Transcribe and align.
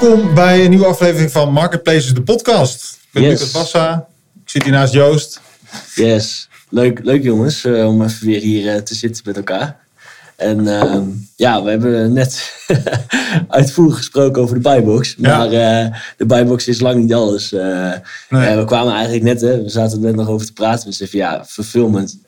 Welkom 0.00 0.34
bij 0.34 0.64
een 0.64 0.70
nieuwe 0.70 0.86
aflevering 0.86 1.30
van 1.30 1.52
Marketplaces, 1.52 2.14
de 2.14 2.22
podcast. 2.22 2.98
Ik 3.02 3.08
ben 3.12 3.22
Yes. 3.22 3.30
Lucas 3.32 3.50
Bassa. 3.50 4.06
Ik 4.44 4.50
zit 4.50 4.62
hier 4.62 4.72
naast 4.72 4.92
Joost. 4.92 5.40
Yes, 5.94 6.48
leuk, 6.68 7.00
leuk 7.02 7.22
jongens 7.22 7.64
eh, 7.64 7.86
om 7.86 8.02
even 8.02 8.26
weer 8.26 8.40
hier 8.40 8.74
eh, 8.74 8.80
te 8.82 8.94
zitten 8.94 9.22
met 9.26 9.36
elkaar. 9.36 9.76
En 10.36 10.68
ehm, 10.80 11.02
ja, 11.36 11.62
we 11.62 11.70
hebben 11.70 12.12
net 12.12 12.52
uitvoerig 13.48 13.96
gesproken 13.96 14.42
over 14.42 14.54
de 14.54 14.60
buybox. 14.60 15.14
Ja. 15.18 15.38
Maar 15.38 15.52
eh, 15.52 15.94
de 16.16 16.26
buybox 16.26 16.68
is 16.68 16.80
lang 16.80 17.00
niet 17.02 17.14
alles. 17.14 17.52
Eh, 17.52 17.92
Nee. 18.28 18.56
we 18.56 18.64
kwamen 18.64 18.92
eigenlijk 18.92 19.24
net, 19.24 19.40
hè, 19.40 19.62
we 19.62 19.68
zaten 19.68 19.98
er 19.98 20.04
net 20.04 20.14
nog 20.16 20.28
over 20.28 20.46
te 20.46 20.52
praten. 20.52 20.88
We 20.88 20.94
zeiden 20.94 21.18
ja, 21.18 21.44
fulfillment, 21.44 22.18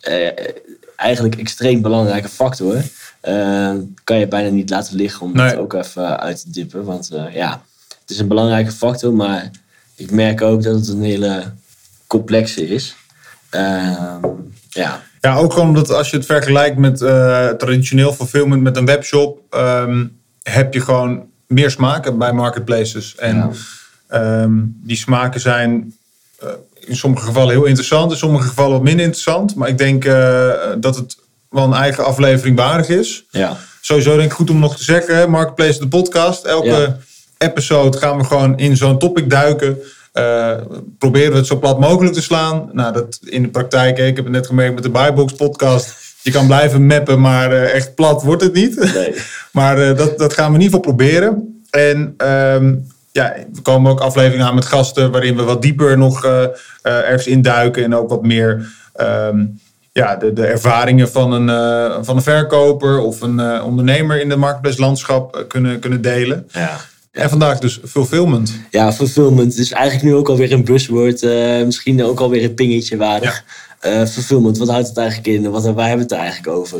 eigenlijk 0.96 1.36
extreem 1.36 1.82
belangrijke 1.82 2.28
factor. 2.28 2.82
Eh, 3.26 3.74
kan 4.04 4.18
je 4.18 4.28
bijna 4.28 4.48
niet 4.48 4.70
laten 4.70 4.96
liggen 4.96 5.20
om 5.26 5.32
Nee. 5.32 5.48
dat 5.50 5.58
ook 5.58 5.72
even 5.72 6.20
uit 6.20 6.40
te 6.40 6.50
dippen. 6.50 6.84
Want 6.84 7.10
eh, 7.10 7.34
ja, 7.34 7.62
het 8.00 8.10
is 8.10 8.18
een 8.18 8.28
belangrijke 8.28 8.72
factor, 8.72 9.12
maar 9.12 9.50
ik 9.94 10.10
merk 10.10 10.42
ook 10.42 10.62
dat 10.62 10.74
het 10.74 10.88
een 10.88 11.02
hele 11.02 11.42
complexe 12.06 12.68
is. 12.68 12.96
Ehm, 13.50 14.24
ja, 14.68 15.02
Ja, 15.20 15.36
ook 15.36 15.56
omdat 15.58 15.90
als 15.90 16.10
je 16.10 16.16
het 16.16 16.26
vergelijkt 16.26 16.76
met 16.76 17.02
eh, 17.02 17.48
traditioneel 17.48 18.12
fulfillment 18.12 18.62
met 18.62 18.76
een 18.76 18.86
webshop, 18.86 19.40
ehm, 19.50 20.06
heb 20.42 20.74
je 20.74 20.80
gewoon 20.80 21.24
meer 21.46 21.70
smaken 21.70 22.18
bij 22.18 22.32
marketplaces. 22.32 23.16
En 23.16 23.36
Ja. 23.36 23.50
ehm, 24.08 24.52
die 24.64 24.96
smaken 24.96 25.40
zijn 25.40 25.94
eh, 26.38 26.48
in 26.74 26.96
sommige 26.96 27.26
gevallen 27.26 27.54
heel 27.54 27.64
interessant, 27.64 28.10
in 28.10 28.16
sommige 28.16 28.48
gevallen 28.48 28.72
wat 28.72 28.82
minder 28.82 29.04
interessant. 29.04 29.54
Maar 29.54 29.68
ik 29.68 29.78
denk 29.78 30.04
eh, 30.04 30.50
dat 30.78 30.96
het 30.96 31.16
wel 31.50 31.64
een 31.64 31.72
eigen 31.72 32.04
aflevering 32.04 32.56
waardig 32.56 32.88
is. 32.88 33.24
ja, 33.30 33.56
Sowieso 33.80 34.16
denk 34.16 34.30
ik 34.30 34.36
goed 34.36 34.50
om 34.50 34.58
nog 34.58 34.76
te 34.76 34.84
zeggen, 34.84 35.30
Marketplace 35.30 35.78
de 35.78 35.88
podcast. 35.88 36.44
Elke 36.44 36.66
Ja. 36.68 36.96
episode 37.38 37.98
gaan 37.98 38.16
we 38.18 38.24
gewoon 38.24 38.58
in 38.58 38.76
zo'n 38.76 38.98
topic 38.98 39.30
duiken. 39.30 39.78
Eh, 40.12 40.52
proberen 40.98 41.30
we 41.30 41.36
het 41.36 41.46
zo 41.46 41.58
plat 41.58 41.80
mogelijk 41.80 42.14
te 42.14 42.22
slaan. 42.22 42.70
Nou, 42.72 42.92
dat 42.92 43.18
in 43.24 43.42
de 43.42 43.48
praktijk, 43.48 43.98
ik 43.98 44.16
heb 44.16 44.24
het 44.24 44.34
net 44.34 44.46
gemerkt 44.46 44.74
met 44.74 44.82
de 44.82 44.90
Buybox 44.90 45.32
podcast. 45.32 45.94
Je 46.22 46.30
kan 46.30 46.46
blijven 46.46 46.86
mappen, 46.86 47.20
maar 47.20 47.52
eh, 47.52 47.74
echt 47.74 47.94
plat 47.94 48.22
wordt 48.22 48.42
het 48.42 48.52
niet. 48.52 48.94
nee. 48.94 49.14
maar 49.52 49.78
eh, 49.78 49.96
dat, 49.96 50.18
dat 50.18 50.32
gaan 50.32 50.48
we 50.52 50.56
in 50.58 50.62
ieder 50.62 50.78
geval 50.78 50.94
proberen. 50.94 51.62
En 51.70 52.14
ehm, 52.16 52.74
ja, 53.12 53.34
we 53.52 53.60
komen 53.62 53.90
ook 53.90 54.00
afleveringen 54.00 54.46
aan 54.46 54.54
met 54.54 54.64
gasten 54.66 55.10
waarin 55.10 55.36
we 55.36 55.42
wat 55.42 55.62
dieper 55.62 55.98
nog 55.98 56.24
ergens 56.82 57.26
induiken. 57.26 57.84
En 57.84 57.94
ook 57.94 58.08
wat 58.08 58.22
meer 58.22 58.68
ehm, 58.92 59.44
ja, 59.96 60.16
de, 60.16 60.32
de 60.32 60.46
ervaringen 60.46 61.08
van 61.10 61.32
een, 61.32 61.48
eh, 61.48 61.98
van 62.02 62.16
een 62.16 62.22
verkoper 62.22 62.98
of 62.98 63.20
een 63.20 63.40
eh, 63.40 63.64
ondernemer 63.66 64.20
in 64.20 64.28
de 64.28 64.36
marketplace 64.36 64.80
landschap 64.80 65.36
eh, 65.36 65.42
kunnen, 65.48 65.78
kunnen 65.78 66.02
delen. 66.02 66.48
Ja. 66.52 66.80
En 67.12 67.28
vandaag 67.28 67.58
dus 67.58 67.80
fulfillment. 67.84 68.52
ja, 68.70 68.92
fulfillment 68.92 69.58
is 69.58 69.72
eigenlijk 69.72 70.04
nu 70.04 70.14
ook 70.14 70.28
alweer 70.28 70.52
een 70.52 70.64
buzzword. 70.64 71.22
eh, 71.22 71.64
misschien 71.64 72.04
ook 72.04 72.20
alweer 72.20 72.44
een 72.44 72.54
pingetje 72.54 72.96
waardig. 72.96 73.44
Eh, 73.80 74.04
fulfillment, 74.04 74.58
wat 74.58 74.68
houdt 74.68 74.88
het 74.88 74.96
eigenlijk 74.98 75.28
in? 75.28 75.50
Wat, 75.50 75.62
waar 75.64 75.88
hebben 75.88 76.06
we 76.08 76.14
het 76.14 76.22
eigenlijk 76.22 76.56
over? 76.56 76.78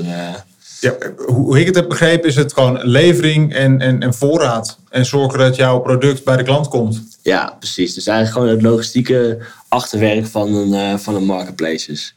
Ja, 0.80 0.94
hoe 1.26 1.34
hoe 1.44 1.60
ik 1.60 1.66
het 1.66 1.74
heb 1.74 1.88
begrepen 1.88 2.28
is 2.28 2.36
het 2.36 2.52
gewoon 2.52 2.78
levering 2.82 3.54
en, 3.54 3.80
en, 3.80 4.00
en 4.02 4.14
voorraad. 4.14 4.78
En 4.90 5.06
zorgen 5.06 5.38
dat 5.38 5.56
jouw 5.56 5.78
product 5.78 6.24
bij 6.24 6.36
de 6.36 6.42
klant 6.42 6.68
komt. 6.68 7.02
ja, 7.22 7.56
precies. 7.58 7.94
Dus 7.94 8.06
eigenlijk 8.06 8.38
gewoon 8.38 8.56
het 8.56 8.66
logistieke 8.72 9.38
achterwerk 9.76 10.26
van 10.26 10.54
een, 10.54 10.74
eh, 10.74 10.98
van 10.98 11.14
een 11.14 11.24
marketplaces. 11.24 12.14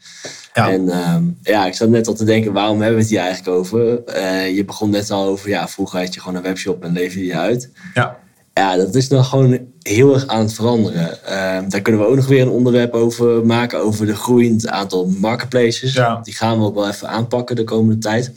Ja. 0.53 0.71
En 0.71 0.89
ehm, 0.89 1.23
ja, 1.41 1.65
ik 1.65 1.73
zat 1.73 1.89
net 1.89 2.07
al 2.07 2.13
te 2.13 2.23
denken, 2.23 2.53
waarom 2.53 2.77
hebben 2.77 2.95
we 2.95 3.01
het 3.01 3.11
hier 3.11 3.19
eigenlijk 3.19 3.57
over? 3.57 4.03
Eh, 4.03 4.55
je 4.55 4.65
begon 4.65 4.89
net 4.89 5.11
al 5.11 5.25
over, 5.25 5.49
ja, 5.49 5.67
vroeger 5.67 5.99
had 5.99 6.13
je 6.13 6.19
gewoon 6.19 6.35
een 6.35 6.43
webshop 6.43 6.83
en 6.83 6.91
leverde 6.91 7.25
je 7.25 7.37
uit. 7.37 7.71
Ja, 7.93 8.17
Ja, 8.53 8.75
dat 8.75 8.95
is 8.95 9.07
nog 9.07 9.29
gewoon 9.29 9.59
heel 9.81 10.13
erg 10.13 10.27
aan 10.27 10.41
het 10.41 10.53
veranderen. 10.53 11.25
Ehm, 11.25 11.69
daar 11.69 11.81
kunnen 11.81 12.01
we 12.01 12.07
ook 12.07 12.15
nog 12.15 12.27
weer 12.27 12.41
een 12.41 12.49
onderwerp 12.49 12.93
over 12.93 13.45
maken, 13.45 13.79
over 13.79 14.05
de 14.05 14.15
groeiend 14.15 14.67
aantal 14.67 15.07
marketplaces. 15.07 15.93
Ja. 15.93 16.19
Die 16.23 16.35
gaan 16.35 16.59
we 16.59 16.65
ook 16.65 16.75
wel 16.75 16.87
even 16.87 17.09
aanpakken 17.09 17.55
de 17.55 17.63
komende 17.63 17.97
tijd. 17.97 18.31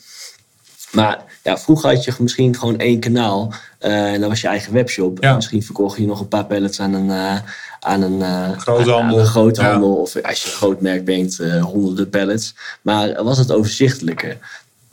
Maar 0.92 1.24
ja, 1.42 1.58
vroeger 1.58 1.90
had 1.90 2.04
je 2.04 2.14
misschien 2.18 2.56
gewoon 2.56 2.78
één 2.78 3.00
kanaal 3.00 3.52
eh, 3.78 4.12
en 4.12 4.20
dat 4.20 4.28
was 4.28 4.40
je 4.40 4.48
eigen 4.48 4.72
webshop. 4.72 5.22
Ja. 5.22 5.28
En 5.28 5.34
misschien 5.34 5.62
verkocht 5.62 5.98
je 5.98 6.06
nog 6.06 6.20
een 6.20 6.28
paar 6.28 6.46
pallets 6.46 6.80
aan 6.80 6.94
een, 6.94 7.42
aan 7.84 8.02
een, 8.02 8.22
eh, 8.22 8.58
Groothandel. 8.58 9.00
aan 9.00 9.18
een 9.18 9.26
groothandel. 9.26 9.94
Of 9.94 10.16
als 10.22 10.42
je 10.42 10.48
een 10.48 10.54
groot 10.56 10.80
merk 10.80 11.04
bent, 11.04 11.38
eh, 11.40 11.64
honderden 11.64 12.08
pallets. 12.08 12.54
Maar 12.82 13.22
was 13.24 13.38
het 13.38 13.52
overzichtelijker? 13.52 14.38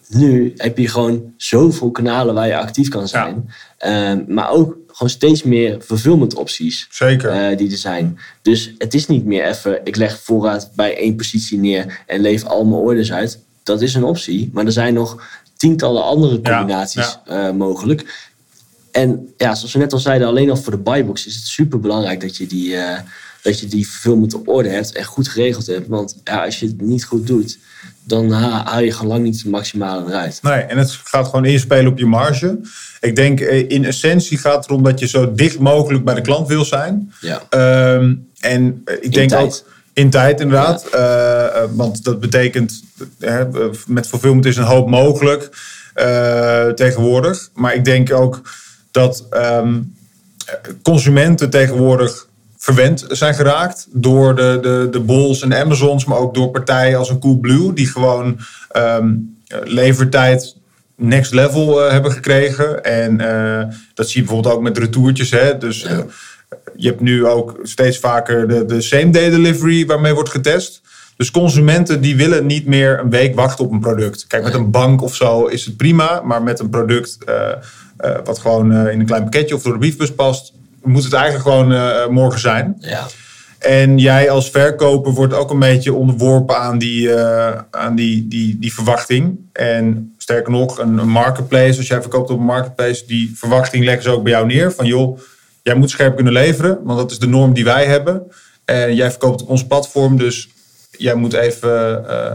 Nu 0.07 0.53
heb 0.57 0.77
je 0.77 0.87
gewoon 0.87 1.33
zoveel 1.37 1.91
kanalen 1.91 2.33
waar 2.35 2.47
je 2.47 2.57
actief 2.57 2.87
kan 2.89 3.07
zijn. 3.07 3.49
Ehm, 3.77 4.19
maar 4.27 4.49
ook 4.49 4.75
gewoon 4.87 5.09
steeds 5.09 5.43
meer 5.43 5.77
fulfillment 5.81 6.35
opties 6.35 6.87
zeker. 6.91 7.29
eh, 7.29 7.57
die 7.57 7.71
er 7.71 7.77
zijn. 7.77 8.19
Dus 8.41 8.73
het 8.77 8.93
is 8.93 9.07
niet 9.07 9.25
meer 9.25 9.45
even, 9.47 9.79
ik 9.83 9.95
leg 9.95 10.19
voorraad 10.19 10.69
bij 10.75 10.97
één 10.97 11.15
positie 11.15 11.57
neer 11.59 11.99
en 12.07 12.21
leef 12.21 12.43
al 12.43 12.65
mijn 12.65 12.81
orders 12.81 13.11
uit. 13.11 13.39
Dat 13.63 13.81
is 13.81 13.93
een 13.93 14.03
optie, 14.03 14.49
maar 14.53 14.65
er 14.65 14.71
zijn 14.71 14.93
nog 14.93 15.23
tientallen 15.57 16.03
andere 16.03 16.41
combinaties 16.41 17.19
mogelijk. 17.57 18.28
En 18.91 19.33
ja, 19.37 19.55
zoals 19.55 19.73
we 19.73 19.79
net 19.79 19.93
al 19.93 19.99
zeiden, 19.99 20.27
alleen 20.27 20.49
al 20.49 20.57
voor 20.57 20.71
de 20.71 20.77
buybox 20.77 21.25
is 21.25 21.35
het 21.35 21.45
super 21.45 21.79
belangrijk 21.79 22.21
dat 22.21 22.37
je 22.37 22.47
die, 22.47 22.75
eh 22.75 22.99
dat 23.41 23.59
je 23.59 23.67
die 23.67 23.85
fulfillment 23.85 24.33
op 24.33 24.47
orde 24.47 24.69
hebt 24.69 24.91
en 24.91 25.03
goed 25.03 25.27
geregeld 25.27 25.65
hebt. 25.67 25.87
Want 25.87 26.15
ja, 26.23 26.45
als 26.45 26.59
je 26.59 26.65
het 26.65 26.81
niet 26.81 27.03
goed 27.05 27.27
doet, 27.27 27.57
dan 28.03 28.31
ha- 28.31 28.63
haal 28.65 28.79
je 28.81 28.91
gewoon 28.91 29.07
lang 29.11 29.23
niet 29.23 29.37
het 29.37 29.51
maximale 29.51 30.05
eruit. 30.07 30.39
Nee, 30.41 30.53
en 30.61 30.77
het 30.77 30.91
gaat 31.03 31.25
gewoon 31.25 31.45
inspelen 31.45 31.91
op 31.91 31.97
je 31.97 32.05
marge. 32.05 32.59
Ik 32.99 33.15
denk 33.15 33.39
eh, 33.39 33.69
in 33.69 33.85
essentie 33.85 34.37
gaat 34.37 34.55
het 34.55 34.65
erom 34.69 34.83
dat 34.83 34.99
je 34.99 35.07
zo 35.07 35.33
dicht 35.33 35.59
mogelijk 35.59 36.03
bij 36.03 36.13
de 36.15 36.21
klant 36.21 36.47
wil 36.47 36.65
zijn. 36.65 37.13
Ja, 37.21 37.41
Ehm, 37.49 38.13
en 38.39 38.81
eh, 38.85 38.95
ik 39.01 39.13
denk 39.13 39.29
tijd. 39.29 39.43
ook 39.45 39.71
in 39.93 40.09
tijd 40.09 40.39
inderdaad. 40.39 40.85
Want 41.75 42.03
dat 42.03 42.19
betekent, 42.19 42.83
met 43.87 44.07
fulfillment 44.07 44.45
is 44.45 44.57
een 44.57 44.63
hoop 44.63 44.89
mogelijk 44.89 45.49
tegenwoordig. 46.75 47.49
Maar 47.53 47.73
ik 47.75 47.85
denk 47.85 48.13
ook 48.13 48.41
dat 48.91 49.27
ehm, 49.29 49.79
consumenten 50.81 51.49
tegenwoordig 51.49 52.27
verwend 52.57 53.05
zijn 53.07 53.33
geraakt 53.33 53.87
door 53.91 54.35
de, 54.35 54.59
de, 54.61 54.87
de 54.91 54.99
Bols 54.99 55.41
en 55.41 55.53
Amazons, 55.53 56.05
maar 56.05 56.17
ook 56.17 56.33
door 56.33 56.49
partijen 56.49 56.97
als 56.97 57.09
een 57.09 57.19
Coolblue, 57.19 57.73
die 57.73 57.87
gewoon 57.87 58.39
ehm, 58.71 59.15
levertijd 59.63 60.55
next 60.99 61.33
level 61.33 61.85
eh, 61.85 61.91
hebben 61.91 62.11
gekregen. 62.11 62.83
En 62.83 63.21
eh, 63.21 63.67
dat 63.93 64.09
zie 64.09 64.21
je 64.21 64.27
bijvoorbeeld 64.27 64.55
ook 64.55 64.61
met 64.61 64.77
retourtjes. 64.77 65.31
Hè? 65.31 65.57
Dus 65.57 65.83
eh, 65.83 65.97
je 66.75 66.87
hebt 66.87 67.01
nu 67.01 67.25
ook 67.25 67.59
steeds 67.63 67.99
vaker 67.99 68.47
de, 68.47 68.65
de 68.65 68.81
same 68.81 69.09
day 69.09 69.29
delivery 69.29 69.85
waarmee 69.85 70.13
wordt 70.13 70.29
getest. 70.29 70.81
Dus 71.17 71.31
consumenten 71.31 72.01
die 72.01 72.15
willen 72.15 72.45
niet 72.45 72.65
meer 72.65 72.99
een 72.99 73.09
week 73.09 73.35
wachten 73.35 73.65
op 73.65 73.71
een 73.71 73.79
product. 73.79 74.27
Kijk, 74.27 74.43
met 74.43 74.53
een 74.53 74.71
bank 74.71 75.01
of 75.01 75.15
zo 75.15 75.45
is 75.45 75.65
het 75.65 75.77
prima. 75.77 76.21
Maar 76.21 76.43
met 76.43 76.59
een 76.59 76.69
product 76.69 77.17
wat 78.23 78.39
gewoon 78.39 78.71
eh, 78.71 78.91
in 78.91 78.99
een 78.99 79.05
klein 79.05 79.21
pakketje 79.21 79.55
of 79.55 79.61
door 79.61 79.73
de 79.73 79.79
briefbus 79.79 80.13
past... 80.13 80.53
moet 80.83 81.03
het 81.03 81.13
eigenlijk 81.13 81.43
gewoon 81.43 81.73
eh, 81.73 82.07
morgen 82.07 82.39
zijn. 82.39 82.75
ja, 82.79 83.07
En 83.59 83.97
jij 83.97 84.29
als 84.29 84.49
verkoper 84.49 85.13
wordt 85.13 85.33
ook 85.33 85.51
een 85.51 85.59
beetje 85.59 85.93
onderworpen 85.93 86.57
aan 86.57 86.77
die, 86.77 87.13
eh, 87.13 87.61
aan 87.71 87.95
die, 87.95 88.27
die, 88.27 88.57
die 88.59 88.73
verwachting. 88.73 89.39
En 89.53 90.13
sterker 90.17 90.51
nog, 90.51 90.79
een, 90.79 90.97
een 90.97 91.09
marketplace, 91.09 91.77
als 91.77 91.87
jij 91.87 92.01
verkoopt 92.01 92.29
op 92.29 92.39
een 92.39 92.45
marketplace, 92.45 93.05
die 93.05 93.31
verwachting 93.35 93.85
leggen 93.85 94.03
ze 94.03 94.09
ook 94.09 94.23
bij 94.23 94.31
jou 94.31 94.45
neer. 94.45 94.71
Van 94.71 94.85
joh, 94.85 95.19
jij 95.63 95.75
moet 95.75 95.89
scherp 95.89 96.15
kunnen 96.15 96.33
leveren, 96.33 96.79
want 96.83 96.99
dat 96.99 97.11
is 97.11 97.19
de 97.19 97.27
norm 97.27 97.53
die 97.53 97.63
wij 97.63 97.85
hebben. 97.85 98.31
En 98.65 98.95
jij 98.95 99.09
verkoopt 99.09 99.41
op 99.41 99.49
ons 99.49 99.65
platform, 99.65 100.17
dus 100.17 100.49
jij 100.97 101.15
moet 101.15 101.33
even 101.33 102.05
eh, 102.09 102.31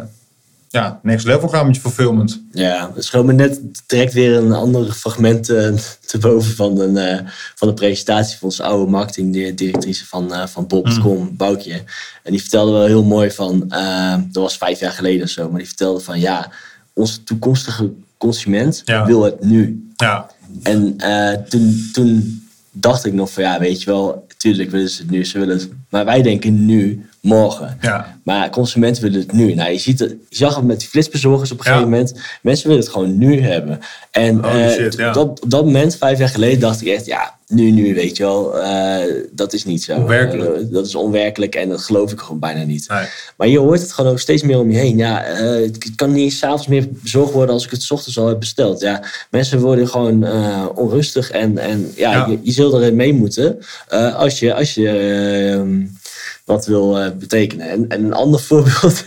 ja, 0.74 1.00
next 1.02 1.26
level 1.26 1.48
gaan 1.48 1.66
met 1.66 1.74
je 1.74 1.80
fulfillment. 1.80 2.42
Ja, 2.52 2.90
het 2.94 3.04
schoot 3.04 3.24
me 3.24 3.32
net 3.32 3.60
direct 3.86 4.12
weer 4.12 4.36
een 4.36 4.52
ander 4.52 4.92
fragment 4.92 5.48
eh, 5.48 5.72
te 6.06 6.18
boven 6.18 6.54
van 6.54 6.80
een, 6.80 6.96
eh, 6.96 7.20
van 7.54 7.68
een 7.68 7.74
presentatie 7.74 8.38
van 8.38 8.48
onze 8.48 8.62
oude 8.62 8.90
marketingdirectrice 8.90 10.06
van, 10.06 10.34
eh 10.34 10.46
van 10.46 10.66
Bob.com, 10.66 11.36
Boukje. 11.36 11.82
En 12.22 12.32
die 12.32 12.40
vertelde 12.40 12.72
wel 12.72 12.84
heel 12.86 13.04
mooi 13.04 13.30
van, 13.30 13.68
dat 14.32 14.42
was 14.42 14.56
vijf 14.56 14.80
jaar 14.80 14.92
geleden 14.92 15.22
of 15.22 15.28
zo, 15.28 15.48
maar 15.48 15.58
die 15.58 15.68
vertelde 15.68 16.00
van 16.00 16.20
ja, 16.20 16.50
onze 16.92 17.22
toekomstige 17.24 17.92
consument 18.18 18.82
Ja. 18.84 19.06
wil 19.06 19.22
het 19.22 19.44
nu. 19.44 19.88
Ja, 19.96 20.30
En 20.62 20.96
toen, 21.48 21.88
toen 21.92 22.42
dacht 22.72 23.04
ik 23.04 23.12
nog 23.12 23.30
van 23.32 23.42
ja, 23.42 23.58
weet 23.58 23.82
je 23.82 23.90
wel, 23.90 24.26
tuurlijk 24.36 24.70
willen 24.70 24.88
ze 24.90 25.02
het 25.02 25.10
nu, 25.10 25.24
ze 25.24 25.38
willen 25.38 25.56
het. 25.56 25.68
Maar 25.88 26.04
wij 26.04 26.22
denken 26.22 26.64
nu 26.66 27.06
morgen. 27.24 27.78
Ja. 27.80 28.18
Maar 28.22 28.50
consumenten 28.50 29.02
willen 29.02 29.20
het 29.20 29.32
nu. 29.32 29.54
Nou, 29.54 29.70
je, 29.70 29.78
ziet 29.78 29.98
het, 29.98 30.14
je 30.28 30.36
zag 30.36 30.56
het 30.56 30.64
met 30.64 30.80
die 30.80 30.88
flitsbezorgers 30.88 31.52
op 31.52 31.58
een 31.58 31.64
gegeven 31.64 31.88
moment. 31.88 32.14
Mensen 32.42 32.68
willen 32.68 32.82
het 32.82 32.92
gewoon 32.92 33.18
nu 33.18 33.40
hebben. 33.40 33.80
En 34.10 34.44
eh, 34.44 34.70
shit, 34.70 34.94
ja. 34.96 35.12
dat, 35.12 35.40
op 35.42 35.50
dat 35.50 35.64
moment, 35.64 35.96
vijf 35.96 36.18
jaar 36.18 36.28
geleden, 36.28 36.60
dacht 36.60 36.80
ik 36.80 36.88
echt... 36.88 37.06
Ja, 37.06 37.34
nu, 37.48 37.70
nu, 37.70 37.94
weet 37.94 38.16
je 38.16 38.22
wel. 38.22 38.58
eh, 38.60 39.24
dat 39.30 39.52
is 39.52 39.64
niet 39.64 39.82
zo. 39.82 39.94
Onwerkelijk. 39.94 40.54
Eh, 40.54 40.72
dat 40.72 40.86
is 40.86 40.94
onwerkelijk 40.94 41.54
en 41.54 41.68
dat 41.68 41.80
geloof 41.80 42.12
ik 42.12 42.20
gewoon 42.20 42.38
bijna 42.38 42.62
niet. 42.62 42.88
Nee. 42.88 43.06
Maar 43.36 43.48
je 43.48 43.58
hoort 43.58 43.80
het 43.80 43.92
gewoon 43.92 44.10
ook 44.10 44.18
steeds 44.18 44.42
meer 44.42 44.58
om 44.58 44.70
je 44.70 44.78
heen. 44.78 44.96
Ja, 44.96 45.22
het 45.24 45.94
kan 45.96 46.12
niet 46.12 46.32
s'avonds 46.32 46.66
meer 46.66 46.86
bezorgd 46.90 47.32
worden 47.32 47.54
als 47.54 47.64
ik 47.64 47.70
het 47.70 47.82
's 47.82 47.90
ochtends 47.90 48.18
al 48.18 48.26
heb 48.26 48.38
besteld. 48.38 48.80
Ja, 48.80 49.02
mensen 49.30 49.60
worden 49.60 49.88
gewoon 49.88 50.28
onrustig 50.74 51.30
en, 51.30 51.58
en 51.58 51.92
ja, 51.96 52.12
Ja. 52.12 52.26
Je, 52.26 52.38
je 52.42 52.52
zult 52.52 52.74
erin 52.74 52.96
mee 52.96 53.12
moeten 53.14 53.58
als 54.16 54.38
je, 54.38 54.54
als 54.54 54.74
je 54.74 54.88
ehm, 54.88 55.82
wat 56.44 56.66
wil 56.66 56.98
eh, 57.00 57.10
betekenen. 57.18 57.68
En, 57.70 57.88
en 57.88 58.04
een 58.04 58.12
ander 58.12 58.40
voorbeeld, 58.48 59.04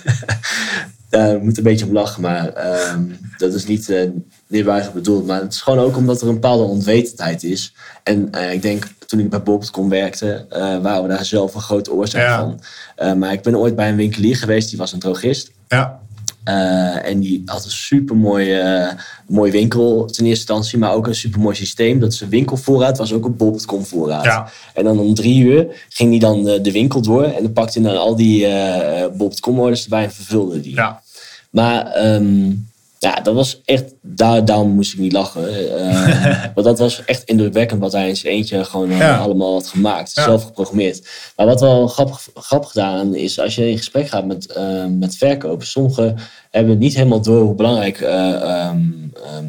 daar 1.10 1.39
moet 1.39 1.57
een 1.57 1.63
beetje 1.63 1.86
om 1.86 1.94
lachen, 1.94 2.22
maar 2.22 2.54
ehm, 2.54 3.01
dat 3.38 3.54
is 3.54 3.66
niet 3.66 4.10
neerbuigend 4.48 4.94
bedoeld. 4.94 5.25
Maar 5.25 5.42
het 5.42 5.54
is 5.54 5.62
gewoon 5.62 5.80
ook 5.80 5.98
omdat 5.98 6.22
er 6.22 6.28
een 6.28 6.34
bepaalde 6.34 6.63
onwetendheid 6.63 7.44
is. 7.44 7.74
En 8.04 8.31
eh, 8.31 8.54
ik 8.54 8.62
denk, 8.62 8.88
toen 9.06 9.19
ik 9.19 9.30
bij 9.30 9.44
Bob.com 9.44 9.89
werkte, 9.89 10.45
eh, 10.50 10.60
waren 10.60 11.01
we 11.04 11.07
daar 11.10 11.25
zelf 11.25 11.56
een 11.56 11.62
grote 11.62 11.92
oorzaak 11.94 12.22
Ja. 12.22 12.39
van. 12.39 12.62
Eh, 12.95 13.13
maar 13.13 13.34
ik 13.34 13.42
ben 13.42 13.57
ooit 13.57 13.75
bij 13.75 13.89
een 13.89 13.95
winkelier 13.95 14.36
geweest, 14.38 14.69
die 14.69 14.78
was 14.78 14.94
een 14.94 15.00
drogist. 15.00 15.51
Ja. 15.68 16.00
Eh, 16.47 17.09
en 17.09 17.19
die 17.19 17.41
had 17.45 17.65
een 17.65 17.71
super 17.71 18.15
mooie, 18.15 18.89
mooie 19.27 19.51
winkel 19.51 20.05
ten 20.05 20.25
eerste 20.25 20.25
instantie, 20.25 20.77
maar 20.77 20.94
ook 20.94 21.07
een 21.07 21.15
super 21.15 21.39
mooi 21.39 21.55
systeem. 21.55 21.99
Dat 21.99 22.13
zijn 22.13 22.29
winkelvoorraad 22.29 22.97
was 22.97 23.13
ook 23.13 23.25
een 23.25 23.35
Bob.com 23.35 23.85
voorraad. 23.85 24.23
Ja. 24.23 24.49
En 24.73 24.83
dan 24.83 24.99
om 24.99 25.13
drie 25.13 25.44
uur 25.44 25.67
ging 25.89 26.09
hij 26.09 26.19
dan 26.19 26.44
de, 26.44 26.61
de 26.61 26.71
winkel 26.71 27.01
door 27.01 27.23
en 27.23 27.44
dan 27.44 27.53
pakte 27.53 27.81
hij 27.81 27.89
dan 27.89 27.99
al 27.99 28.15
die 28.15 28.45
eh 28.45 29.07
Bob.com 29.17 29.59
orders 29.59 29.83
erbij 29.83 30.03
en 30.03 30.11
vervulde 30.11 30.61
die. 30.61 30.75
Ja. 30.75 31.01
Maar 31.49 31.85
ehm, 31.85 32.51
ja, 32.99 33.13
dat 33.21 33.33
was 33.35 33.61
echt, 33.65 33.94
daar, 34.01 34.45
daarom 34.45 34.69
moest 34.69 34.94
ik 34.94 34.99
niet 34.99 35.11
lachen. 35.11 35.75
Eh, 35.77 36.44
want 36.55 36.67
dat 36.67 36.79
was 36.79 37.05
echt 37.05 37.23
indrukwekkend 37.23 37.81
wat 37.81 37.91
hij 37.91 38.09
in 38.09 38.17
zijn 38.17 38.33
eentje 38.33 38.63
gewoon 38.63 38.91
eh, 38.91 38.97
Ja. 38.97 39.17
allemaal 39.17 39.53
had 39.53 39.67
gemaakt. 39.67 40.11
Ja. 40.15 40.23
Zelf 40.23 40.44
geprogrammeerd. 40.44 41.07
Maar 41.35 41.45
wat 41.45 41.59
wel 41.61 41.88
grappig, 41.88 42.27
grappig 42.33 42.71
gedaan 42.71 43.15
is, 43.15 43.39
als 43.39 43.55
je 43.55 43.69
in 43.69 43.77
gesprek 43.77 44.07
gaat 44.09 44.25
met, 44.25 44.45
eh, 44.51 44.85
met 44.89 45.15
verkopen. 45.17 45.67
Sommigen 45.67 46.17
hebben 46.51 46.77
niet 46.77 46.95
helemaal 46.95 47.21
door 47.21 47.41
hoe 47.41 47.55
belangrijk 47.55 48.01
eh, 48.01 48.33
ehm, 48.33 48.79
ehm, 49.25 49.45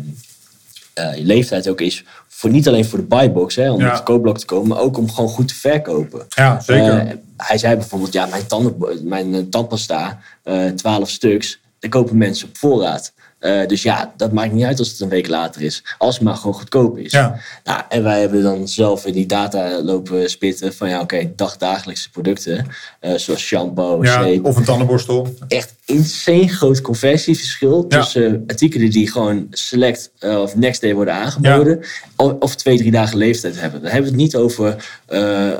eh, 0.94 1.14
je 1.16 1.24
leeftijd 1.24 1.68
ook 1.68 1.80
is. 1.80 2.04
Voor, 2.28 2.50
niet 2.50 2.68
alleen 2.68 2.84
voor 2.84 2.98
de 2.98 3.04
buybox, 3.04 3.54
hè, 3.56 3.70
om 3.70 3.80
Ja. 3.80 3.90
op 3.90 3.96
de 3.96 4.02
koopblok 4.02 4.38
te 4.38 4.44
komen, 4.46 4.68
maar 4.68 4.78
ook 4.78 4.98
om 4.98 5.10
gewoon 5.10 5.30
goed 5.30 5.48
te 5.48 5.54
verkopen. 5.54 6.26
Ja, 6.28 6.60
zeker. 6.60 7.18
Hij 7.36 7.58
zei 7.58 7.76
bijvoorbeeld, 7.76 8.12
ja, 8.12 8.26
mijn, 8.26 8.46
tanden, 8.46 8.76
mijn 9.02 9.48
tandpasta, 9.50 10.18
eh 10.42 10.66
12 10.66 11.10
stuks, 11.10 11.60
daar 11.78 11.90
kopen 11.90 12.16
mensen 12.16 12.48
op 12.48 12.56
voorraad. 12.56 13.12
Eh, 13.38 13.67
dus 13.67 13.82
ja, 13.82 14.12
dat 14.17 14.32
maakt 14.32 14.52
niet 14.52 14.64
uit 14.64 14.79
als 14.79 14.90
het 14.90 15.00
een 15.00 15.08
week 15.08 15.29
later 15.29 15.62
is. 15.62 15.82
Als 15.99 16.14
het 16.14 16.25
maar 16.25 16.35
gewoon 16.37 16.55
goedkoop 16.55 16.99
is. 16.99 17.12
Ja. 17.12 17.40
Nou, 17.64 17.82
en 17.88 18.02
wij 18.02 18.20
hebben 18.20 18.43
dan 18.43 18.69
zelf 18.69 19.06
in 19.06 19.12
die 19.12 19.26
data 19.26 19.82
lopen 19.82 20.31
spitten 20.31 20.75
van 20.75 20.88
ja, 20.88 21.00
oké, 21.00 21.31
dagdagelijkse 21.37 22.11
producten. 22.11 22.67
eh, 23.00 23.14
zoals 23.14 23.40
shampoo, 23.40 24.05
ja. 24.05 24.23
zeep. 24.23 24.44
Of 24.44 24.56
een 24.56 24.64
tandenborstel. 24.64 25.35
Echt 25.49 25.75
insane 25.85 26.49
groot 26.49 26.81
conversieverschil 26.81 27.85
Ja. 27.88 28.00
tussen 28.00 28.44
artikelen 28.46 28.90
die 28.90 29.11
gewoon 29.11 29.46
select 29.50 30.11
eh, 30.19 30.40
of 30.40 30.56
next 30.56 30.81
day 30.81 30.94
worden 30.94 31.14
aangeboden. 31.14 31.81
Of, 32.17 32.32
of 32.38 32.55
twee, 32.56 32.76
drie 32.79 32.90
dagen 32.90 33.19
leeftijd 33.19 33.61
hebben. 33.61 33.82
Dan 33.82 33.90
hebben 33.90 34.11
we 34.11 34.17
het 34.17 34.25
niet 34.26 34.37
over, 34.37 34.85
eh, 35.06 35.52
eh, 35.52 35.58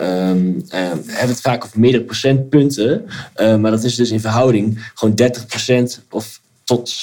hebben 0.69 1.05
we 1.05 1.27
het 1.27 1.41
vaak 1.41 1.65
over 1.65 1.81
meerdere 1.81 2.05
procentpunten. 2.05 3.05
eh, 3.35 3.57
maar 3.57 3.71
dat 3.71 3.85
is 3.85 3.95
dus 3.95 4.11
in 4.11 4.21
verhouding 4.21 4.91
gewoon 4.95 5.15
30% 5.15 6.01
of 6.11 6.41
tot 6.69 6.95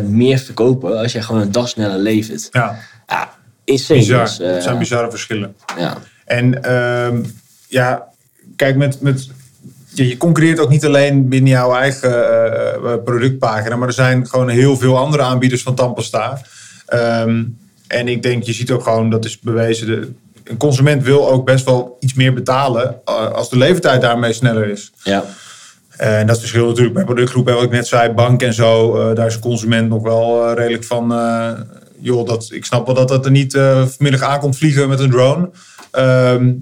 70% 0.00 0.02
meer 0.02 0.38
verkopen 0.38 0.98
als 0.98 1.12
jij 1.12 1.22
gewoon 1.22 1.40
een 1.40 1.52
dag 1.52 1.68
sneller 1.68 1.98
levert. 1.98 2.48
Ja, 2.52 2.78
Ja, 3.06 3.30
insane. 3.64 3.98
bizar. 3.98 4.24
dus, 4.24 4.38
eh, 4.40 4.52
Het 4.52 4.62
zijn 4.62 4.78
bizarre 4.78 5.10
verschillen. 5.10 5.54
ja. 5.78 5.96
En 6.24 6.62
ehm, 6.64 7.22
ja, 7.68 8.08
kijk, 8.56 8.76
met, 8.76 9.00
met, 9.00 9.28
je, 9.88 10.08
je 10.08 10.16
concurreert 10.16 10.58
ook 10.58 10.68
niet 10.68 10.84
alleen 10.84 11.28
binnen 11.28 11.50
jouw 11.50 11.74
eigen 11.74 12.12
eh, 12.12 12.74
eh, 12.92 13.02
productpagina, 13.04 13.76
maar 13.76 13.88
er 13.88 13.94
zijn 13.94 14.26
gewoon 14.28 14.48
heel 14.48 14.76
veel 14.76 14.98
andere 14.98 15.22
aanbieders 15.22 15.62
van 15.62 15.74
tandpasta. 15.74 16.40
Ehm, 16.86 17.44
en 17.86 18.08
ik 18.08 18.22
denk, 18.22 18.42
je 18.42 18.52
ziet 18.52 18.70
ook 18.70 18.82
gewoon, 18.82 19.10
dat 19.10 19.24
is 19.24 19.38
bewezen, 19.38 19.86
de, 19.86 20.12
een 20.44 20.56
consument 20.56 21.02
wil 21.02 21.30
ook 21.30 21.44
best 21.44 21.64
wel 21.64 21.96
iets 22.00 22.14
meer 22.14 22.34
betalen 22.34 23.04
als 23.32 23.50
de 23.50 23.58
leeftijd 23.58 24.00
daarmee 24.00 24.32
sneller 24.32 24.68
is. 24.68 24.92
ja. 25.02 25.24
Eh, 26.02 26.18
En 26.18 26.26
dat 26.26 26.38
verschilt 26.38 26.68
natuurlijk 26.68 26.94
bij 26.94 27.04
productgroepen, 27.04 27.54
wat 27.54 27.62
ik 27.62 27.70
net 27.70 27.86
zei, 27.86 28.12
bank 28.12 28.42
en 28.42 28.54
zo. 28.54 28.96
eh, 28.96 29.14
daar 29.14 29.26
is 29.26 29.34
de 29.34 29.40
consument 29.40 29.88
nog 29.88 30.02
wel 30.02 30.48
eh, 30.48 30.54
redelijk 30.54 30.84
van. 30.84 31.14
joh, 32.00 32.26
dat, 32.26 32.48
ik 32.52 32.64
snap 32.64 32.86
wel 32.86 32.94
dat 32.94 33.08
dat 33.08 33.24
er 33.24 33.30
niet 33.30 33.58
vanmiddag 33.86 34.22
aankomt 34.22 34.56
vliegen 34.56 34.88
met 34.88 35.00
een 35.00 35.10
drone. 35.10 35.50
Ehm, 35.90 36.52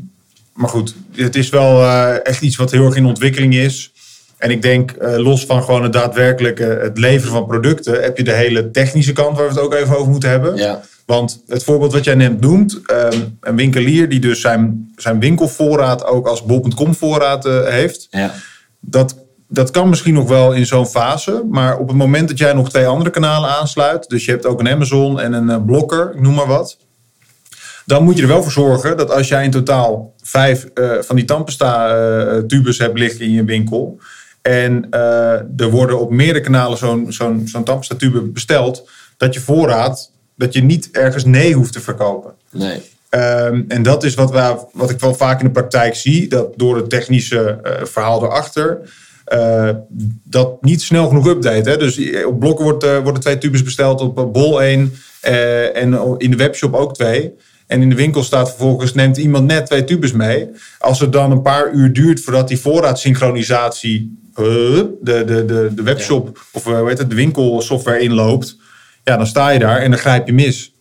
maar 0.52 0.68
goed, 0.68 0.94
het 1.14 1.36
is 1.36 1.48
wel 1.48 1.84
echt 2.22 2.42
iets 2.42 2.56
wat 2.56 2.70
heel 2.70 2.84
erg 2.86 2.96
in 2.96 3.04
ontwikkeling 3.06 3.54
is. 3.54 3.92
En 4.38 4.50
ik 4.50 4.62
denk, 4.62 4.94
los 4.98 5.46
van 5.46 5.62
gewoon 5.62 5.82
het 5.82 5.92
daadwerkelijke 5.92 6.64
het 6.64 6.98
leveren 6.98 7.32
van 7.32 7.46
producten, 7.46 8.02
heb 8.02 8.16
je 8.16 8.24
de 8.24 8.32
hele 8.32 8.70
technische 8.70 9.12
kant 9.12 9.36
waar 9.36 9.46
we 9.48 9.52
het 9.54 9.62
ook 9.62 9.74
even 9.74 9.96
over 9.96 10.10
moeten 10.10 10.30
hebben. 10.30 10.56
Ja. 10.56 10.80
Want 11.06 11.42
het 11.46 11.64
voorbeeld 11.64 11.92
wat 11.92 12.04
jij 12.04 12.14
net 12.14 12.40
noemt, 12.40 12.80
ehm, 12.86 13.20
een 13.40 13.56
winkelier 13.56 14.08
die 14.08 14.20
dus 14.20 14.40
zijn, 14.40 14.92
zijn 14.96 15.20
winkelvoorraad 15.20 16.04
ook 16.04 16.26
als 16.26 16.44
bol.com 16.44 16.94
voorraad 16.94 17.44
heeft 17.64 18.06
ja. 18.10 18.34
dat, 18.80 19.14
dat 19.52 19.70
kan 19.70 19.88
misschien 19.88 20.14
nog 20.14 20.28
wel 20.28 20.52
in 20.52 20.66
zo'n 20.66 20.86
fase. 20.86 21.44
Maar 21.50 21.78
op 21.78 21.88
het 21.88 21.96
moment 21.96 22.28
dat 22.28 22.38
jij 22.38 22.52
nog 22.52 22.70
twee 22.70 22.86
andere 22.86 23.10
kanalen 23.10 23.50
aansluit. 23.50 24.08
Dus 24.08 24.24
je 24.24 24.30
hebt 24.30 24.46
ook 24.46 24.60
een 24.60 24.68
Amazon 24.68 25.20
en 25.20 25.32
een 25.32 25.50
eh, 25.50 25.64
Blokker, 25.64 26.10
ik 26.14 26.20
noem 26.20 26.34
maar 26.34 26.46
wat. 26.46 26.78
Dan 27.86 28.04
moet 28.04 28.16
je 28.16 28.22
er 28.22 28.28
wel 28.28 28.42
voor 28.42 28.52
zorgen 28.52 28.96
dat 28.96 29.10
als 29.10 29.28
jij 29.28 29.44
in 29.44 29.50
totaal 29.50 30.14
vijf 30.22 30.64
eh, 30.64 30.90
van 31.00 31.16
die 31.16 31.24
tandpasta-tubes 31.24 32.78
hebt 32.78 32.98
liggen 32.98 33.20
in 33.20 33.30
je 33.30 33.44
winkel. 33.44 34.00
En 34.42 34.86
eh, 34.90 35.32
er 35.56 35.70
worden 35.70 36.00
op 36.00 36.10
meerdere 36.10 36.44
kanalen 36.44 36.78
zo'n 36.78 37.12
zo'n 37.12 37.42
zo'n 37.48 37.64
tandpasta-tube 37.64 38.20
besteld. 38.20 38.90
Dat 39.16 39.34
je 39.34 39.40
voorraad, 39.40 40.12
dat 40.36 40.52
je 40.52 40.62
niet 40.62 40.88
ergens 40.90 41.24
nee 41.24 41.54
hoeft 41.54 41.72
te 41.72 41.80
verkopen. 41.80 42.34
Nee. 42.50 42.82
Ehm, 43.08 43.62
en 43.68 43.82
dat 43.82 44.04
is 44.04 44.14
wat, 44.14 44.30
wij, 44.30 44.56
wat 44.72 44.90
ik 44.90 45.00
wel 45.00 45.14
vaak 45.14 45.40
in 45.40 45.46
de 45.46 45.52
praktijk 45.52 45.94
zie. 45.94 46.28
Dat 46.28 46.52
door 46.56 46.76
het 46.76 46.90
technische 46.90 47.60
eh, 47.62 47.84
verhaal 47.84 48.24
erachter. 48.24 48.78
Eh, 49.30 49.70
dat 50.24 50.62
niet 50.62 50.82
snel 50.82 51.08
genoeg 51.08 51.26
update. 51.26 51.70
Hè? 51.70 51.76
Dus 51.76 52.00
op 52.24 52.38
blokken 52.38 52.64
wordt, 52.64 52.84
eh, 52.84 52.98
worden 52.98 53.20
twee 53.20 53.38
tubes 53.38 53.62
besteld. 53.62 54.00
Op 54.00 54.18
eh, 54.18 54.30
Bol 54.30 54.62
1. 54.62 54.92
eh, 55.20 55.76
en 55.76 56.14
in 56.18 56.30
de 56.30 56.36
webshop 56.36 56.74
ook 56.74 56.94
twee. 56.94 57.32
En 57.66 57.82
in 57.82 57.88
de 57.88 57.94
winkel 57.94 58.22
staat 58.22 58.48
vervolgens, 58.48 58.94
neemt 58.94 59.16
iemand 59.16 59.46
net 59.46 59.66
twee 59.66 59.84
tubes 59.84 60.12
mee. 60.12 60.48
Als 60.78 61.00
het 61.00 61.12
dan 61.12 61.30
een 61.30 61.42
paar 61.42 61.72
uur 61.72 61.92
duurt 61.92 62.20
voordat 62.20 62.48
die 62.48 62.58
voorraadsynchronisatie 62.60 64.18
eh, 64.34 64.44
de, 64.44 64.90
de, 65.02 65.44
de, 65.44 65.70
de 65.74 65.82
webshop 65.82 66.46
of 66.52 66.66
eh, 66.66 66.78
hoe 66.78 66.88
heet 66.88 66.98
het, 66.98 67.10
de 67.10 67.16
winkelsoftware 67.16 68.00
inloopt. 68.00 68.56
Ja, 69.04 69.16
dan 69.16 69.26
sta 69.26 69.48
je 69.50 69.58
daar 69.58 69.78
en 69.78 69.90
dan 69.90 69.98
grijp 70.00 70.26
je 70.26 70.32
mis. 70.32 70.72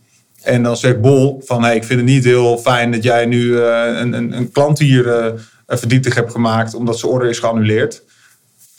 En 0.44 0.64
dan 0.64 0.78
zegt 0.78 1.02
Bol 1.02 1.42
van, 1.46 1.64
hey, 1.64 1.76
ik 1.76 1.84
vind 1.84 2.00
het 2.00 2.10
niet 2.10 2.24
heel 2.24 2.58
fijn 2.58 2.92
dat 2.92 3.04
jij 3.04 3.26
nu 3.26 3.60
eh, 3.60 4.00
een, 4.00 4.14
een, 4.14 4.38
een 4.38 4.52
klant 4.52 4.80
hier 4.80 5.08
eh, 5.14 5.34
verdrietig 5.68 6.16
hebt 6.16 6.32
gemaakt 6.32 6.74
omdat 6.74 7.00
zijn 7.00 7.12
order 7.12 7.30
is 7.30 7.40
geannuleerd. 7.40 8.04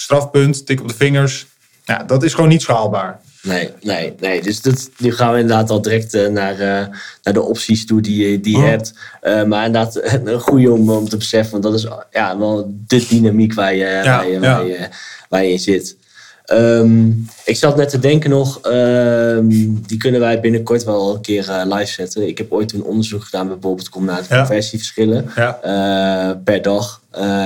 Strafpunt, 0.01 0.67
tik 0.67 0.81
op 0.81 0.89
de 0.89 0.95
vingers. 0.95 1.47
Ja, 1.85 2.03
dat 2.05 2.23
is 2.23 2.35
gewoon 2.35 2.49
niet 2.49 2.63
schaalbaar. 2.63 3.21
Nee, 3.43 3.71
nee, 3.83 4.15
nee. 4.21 4.43
Dus 4.43 4.61
dat, 4.63 4.91
nu 4.99 5.13
gaan 5.15 5.33
we 5.33 5.41
inderdaad 5.41 5.71
al 5.71 5.83
direct 5.83 6.15
eh, 6.15 6.27
naar, 6.29 6.53
eh, 6.53 6.87
naar 7.23 7.35
de 7.35 7.43
opties 7.43 7.87
toe 7.87 8.01
die, 8.01 8.31
je- 8.31 8.41
die 8.41 8.57
je 8.57 8.63
Oh. 8.63 8.69
hebt. 8.69 8.95
Eh, 9.21 9.43
maar 9.45 9.67
inderdaad, 9.67 10.01
een 10.25 10.41
goede 10.41 10.71
om, 10.73 10.91
om 10.91 11.09
te 11.09 11.17
beseffen, 11.17 11.51
want 11.51 11.63
dat 11.63 11.75
is 11.75 11.87
ja, 12.11 12.39
wel 12.39 12.75
de 12.87 13.07
dynamiek 13.09 13.55
waar 13.55 13.75
je, 13.75 14.01
waar 14.05 14.27
je, 14.29 14.33
ja. 14.33 14.41
waar 14.41 14.67
je, 14.67 14.89
waar 15.29 15.45
je 15.45 15.51
in 15.53 15.59
zit. 15.59 15.97
Ehm, 16.45 17.09
ik 17.45 17.57
zat 17.57 17.77
net 17.77 17.89
te 17.89 17.99
denken 17.99 18.31
nog, 18.31 18.61
ehm, 18.61 19.47
die 19.87 19.97
kunnen 19.99 20.21
wij 20.21 20.41
binnenkort 20.41 20.85
wel 20.85 21.15
een 21.15 21.21
keer 21.21 21.49
eh, 21.51 21.63
live 21.65 21.93
zetten. 21.93 22.29
Ik 22.29 22.39
heb 22.39 22.53
ooit 22.53 22.73
een 22.73 22.83
onderzoek 22.83 23.25
gedaan 23.25 23.47
bij 23.49 23.57
Bol.com 23.59 24.05
naar 24.05 24.21
de 24.23 24.27
Ja. 24.35 24.37
conversieverschillen 24.39 25.31
eh, 25.35 26.31
per 26.45 26.63
dag 26.63 27.00
eh, 27.00 27.00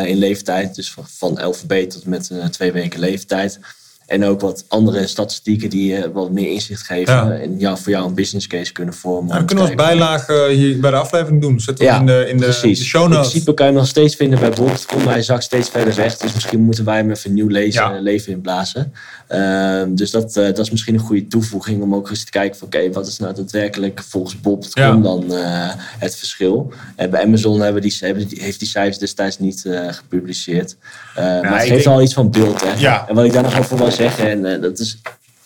in 0.07 0.17
leeftijd. 0.17 0.75
Dus 0.75 0.93
van, 0.93 1.05
van 1.09 1.47
LVB 1.47 1.91
tot 1.91 2.07
met 2.07 2.31
eh, 2.31 2.47
twee 2.47 2.73
weken 2.73 3.01
leeftijd. 3.01 3.59
En 4.07 4.25
ook 4.25 4.41
wat 4.41 4.65
andere 4.69 5.07
statistieken 5.07 5.71
die 5.71 5.93
je 5.93 6.13
wat 6.13 6.31
meer 6.31 6.51
inzicht 6.51 6.83
geven. 6.87 7.15
Ja. 7.15 7.31
En 7.31 7.59
ja, 7.59 7.77
voor 7.77 7.93
jou 7.93 8.07
een 8.07 8.15
business 8.15 8.47
case 8.47 8.73
kunnen 8.73 8.95
vormen. 8.95 9.27
Nou, 9.29 9.41
te 9.41 9.45
kunnen 9.47 9.65
we 9.65 9.71
als 9.71 9.89
bijlage 9.89 10.49
hier 10.53 10.81
bij 10.81 10.91
de 10.91 10.97
aflevering 10.97 11.41
doen. 11.41 11.61
Zetten 11.61 11.85
we 11.85 11.91
Ja, 11.93 11.99
in 12.01 12.07
de, 12.07 12.27
in 12.29 12.37
de, 12.37 12.43
Precies. 12.45 12.79
de 12.79 12.85
show 12.85 13.03
In 13.05 13.11
notes. 13.11 13.29
principe 13.29 13.55
kan 13.55 13.67
je 13.67 13.73
hem 13.73 13.81
nog 13.81 13.91
steeds 13.91 14.15
vinden 14.17 14.39
bij 14.41 14.51
bol.com, 14.51 15.03
maar 15.03 15.13
hij 15.13 15.23
zakt 15.23 15.43
steeds 15.45 15.69
verder 15.69 15.95
weg. 15.95 16.17
Dus 16.17 16.33
misschien 16.35 16.61
moeten 16.61 16.85
wij 16.85 16.97
hem 16.97 17.11
even 17.11 17.33
nieuw 17.35 17.49
lezen, 17.49 17.83
Ja. 17.83 18.01
leven 18.01 18.33
inblazen. 18.33 18.93
Ehm, 19.29 19.95
dus 19.95 20.11
dat, 20.11 20.37
eh, 20.37 20.45
dat 20.45 20.59
is 20.59 20.71
misschien 20.71 20.95
een 20.95 21.01
goede 21.01 21.27
toevoeging 21.27 21.83
om 21.83 21.95
ook 21.95 22.11
eens 22.11 22.25
te 22.25 22.31
kijken 22.31 22.59
van 22.59 22.67
oké, 22.67 22.93
wat 22.93 23.07
is 23.07 23.19
nou 23.19 23.35
daadwerkelijk 23.35 24.03
volgens 24.09 24.41
bol.com 24.41 24.83
Ja. 24.83 24.97
dan 24.97 25.35
eh, 25.35 25.71
het 25.99 26.17
verschil. 26.17 26.73
En 26.97 27.11
bij 27.11 27.23
Amazon 27.25 27.61
hebben 27.61 27.83
die, 27.83 27.97
hebben 28.01 28.29
die, 28.29 28.43
heeft 28.43 28.59
die 28.59 28.69
cijfers 28.69 28.99
destijds 28.99 29.39
niet 29.39 29.65
eh, 29.65 29.81
gepubliceerd. 29.93 30.77
Eh, 31.15 31.25
maar 31.25 31.43
het 31.43 31.61
geeft 31.69 31.85
denk- 31.85 31.97
al 31.97 32.03
iets 32.03 32.15
van 32.15 32.31
beeld. 32.31 32.61
Hè? 32.65 32.87
En 33.09 33.15
wat 33.15 33.25
ik 33.25 33.33
daar 33.33 33.43
nog 33.43 33.59
over 33.59 33.77
wil 33.77 33.91
zeggen, 33.95 34.31
en 34.31 34.55
eh, 34.55 34.63
dat 34.63 34.79
is 34.79 34.99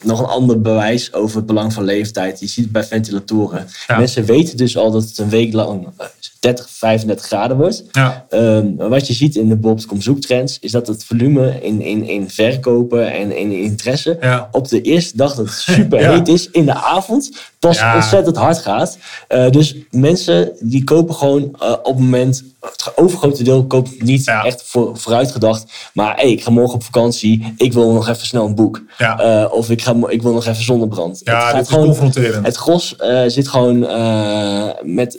nog 0.02 0.18
een 0.18 0.26
ander 0.26 0.60
bewijs 0.60 1.12
over 1.12 1.36
het 1.36 1.46
belang 1.46 1.72
van 1.72 1.84
leeftijd. 1.84 2.40
Je 2.40 2.46
ziet 2.46 2.64
het 2.64 2.72
bij 2.72 2.84
ventilatoren. 2.84 3.66
Ja. 3.86 3.98
Mensen 3.98 4.24
weten 4.24 4.56
dus 4.56 4.76
al 4.76 4.90
dat 4.90 5.02
het 5.02 5.18
een 5.18 5.28
week 5.28 5.52
lang 5.52 5.88
eh, 5.96 6.06
30, 6.40 6.68
35 6.70 7.26
graden 7.26 7.56
wordt. 7.56 7.84
Ja. 7.92 8.26
Ehm, 8.30 8.74
maar 8.74 8.88
wat 8.88 9.06
je 9.06 9.12
ziet 9.12 9.36
in 9.36 9.48
de 9.48 9.56
bol.com 9.56 10.00
zoektrends 10.00 10.58
is 10.60 10.70
dat 10.70 10.86
het 10.86 11.04
volume 11.04 11.62
in, 11.62 11.80
in, 11.80 12.04
in 12.04 12.30
verkopen 12.30 13.12
en 13.12 13.36
in 13.36 13.52
interesse 13.52 14.18
Ja. 14.20 14.48
op 14.52 14.68
de 14.68 14.80
eerste 14.80 15.16
dag 15.16 15.34
dat 15.34 15.46
het 15.46 15.54
super 15.76 16.10
heet 16.10 16.28
is, 16.28 16.50
in 16.50 16.64
de 16.64 16.74
avond, 16.74 17.30
pas 17.58 17.82
ontzettend 17.94 18.36
hard 18.36 18.58
gaat. 18.58 18.98
Eh, 19.28 19.50
dus 19.50 19.76
mensen 19.90 20.52
die 20.60 20.84
kopen 20.84 21.14
gewoon 21.14 21.56
eh, 21.60 21.70
op 21.70 21.84
het 21.84 21.98
moment, 21.98 22.44
het 22.60 22.92
overgrote 22.96 23.42
deel 23.42 23.66
koopt 23.66 24.02
niet 24.02 24.24
Ja. 24.24 24.44
echt 24.44 24.62
voor, 24.66 24.96
vooruitgedacht. 24.98 25.64
Maar 25.92 26.16
hey, 26.16 26.30
ik 26.30 26.42
ga 26.42 26.50
morgen 26.50 26.74
op 26.74 26.84
vakantie, 26.84 27.54
ik 27.56 27.72
wil 27.72 27.92
nog 27.92 28.08
even 28.08 28.26
snel 28.26 28.46
een 28.46 28.54
boek. 28.54 28.82
Ja. 28.98 29.18
Eh, 29.20 29.52
of 29.52 29.70
ik, 29.70 29.82
ga, 29.82 29.94
ik 30.08 30.22
wil 30.22 30.32
nog 30.32 30.46
even 30.46 30.64
zonnebrand. 30.64 31.20
Ja, 31.24 31.34
het 31.34 31.54
gaat 31.54 31.62
is 31.62 31.68
gewoon, 31.68 31.84
confronterend. 31.86 32.46
het 32.46 32.56
gros 32.56 32.96
eh, 32.96 33.22
zit 33.26 33.48
gewoon 33.48 33.86
eh, 33.86 34.68
met. 34.82 35.18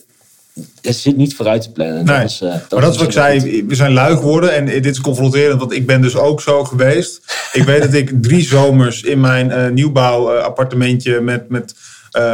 Het 0.81 0.95
zit 0.95 1.17
niet 1.17 1.35
vooruit 1.35 1.61
te 1.61 1.71
plannen. 1.71 2.05
Nee. 2.05 2.23
is, 2.23 2.39
maar 2.39 2.65
dat 2.69 2.91
is 2.91 2.97
wat 2.97 3.05
ik 3.05 3.11
zei, 3.11 3.63
we 3.67 3.75
zijn 3.75 3.93
lui 3.93 4.15
geworden 4.15 4.53
en 4.55 4.65
dit 4.65 4.85
is 4.85 5.01
confronterend, 5.01 5.59
want 5.59 5.71
ik 5.73 5.85
ben 5.85 6.01
dus 6.01 6.15
ook 6.15 6.41
zo 6.41 6.63
geweest. 6.63 7.21
Ik 7.53 7.63
weet 7.63 7.81
dat 7.81 7.93
ik 7.93 8.11
drie 8.21 8.41
zomers 8.41 9.01
in 9.01 9.19
mijn 9.19 9.51
eh, 9.51 9.69
nieuwbouw 9.69 10.31
eh, 10.33 10.43
appartementje 10.43 11.19
met, 11.21 11.49
met 11.49 11.75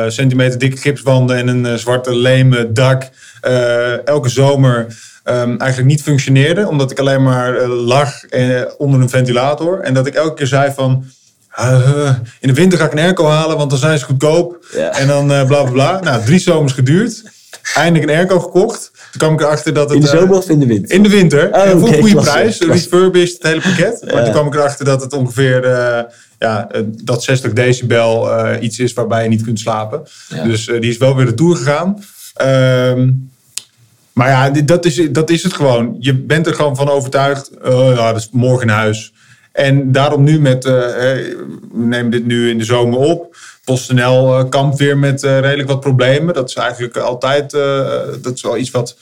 centimeter 0.08 0.60
dikke 0.60 0.78
gipswanden 0.78 1.38
en 1.38 1.48
een 1.48 1.66
eh, 1.66 1.74
zwarte 1.74 2.16
leme 2.16 2.72
dak 2.72 3.10
eh, 3.42 4.08
elke 4.08 4.30
zomer 4.30 4.88
ehm, 5.24 5.58
eigenlijk 5.58 5.86
niet 5.86 6.02
functioneerde, 6.04 6.68
omdat 6.68 6.92
ik 6.92 7.00
alleen 7.00 7.24
maar 7.24 7.58
eh, 7.58 7.86
lag 7.86 8.24
eh, 8.24 8.62
onder 8.78 9.02
een 9.02 9.10
ventilator. 9.10 9.80
En 9.80 9.94
dat 9.94 10.08
ik 10.08 10.14
elke 10.14 10.34
keer 10.34 10.48
zei 10.48 10.72
van, 10.76 11.06
eh, 11.56 12.14
in 12.40 12.48
de 12.48 12.54
winter 12.54 12.80
ga 12.80 12.86
ik 12.86 12.92
een 12.92 13.00
airco 13.00 13.28
halen, 13.28 13.58
want 13.58 13.70
dan 13.70 13.80
zijn 13.80 14.00
ze 14.00 14.06
goedkoop. 14.06 14.66
Ja. 14.72 14.90
En 14.92 15.08
dan 15.08 15.32
eh, 15.32 15.46
bla 15.46 15.64
bla 15.64 15.72
bla. 15.72 16.00
Nou, 16.00 16.24
drie 16.24 16.40
zomers 16.40 16.74
geduurd. 16.74 17.24
Eindelijk 17.76 18.10
een 18.12 18.18
airco 18.18 18.40
gekocht. 18.40 18.92
Toen 19.18 19.28
kwam 19.28 19.40
ik 19.40 19.46
erachter 19.46 19.74
dat 19.74 19.90
het... 19.90 19.98
In 19.98 20.04
de 20.04 20.12
eh, 20.12 20.18
zomer 20.20 20.38
of 20.38 20.50
in 20.50 20.60
de 20.60 20.66
winter? 20.66 20.96
in 20.96 21.04
de 21.04 21.10
winter. 21.10 21.48
Oh, 21.54 21.84
oké, 21.84 21.96
een 21.96 22.02
goede 22.02 22.22
prijs. 22.22 22.60
Refurbished, 22.60 23.34
het 23.34 23.44
hele 23.44 23.62
pakket. 23.62 24.12
Maar 24.14 24.24
toen 24.24 24.34
kwam 24.34 24.48
ik 24.48 24.54
erachter 24.54 24.86
dat 24.86 25.02
het 25.02 25.14
ongeveer... 25.14 25.64
eh, 25.64 26.04
ja, 26.40 26.72
eh, 26.72 26.82
dat 27.04 27.24
60 27.24 27.54
decibel 27.54 28.30
iets 28.60 28.80
is 28.80 28.94
waarbij 28.94 29.24
je 29.24 29.30
niet 29.30 29.44
kunt 29.44 29.60
slapen. 29.60 30.04
Ja. 30.30 30.44
Dus 30.44 30.66
die 30.66 30.90
is 30.90 30.98
wel 30.98 31.16
weer 31.16 31.26
de 31.26 31.34
tour 31.34 31.56
gegaan. 31.56 32.04
Ehm, 32.34 33.10
maar 34.14 34.30
ja, 34.30 34.50
dat 34.50 34.86
is, 34.86 35.08
dat 35.12 35.30
is 35.30 35.44
het 35.44 35.54
gewoon. 35.54 35.96
Je 36.00 36.14
bent 36.14 36.48
er 36.48 36.54
gewoon 36.54 36.76
van 36.76 36.90
overtuigd. 36.90 37.52
Oh, 37.64 37.96
ja, 37.96 38.12
dat 38.12 38.22
is 38.22 38.30
morgen 38.32 38.68
in 38.68 38.74
huis. 38.74 39.14
En 39.56 39.92
daarom 39.92 40.24
nu 40.24 40.40
met... 40.40 40.66
eh, 40.66 40.74
we 40.74 41.86
nemen 41.86 42.12
dit 42.12 42.26
nu 42.26 42.50
in 42.50 42.58
de 42.58 42.64
zomer 42.64 43.00
op. 43.00 43.38
PostNL 43.64 44.38
eh, 44.38 44.50
kampt 44.50 44.78
weer 44.78 44.98
met 44.98 45.24
eh, 45.24 45.40
redelijk 45.40 45.68
wat 45.68 45.80
problemen. 45.80 46.34
Dat 46.34 46.50
is 46.50 46.56
eigenlijk 46.56 46.98
altijd... 46.98 47.52
dat 48.22 48.34
is 48.34 48.42
wel 48.42 48.58
iets 48.58 48.72
wat 48.72 48.98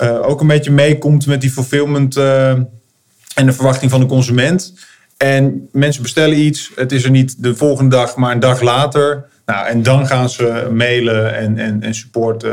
ook 0.00 0.40
een 0.40 0.46
beetje 0.46 0.70
meekomt 0.70 1.26
met 1.26 1.40
die 1.40 1.50
fulfillment... 1.50 2.16
en 2.16 3.46
de 3.46 3.52
verwachting 3.52 3.90
van 3.90 4.00
de 4.00 4.06
consument. 4.06 4.74
En 5.16 5.68
mensen 5.72 6.02
bestellen 6.02 6.38
iets, 6.38 6.70
het 6.74 6.92
is 6.92 7.04
er 7.04 7.10
niet 7.10 7.42
de 7.42 7.56
volgende 7.56 7.96
dag, 7.96 8.16
maar 8.16 8.32
een 8.32 8.40
dag 8.40 8.60
later. 8.60 9.26
Nou, 9.46 9.66
en 9.66 9.82
dan 9.82 10.06
gaan 10.06 10.28
ze 10.28 10.68
mailen 10.72 11.34
en, 11.34 11.58
en, 11.58 11.82
en 11.82 11.94
support 11.94 12.46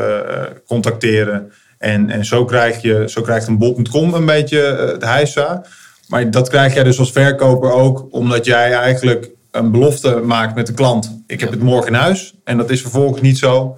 contacteren. 0.68 1.52
En, 1.78 2.10
en 2.10 2.26
zo, 2.26 2.46
krijg 2.46 2.82
je, 2.82 3.04
zo 3.10 3.22
krijgt 3.22 3.48
een 3.48 3.58
bol.com 3.58 4.14
een 4.14 4.26
beetje 4.26 4.60
het 4.94 5.04
hijsa. 5.04 5.64
Maar 6.12 6.32
dat 6.32 6.50
krijg 6.50 6.74
jij 6.74 6.84
dus 6.84 7.00
als 7.00 7.12
verkoper 7.12 7.72
ook, 7.72 8.08
omdat 8.10 8.46
jij 8.46 8.74
eigenlijk 8.74 9.30
een 9.52 9.72
belofte 9.72 10.22
maakt 10.26 10.56
met 10.56 10.68
de 10.68 10.74
klant. 10.74 11.22
Ik 11.28 11.40
heb 11.40 11.52
het 11.52 11.62
morgen 11.62 11.88
in 11.88 12.00
huis. 12.00 12.34
En 12.44 12.58
dat 12.58 12.70
is 12.70 12.82
vervolgens 12.82 13.22
niet 13.22 13.38
zo. 13.38 13.78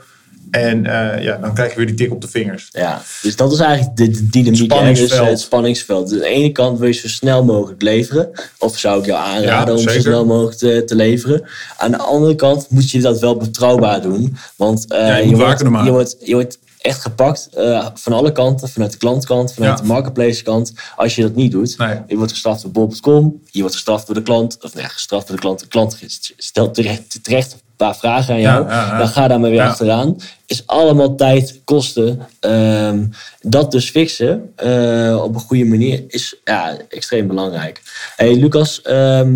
En 0.51 0.85
eh, 0.85 1.23
ja, 1.23 1.37
dan 1.37 1.53
krijg 1.53 1.71
je 1.71 1.77
weer 1.77 1.85
die 1.85 1.95
tik 1.95 2.11
op 2.11 2.21
de 2.21 2.27
vingers. 2.27 2.69
Ja, 2.71 3.01
dus 3.21 3.35
dat 3.35 3.51
is 3.51 3.59
eigenlijk 3.59 3.97
de, 3.97 4.09
de 4.09 4.29
dynamiek. 4.29 4.59
hè? 4.59 4.65
Spanningsveld. 4.65 5.09
Dus, 5.09 5.19
eh, 5.19 5.27
het 5.27 5.39
spanningsveld. 5.39 6.09
Dus 6.09 6.17
aan 6.17 6.23
de 6.23 6.29
ene 6.33 6.51
kant 6.51 6.79
wil 6.79 6.87
je 6.87 6.93
zo 6.93 7.07
snel 7.07 7.43
mogelijk 7.43 7.81
leveren. 7.81 8.29
Of 8.59 8.77
zou 8.77 8.99
ik 8.99 9.05
jou 9.05 9.19
aanraden 9.25 9.75
Ja, 9.75 9.81
om 9.81 9.89
zo 9.89 9.99
snel 9.99 10.25
mogelijk 10.25 10.57
te, 10.57 10.83
te 10.85 10.95
leveren. 10.95 11.43
Aan 11.77 11.91
de 11.91 11.97
andere 11.97 12.35
kant 12.35 12.67
moet 12.69 12.91
je 12.91 13.01
dat 13.01 13.19
wel 13.19 13.37
betrouwbaar 13.37 14.01
doen. 14.01 14.37
Want 14.55 14.91
eh, 14.91 15.07
Ja, 15.07 15.17
je 15.17 15.35
wordt, 15.35 15.59
je, 15.61 15.91
wordt, 15.91 16.15
je 16.19 16.33
wordt 16.33 16.59
echt 16.83 17.01
gepakt 17.01 17.49
eh, 17.53 17.87
van 17.93 18.13
alle 18.13 18.31
kanten. 18.31 18.69
Vanuit 18.69 18.91
de 18.91 18.97
klantkant, 18.97 19.53
vanuit 19.53 19.77
Ja. 19.77 19.81
de 19.81 19.87
marketplace 19.87 20.43
kant. 20.43 20.73
Als 20.95 21.15
je 21.15 21.21
dat 21.21 21.35
niet 21.35 21.51
doet. 21.51 21.77
Nee. 21.77 21.99
Je 22.07 22.15
wordt 22.17 22.31
gestraft 22.31 22.61
door 22.61 22.71
bol.com. 22.71 23.41
Je 23.51 23.59
wordt 23.59 23.75
gestraft 23.75 24.05
door 24.05 24.15
de 24.15 24.21
klant. 24.21 24.57
Of 24.61 24.73
nee, 24.73 24.85
gestraft 24.85 25.27
door 25.27 25.35
de 25.35 25.41
klant. 25.41 25.59
De 25.59 25.67
klant 25.67 25.97
stelt 26.37 26.73
terecht, 26.73 27.23
terecht 27.23 27.53
een 27.53 27.59
paar 27.75 27.95
vragen 27.95 28.33
aan 28.33 28.41
jou. 28.41 28.67
Ja, 28.67 28.71
ja, 28.73 28.85
ja. 28.87 28.97
Dan 28.97 29.07
ga 29.07 29.27
daar 29.27 29.39
maar 29.39 29.49
weer 29.49 29.61
achteraan. 29.61 30.15
Is 30.45 30.63
allemaal 30.67 31.15
tijd, 31.15 31.59
kosten. 31.63 32.19
Ehm, 32.39 33.05
dat 33.41 33.71
dus 33.71 33.89
fixen 33.89 34.51
eh, 34.55 35.21
op 35.23 35.35
een 35.35 35.41
goede 35.41 35.65
manier 35.65 36.03
is 36.07 36.35
ja, 36.43 36.77
extreem 36.89 37.27
belangrijk. 37.27 37.81
Hey 38.15 38.35
Lucas, 38.35 38.81
ehm, 38.81 39.33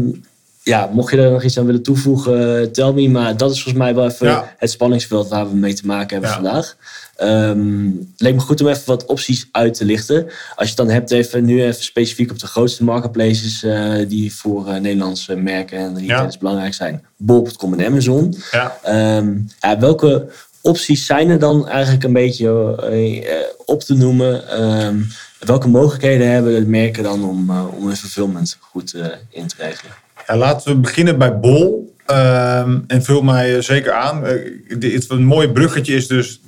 ja, 0.63 0.89
mocht 0.93 1.11
je 1.11 1.21
er 1.21 1.31
nog 1.31 1.43
iets 1.43 1.57
aan 1.59 1.65
willen 1.65 1.83
toevoegen, 1.83 2.71
tel 2.71 2.93
me. 2.93 3.09
Maar 3.09 3.37
dat 3.37 3.51
is 3.51 3.61
volgens 3.61 3.83
mij 3.83 3.95
wel 3.95 4.05
even 4.05 4.43
het 4.57 4.71
spanningsveld 4.71 5.27
waar 5.29 5.49
we 5.49 5.55
mee 5.55 5.73
te 5.73 5.85
maken 5.85 6.09
hebben 6.09 6.29
vandaag. 6.35 6.75
Het 7.17 8.21
leek 8.21 8.33
me 8.33 8.39
goed 8.39 8.61
om 8.61 8.67
even 8.67 8.85
wat 8.85 9.05
opties 9.05 9.47
uit 9.51 9.73
te 9.73 9.85
lichten. 9.85 10.23
Als 10.25 10.33
je 10.55 10.65
het 10.65 10.75
dan 10.75 10.89
hebt, 10.89 11.11
even, 11.11 11.45
nu 11.45 11.63
even 11.63 11.83
specifiek 11.83 12.31
op 12.31 12.39
de 12.39 12.47
grootste 12.47 12.83
marketplaces 12.83 13.63
eh, 13.63 13.93
die 14.07 14.35
voor 14.35 14.67
eh, 14.67 14.79
Nederlandse 14.81 15.35
merken 15.35 15.77
en 15.77 15.99
retailers 15.99 16.37
belangrijk 16.37 16.73
zijn. 16.73 17.05
Bol.com 17.17 17.73
en 17.73 17.85
Amazon. 17.85 18.35
Ja. 18.51 18.77
Ehm, 18.83 19.37
ja, 19.59 19.79
welke 19.79 20.29
opties 20.61 21.05
zijn 21.05 21.29
er 21.29 21.39
dan 21.39 21.67
eigenlijk 21.67 22.03
een 22.03 22.13
beetje 22.13 22.75
eh, 22.81 23.37
op 23.65 23.81
te 23.81 23.93
noemen? 23.93 24.49
Ehm, 24.49 24.95
welke 25.39 25.67
mogelijkheden 25.67 26.31
hebben 26.31 26.53
de 26.53 26.69
merken 26.69 27.03
dan 27.03 27.23
om, 27.23 27.49
om 27.49 27.87
hun 27.87 27.95
fulfillment 27.95 28.57
goed 28.59 28.95
in 29.29 29.47
te 29.47 29.55
regelen? 29.57 29.91
Ja, 30.27 30.37
laten 30.37 30.71
we 30.71 30.77
beginnen 30.77 31.17
bij 31.17 31.39
Bol. 31.39 31.95
En 32.87 33.03
vul 33.03 33.21
mij 33.21 33.61
zeker 33.61 33.91
aan. 33.91 34.23
Dit- 34.79 34.93
het, 34.93 35.09
een 35.09 35.25
mooi 35.25 35.49
bruggetje 35.49 35.95
is 35.95 36.07
dus... 36.07 36.39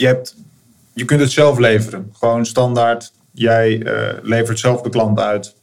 Je, 0.00 0.06
hebt, 0.06 0.36
je 0.94 1.04
kunt 1.04 1.20
het 1.20 1.30
zelf 1.30 1.58
leveren. 1.58 2.10
Gewoon 2.18 2.46
standaard. 2.46 3.12
Jij 3.32 3.82
eh, 3.82 4.18
levert 4.22 4.58
zelf 4.58 4.80
de 4.80 4.88
klant 4.88 5.20
uit. 5.20 5.54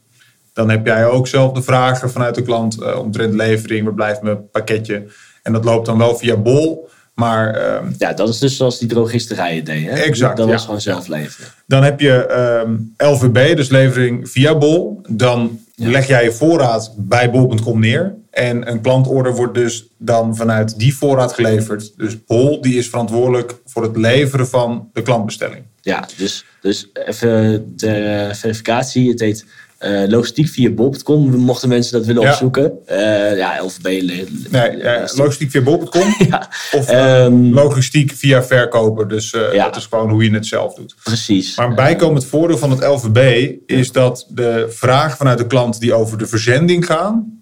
Dan 0.52 0.70
heb 0.70 0.86
jij 0.86 1.06
ook 1.06 1.26
zelf 1.26 1.52
de 1.52 1.62
vragen 1.62 2.10
vanuit 2.10 2.34
de 2.34 2.42
klant... 2.42 2.82
eh 2.82 2.98
omtrent 2.98 3.34
levering, 3.34 3.84
waar 3.84 3.94
blijft 3.94 4.22
mijn 4.22 4.50
pakketje? 4.50 5.06
En 5.42 5.52
dat 5.52 5.64
loopt 5.64 5.86
dan 5.86 5.98
wel 5.98 6.16
via 6.16 6.36
Bol. 6.36 6.88
Maar 7.14 7.54
ehm, 7.54 7.92
Ja, 7.98 8.12
dat 8.12 8.28
is 8.28 8.38
dus 8.38 8.56
zoals 8.56 8.78
die 8.78 8.88
drogisterijen 8.88 9.64
deden. 9.64 9.94
Hè? 9.94 10.00
Exact, 10.00 10.36
Dat 10.36 10.48
was 10.48 10.60
ja. 10.60 10.64
gewoon 10.64 10.80
zelf 10.80 11.06
leveren. 11.06 11.48
Dan 11.66 11.82
heb 11.82 12.00
je 12.00 12.26
ehm, 12.26 12.76
LVB, 13.12 13.56
dus 13.56 13.68
levering 13.68 14.30
via 14.30 14.58
Bol. 14.58 15.00
Dan 15.08 15.60
leg 15.74 16.06
jij 16.06 16.24
je 16.24 16.32
voorraad 16.32 16.94
bij 16.96 17.30
bol.com 17.30 17.80
neer. 17.80 18.14
En 18.38 18.70
een 18.70 18.80
klantorder 18.80 19.34
wordt 19.34 19.54
dus 19.54 19.86
dan 19.98 20.36
vanuit 20.36 20.78
die 20.78 20.96
voorraad 20.96 21.32
geleverd. 21.32 21.92
Dus 21.96 22.24
Bol 22.24 22.60
die 22.60 22.74
is 22.78 22.88
verantwoordelijk 22.88 23.54
voor 23.66 23.82
het 23.82 23.96
leveren 23.96 24.48
van 24.48 24.88
de 24.92 25.02
klantbestelling. 25.02 25.62
Ja, 25.80 26.08
dus, 26.16 26.44
dus 26.60 26.88
even 26.92 27.72
ter 27.76 28.26
eh, 28.28 28.34
verificatie. 28.34 29.10
Het 29.10 29.20
heet 29.20 29.44
eh, 29.78 30.02
logistiek 30.08 30.48
via 30.48 30.70
bol.com. 30.70 31.36
Mochten 31.36 31.68
mensen 31.68 31.92
dat 31.98 32.06
willen 32.06 32.22
Ja. 32.22 32.30
opzoeken. 32.30 32.72
Eh, 32.86 33.36
ja, 33.36 33.62
LVB. 33.64 34.02
le- 34.02 34.24
Nee, 34.50 34.82
logistiek 35.14 35.50
via 35.50 35.60
bol.com. 35.62 36.14
Ja, 36.28 36.48
Of 36.72 36.88
eh, 36.88 37.24
Ehm, 37.24 37.52
logistiek 37.52 38.12
via 38.12 38.42
verkoper. 38.42 39.08
Dus 39.08 39.30
Ja. 39.52 39.64
dat 39.64 39.76
is 39.76 39.86
gewoon 39.86 40.10
hoe 40.10 40.24
je 40.24 40.30
het 40.34 40.46
zelf 40.46 40.74
doet. 40.74 40.94
precies. 41.02 41.56
Maar 41.56 41.66
een 41.68 41.74
bijkomend 41.74 42.24
voordeel 42.24 42.58
van 42.58 42.70
het 42.70 42.80
LVB 42.84 43.50
is 43.66 43.92
dat 43.92 44.26
de 44.30 44.66
vragen 44.70 45.16
vanuit 45.16 45.38
de 45.38 45.46
klant 45.46 45.80
die 45.80 45.94
over 45.94 46.18
de 46.18 46.26
verzending 46.26 46.86
gaan, 46.86 47.37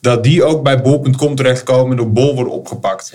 dat 0.00 0.24
die 0.24 0.44
ook 0.44 0.62
bij 0.62 0.82
bol.com 0.82 1.34
terechtkomen 1.34 1.90
en 1.90 1.96
door 1.96 2.12
bol 2.12 2.34
worden 2.34 2.52
opgepakt. 2.52 3.12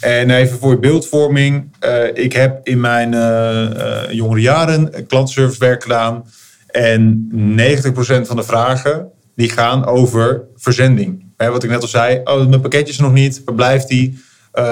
En 0.00 0.30
even 0.30 0.58
voor 0.58 0.70
je 0.70 0.78
beeldvorming. 0.78 1.76
eh, 1.80 2.04
ik 2.14 2.32
heb 2.32 2.66
in 2.68 2.80
mijn 2.80 3.14
eh, 3.14 4.10
jongere 4.10 4.40
jaren 4.40 5.06
klantenservice 5.06 5.58
werk 5.58 5.82
gedaan. 5.82 6.24
En 6.66 7.28
90% 7.58 8.26
van 8.26 8.36
de 8.36 8.42
vragen 8.42 9.10
die 9.34 9.50
gaan 9.50 9.84
over 9.84 10.44
verzending. 10.56 11.24
Hè, 11.36 11.50
wat 11.50 11.62
ik 11.62 11.70
net 11.70 11.82
al 11.82 11.88
zei, 11.88 12.20
oh, 12.24 12.46
mijn 12.46 12.60
pakketje 12.60 12.92
is 12.92 12.98
nog 12.98 13.12
niet, 13.12 13.42
waar 13.44 13.54
blijft 13.54 13.88
die? 13.88 14.22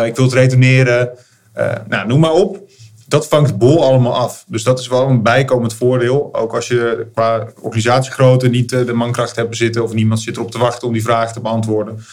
Ik 0.05 0.17
wil 0.17 0.25
het 0.25 0.35
retourneren. 0.35 1.11
Uh, 1.59 1.73
nou, 1.89 2.07
noem 2.07 2.21
maar 2.21 2.33
op. 2.33 2.70
Dat 3.11 3.29
vangt 3.29 3.59
Bol 3.59 3.85
allemaal 3.85 4.15
af. 4.15 4.45
Dus 4.49 4.63
dat 4.63 4.79
is 4.79 4.89
wel 4.89 5.09
een 5.09 5.23
bijkomend 5.23 5.75
voordeel. 5.75 6.29
Ook 6.33 6.55
als 6.55 6.69
je 6.69 7.07
qua 7.15 7.47
organisatiegrootte 7.61 8.49
niet 8.49 8.69
de 8.69 8.93
mankracht 8.93 9.37
hebt 9.37 9.57
zitten 9.57 9.83
of 9.83 9.93
niemand 9.93 10.21
zit 10.21 10.37
erop 10.37 10.51
te 10.51 10.59
wachten 10.59 10.87
om 10.87 10.93
die 10.93 11.03
vraag 11.03 11.33
te 11.33 11.41
beantwoorden. 11.41 12.05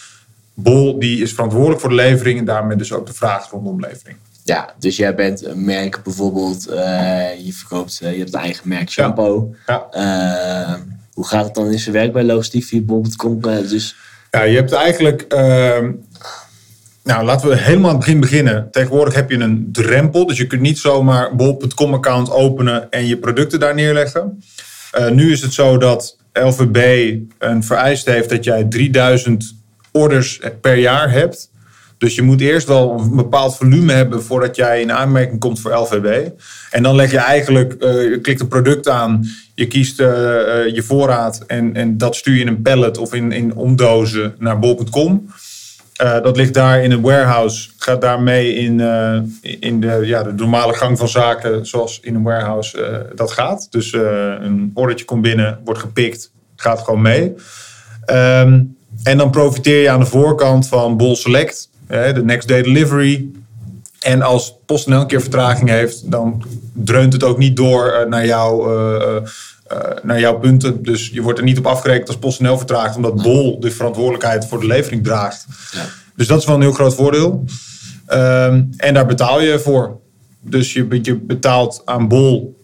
Bol 0.54 1.00
die 1.00 1.22
is 1.22 1.34
verantwoordelijk 1.34 1.80
voor 1.80 1.90
de 1.90 1.96
levering 1.96 2.40
en 2.40 2.46
daarmee 2.46 2.78
dus 2.78 2.94
ook 2.94 3.06
de 3.06 3.14
vraag 3.14 3.50
rondom 3.50 3.80
levering. 3.80 4.18
Ja, 4.44 4.74
dus 4.80 4.96
jij 4.96 5.16
bent 5.16 5.46
een 5.46 5.66
merk 5.66 6.04
bijvoorbeeld, 6.04 6.70
uh, 6.70 7.46
je 7.46 7.54
verkoopt, 7.54 8.00
uh, 8.04 8.12
je 8.12 8.18
hebt 8.18 8.34
een 8.34 8.40
eigen 8.40 8.68
merk 8.68 8.90
shampoo. 8.90 9.56
Ja. 9.66 9.88
Uh, 9.94 10.80
hoe 11.14 11.28
gaat 11.28 11.46
het 11.46 11.56
dan 11.56 11.72
in 11.72 11.80
zijn 11.80 11.96
werk 11.96 12.14
bij 12.14 12.24
logistiek 12.24 12.64
via 12.64 12.82
bol.com? 12.82 13.42
dus... 13.42 13.96
Ja, 14.32 14.42
je 14.42 14.56
hebt 14.56 14.72
eigenlijk, 14.72 15.22
ehm, 15.22 15.92
nou 17.08 17.26
laten 17.26 17.50
we 17.50 17.58
helemaal 17.58 17.90
aan 17.90 17.96
het 17.96 18.06
begin 18.06 18.20
beginnen. 18.20 18.68
Tegenwoordig 18.72 19.14
heb 19.14 19.30
je 19.30 19.38
een 19.38 19.70
drempel, 19.72 20.26
dus 20.26 20.38
je 20.38 20.48
kunt 20.48 20.62
niet 20.62 20.80
zomaar 20.80 21.36
bol.com 21.36 21.94
account 21.94 22.32
openen 22.32 22.90
en 22.90 23.08
je 23.08 23.18
producten 23.18 23.60
daar 23.60 23.76
neerleggen. 23.76 24.44
nu 25.12 25.32
is 25.32 25.42
het 25.42 25.54
zo 25.54 25.78
dat 25.78 26.18
LVB 26.34 27.12
een 27.38 27.64
vereist 27.64 28.06
heeft 28.06 28.30
dat 28.30 28.44
jij 28.44 28.64
3000 28.64 29.56
orders 29.92 30.40
per 30.62 30.78
jaar 30.78 31.12
hebt. 31.12 31.50
Dus 31.98 32.16
je 32.16 32.22
moet 32.22 32.42
eerst 32.42 32.68
wel 32.68 33.00
een 33.00 33.16
bepaald 33.16 33.56
volume 33.56 33.94
hebben 33.94 34.24
voordat 34.24 34.56
jij 34.56 34.82
in 34.82 34.92
aanmerking 34.92 35.40
komt 35.40 35.60
voor 35.60 35.74
LVB. 35.74 36.30
En 36.72 36.84
dan 36.84 36.96
leg 36.96 37.12
je 37.12 37.18
eigenlijk, 37.18 37.76
uh, 37.80 38.10
je 38.10 38.20
klikt 38.22 38.40
een 38.40 38.48
product 38.48 38.88
aan, 38.88 39.26
je 39.56 39.68
kiest 39.68 40.00
uh, 40.00 40.08
je 40.74 40.84
voorraad 40.86 41.44
en, 41.48 41.76
en 41.76 41.98
dat 41.98 42.16
stuur 42.16 42.34
je 42.36 42.42
in 42.42 42.48
een 42.48 42.62
pallet 42.62 42.98
of 42.98 43.14
in, 43.14 43.32
in 43.32 43.56
omdozen 43.56 44.36
naar 44.40 44.60
bol.com. 44.60 45.30
dat 45.98 46.38
ligt 46.38 46.54
daar 46.54 46.84
in 46.84 46.92
een 46.92 47.02
warehouse, 47.02 47.70
gaat 47.78 48.02
daarmee 48.02 48.54
in, 48.54 48.80
in 49.42 49.82
de, 49.82 50.02
ja, 50.04 50.24
de 50.24 50.34
normale 50.34 50.74
gang 50.74 50.98
van 50.98 51.08
zaken 51.08 51.66
zoals 51.66 52.00
in 52.00 52.16
een 52.16 52.24
warehouse 52.24 53.06
dat 53.16 53.32
gaat. 53.32 53.68
Dus 53.70 53.94
een 53.94 54.72
ordertje 54.74 55.06
komt 55.06 55.22
binnen, 55.22 55.60
wordt 55.66 55.80
gepikt, 55.80 56.32
gaat 56.56 56.80
gewoon 56.80 57.02
mee. 57.02 57.36
Um, 58.12 58.78
en 59.04 59.18
dan 59.18 59.30
profiteer 59.30 59.82
je 59.82 59.90
aan 59.90 60.00
de 60.00 60.06
voorkant 60.06 60.68
van 60.68 60.98
Bol 60.98 61.16
Select, 61.16 61.70
de 61.88 62.22
next 62.24 62.48
day 62.48 62.62
delivery. 62.62 63.30
En 64.00 64.22
als 64.22 64.56
PostNL 64.66 65.00
een 65.00 65.08
keer 65.08 65.22
vertraging 65.22 65.70
heeft, 65.70 66.12
dan 66.12 66.44
dreunt 66.74 67.14
het 67.14 67.24
ook 67.24 67.38
niet 67.38 67.56
door 67.56 67.88
eh, 67.88 68.10
naar, 68.10 68.26
jou, 68.26 68.74
uh, 68.74 69.16
naar 70.04 70.20
jouw 70.20 70.40
punten. 70.40 70.84
Dus 70.84 71.10
je 71.10 71.22
wordt 71.22 71.40
er 71.40 71.46
niet 71.46 71.58
op 71.58 71.68
afgerekend 71.68 72.08
als 72.08 72.18
PostNL 72.18 72.58
vertraagt, 72.58 72.96
omdat 72.96 73.22
Bol 73.22 73.60
de 73.60 73.72
verantwoordelijkheid 73.72 74.46
voor 74.46 74.60
de 74.60 74.68
levering 74.68 75.04
draagt. 75.04 75.46
Ja. 75.72 75.86
Dus 76.16 76.28
dat 76.28 76.40
is 76.40 76.46
wel 76.46 76.56
een 76.56 76.62
heel 76.62 76.72
groot 76.72 76.96
voordeel. 76.96 77.44
Um, 78.10 78.70
en 78.78 78.94
daar 78.94 79.06
betaal 79.06 79.42
je 79.42 79.60
voor. 79.60 80.00
Dus 80.42 80.74
je, 80.74 81.00
je 81.02 81.16
betaalt 81.16 81.82
aan 81.86 82.08
Bol 82.08 82.58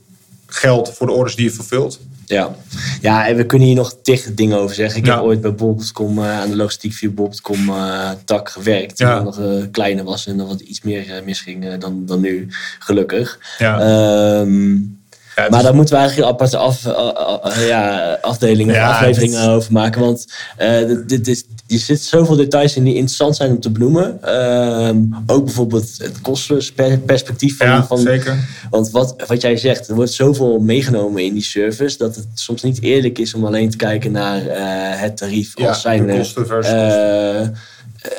geld 0.46 0.94
voor 0.94 1.08
de 1.08 1.14
orders 1.14 1.36
die 1.36 1.46
je 1.46 1.52
vervult. 1.52 2.00
Ja. 2.26 2.56
ja, 3.02 3.28
en 3.28 3.36
we 3.36 3.46
kunnen 3.46 3.68
hier 3.68 3.76
nog 3.76 3.98
tegen 4.02 4.36
dingen 4.36 4.58
over 4.58 4.76
zeggen. 4.76 5.00
Ik 5.00 5.06
heb 5.06 5.20
ooit 5.20 5.42
bij 5.42 5.54
Bob.com 5.54 6.20
uh, 6.20 6.40
aan 6.40 6.50
de 6.50 6.56
logistiek 6.56 6.94
via 6.94 7.10
Bob.com 7.10 7.70
uh, 7.70 8.10
tak 8.26 8.50
gewerkt. 8.50 8.98
Toen 8.98 9.08
ja. 9.08 9.24
nog 9.24 9.40
uh, 9.40 9.64
kleiner 9.72 10.04
was 10.04 10.28
en 10.28 10.40
er 10.40 10.46
wat 10.46 10.60
iets 10.60 10.82
meer 10.82 11.22
misging 11.26 11.78
dan, 11.78 12.06
dan 12.06 12.20
nu, 12.20 12.48
gelukkig. 12.80 13.40
Ja. 13.58 14.40
Um, 14.40 15.03
ja, 15.36 15.50
maar 15.50 15.64
daar 15.64 15.76
moeten 15.76 15.96
we 15.96 16.02
eigenlijk 16.02 16.30
een 16.30 16.34
aparte 16.34 16.58
af, 16.58 16.86
uh, 16.86 17.68
ja, 17.68 18.14
afdelingen 18.22 18.76
of 18.76 18.82
afleveringen 18.82 19.50
over 19.50 19.72
maken. 19.72 20.02
Want 20.02 20.28
uh, 20.60 20.98
dit, 21.08 21.26
dit, 21.26 21.46
er 21.68 21.78
zitten 21.78 22.08
zoveel 22.08 22.36
details 22.36 22.76
in 22.76 22.84
die 22.84 22.94
interessant 22.94 23.36
zijn 23.36 23.52
om 23.52 23.60
te 23.60 23.72
benoemen. 23.72 24.20
Uh, 24.26 24.90
ook 25.28 25.46
bijvoorbeeld 25.46 25.90
het 25.98 26.22
kostenperspectief 26.22 27.58
van... 27.58 27.68
Ja, 27.68 27.86
van, 27.86 27.98
zeker. 27.98 28.38
Want 28.70 28.92
wat, 28.92 29.16
wat 29.28 29.42
jij 29.42 29.58
zegt, 29.58 29.88
er 29.88 29.96
wordt 29.96 30.12
zoveel 30.12 30.60
meegenomen 30.60 31.24
in 31.24 31.34
die 31.34 31.44
service... 31.44 31.98
dat 31.98 32.16
het 32.16 32.28
soms 32.34 32.62
niet 32.62 32.82
eerlijk 32.82 33.20
is 33.20 33.34
om 33.34 33.46
alleen 33.46 33.70
te 33.70 33.78
kijken 33.78 34.12
naar 34.12 34.42
het 35.00 35.18
tarief 35.18 35.58
als 35.58 35.82
zijn... 35.82 36.08
de 36.08 36.18
kosten 36.18 36.48
versus 36.48 37.50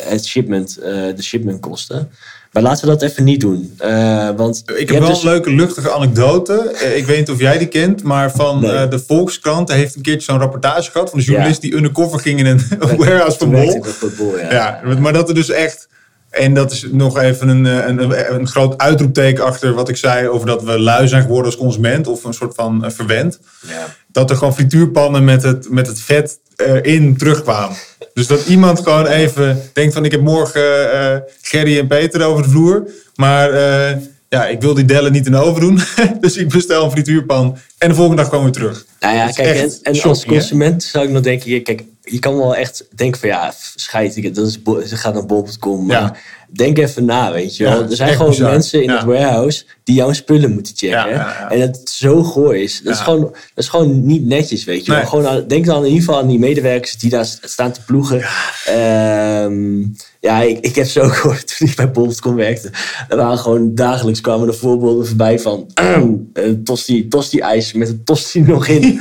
het 0.05 0.27
shipment, 0.27 0.75
de 1.17 1.23
shipmentkosten. 1.23 2.11
Maar 2.55 2.63
laten 2.63 2.85
we 2.85 2.91
dat 2.91 3.03
even 3.03 3.25
niet 3.25 3.41
doen. 3.41 3.77
Uh, 3.85 4.29
want 4.37 4.63
ik 4.77 4.89
heb 4.89 4.99
wel 4.99 5.09
dus... 5.09 5.23
een 5.23 5.29
leuke 5.29 5.51
luchtige 5.51 5.91
anekdote. 5.91 6.55
Eh, 6.55 6.97
ik 6.97 7.07
weet 7.07 7.19
niet 7.19 7.31
of 7.31 7.39
jij 7.39 7.59
die 7.59 7.69
kent, 7.69 8.03
maar 8.03 8.31
van 8.31 8.61
nee. 8.61 8.73
uh, 8.73 8.91
de 8.91 8.99
Volkskrant 8.99 9.73
heeft 9.73 9.95
een 9.95 10.03
keertje 10.03 10.33
zo'n 10.33 10.41
rapportage 10.41 10.91
gehad 10.91 11.11
van 11.11 11.19
de 11.19 11.25
journalist 11.25 11.63
ja. 11.63 11.69
die 11.69 11.77
undercover 11.77 12.21
ging 12.21 12.39
in 12.39 12.47
een 12.47 12.61
warehouse 12.99 13.39
van 13.39 13.51
Bol. 13.51 13.85
Bol 14.17 14.39
ja. 14.39 14.51
ja, 14.51 14.99
maar 14.99 15.13
dat 15.13 15.29
er 15.29 15.35
dus 15.35 15.51
echt. 15.51 15.89
En 16.35 16.55
dat 16.55 16.73
is 16.73 16.87
nog 16.91 17.19
even 17.19 17.49
een, 17.49 17.65
een, 17.65 18.35
een, 18.35 18.47
groot 18.47 18.79
uitroepteken 18.79 19.45
achter 19.45 19.75
wat 19.75 19.89
ik 19.89 19.97
zei 19.97 20.29
over 20.29 20.47
dat 20.47 20.63
we 20.63 20.79
lui 20.79 21.09
zijn 21.09 21.23
geworden 21.23 21.47
als 21.47 21.57
consument 21.57 22.07
of 22.07 22.25
een 22.25 22.35
soort 22.35 22.55
van 22.55 22.85
verwend. 22.87 23.39
Ja. 23.67 23.95
Dat 24.07 24.31
er 24.31 24.37
gewoon 24.37 24.55
frituurpannen 24.55 25.25
met 25.25 25.43
het, 25.43 25.71
met 25.71 25.87
het 25.87 26.01
vet 26.01 26.39
erin 26.57 27.17
terugkwamen. 27.17 27.77
Dus 28.15 28.27
dat 28.27 28.47
iemand 28.47 28.81
gewoon 28.81 29.07
even 29.07 29.63
denkt 29.73 29.95
van 29.95 30.05
ik 30.05 30.11
heb 30.11 30.21
morgen 30.21 30.95
uh, 30.95 31.17
Gerry 31.41 31.79
en 31.79 31.87
Peter 31.87 32.25
over 32.25 32.43
de 32.43 32.49
vloer. 32.49 32.89
Maar 33.15 33.53
uh, 33.53 33.97
ja, 34.29 34.47
ik 34.47 34.61
wil 34.61 34.75
die 34.75 34.85
dellen 34.85 35.13
niet 35.13 35.27
in 35.27 35.33
de 35.33 35.39
oven 35.39 35.61
doen. 35.61 35.81
dus 36.21 36.37
ik 36.37 36.49
bestel 36.49 36.85
een 36.85 36.91
frituurpan. 36.91 37.59
En 37.79 37.89
de 37.89 37.95
volgende 37.95 38.23
dag 38.23 38.31
komen 38.31 38.47
we 38.47 38.53
terug. 38.53 38.87
Nou 39.01 39.17
ja, 39.17 39.31
kijk, 39.31 39.57
en, 39.57 39.73
en 39.83 40.03
als 40.03 40.25
consument 40.25 40.83
zou 40.83 41.05
ik 41.05 41.11
nog 41.11 41.23
denken, 41.23 41.63
kijk, 41.63 41.85
je 42.05 42.19
kan 42.19 42.37
wel 42.37 42.57
echt 42.57 42.87
denken 42.95 43.21
van 43.21 43.29
ja, 43.29 43.53
scheid, 43.77 44.35
dat 44.35 44.47
is, 44.47 44.63
ze 44.89 44.97
gaat 44.97 45.15
naar 45.15 45.27
bol.com. 45.27 45.91
Ja 45.91 46.17
denk 46.51 46.79
even 46.79 47.05
na, 47.05 47.33
weet 47.33 47.57
je 47.57 47.65
wel. 47.65 47.83
er 47.83 47.97
zijn 47.97 48.17
gewoon 48.17 48.43
mensen 48.43 48.83
in 48.83 48.91
het 48.91 49.05
warehouse 49.05 49.65
die 49.85 49.95
jouw 49.95 50.13
spullen 50.13 50.53
moeten 50.53 50.77
checken. 50.77 51.27
En 51.49 51.59
dat 51.61 51.77
het 51.77 51.91
zo 51.91 52.23
gooi 52.23 52.63
is. 52.63 52.81
Dat, 52.83 52.95
is 52.95 53.01
gewoon, 53.01 53.21
dat 53.21 53.33
is 53.55 53.69
gewoon 53.69 54.07
niet 54.07 54.27
netjes, 54.27 54.65
weet 54.65 54.85
je 54.87 54.93
wel. 54.93 55.07
Gewoon 55.07 55.45
denk 55.49 55.67
dan 55.67 55.81
in 55.81 55.89
ieder 55.89 56.05
geval 56.05 56.21
aan 56.21 56.29
die 56.29 56.39
medewerkers 56.39 56.97
die 56.97 57.11
daar 57.11 57.27
staan 57.43 57.73
te 57.73 57.81
ploegen. 57.87 58.25
Ja, 58.67 59.45
um, 59.45 59.97
ja 60.21 60.41
ik, 60.41 60.59
ik 60.61 60.75
heb 60.75 60.97
ook 60.97 61.15
gehoord 61.21 61.57
toen 61.57 61.69
ik 61.69 61.77
bij 61.77 61.91
Bol.com 61.91 62.35
werkte. 62.35 62.71
Er 63.09 63.17
waren 63.17 63.39
gewoon 63.39 63.75
dagelijks 63.75 64.21
kwamen 64.21 64.49
er 64.49 64.55
voorbeelden 64.55 65.07
voorbij 65.07 65.39
van 65.39 65.67
uh, 65.81 66.03
tosti, 66.65 67.09
tosti 67.09 67.39
ijs 67.41 67.73
met 67.73 67.89
een 67.89 68.05
tosti 68.05 68.41
nog 68.41 68.67
in. 68.67 69.01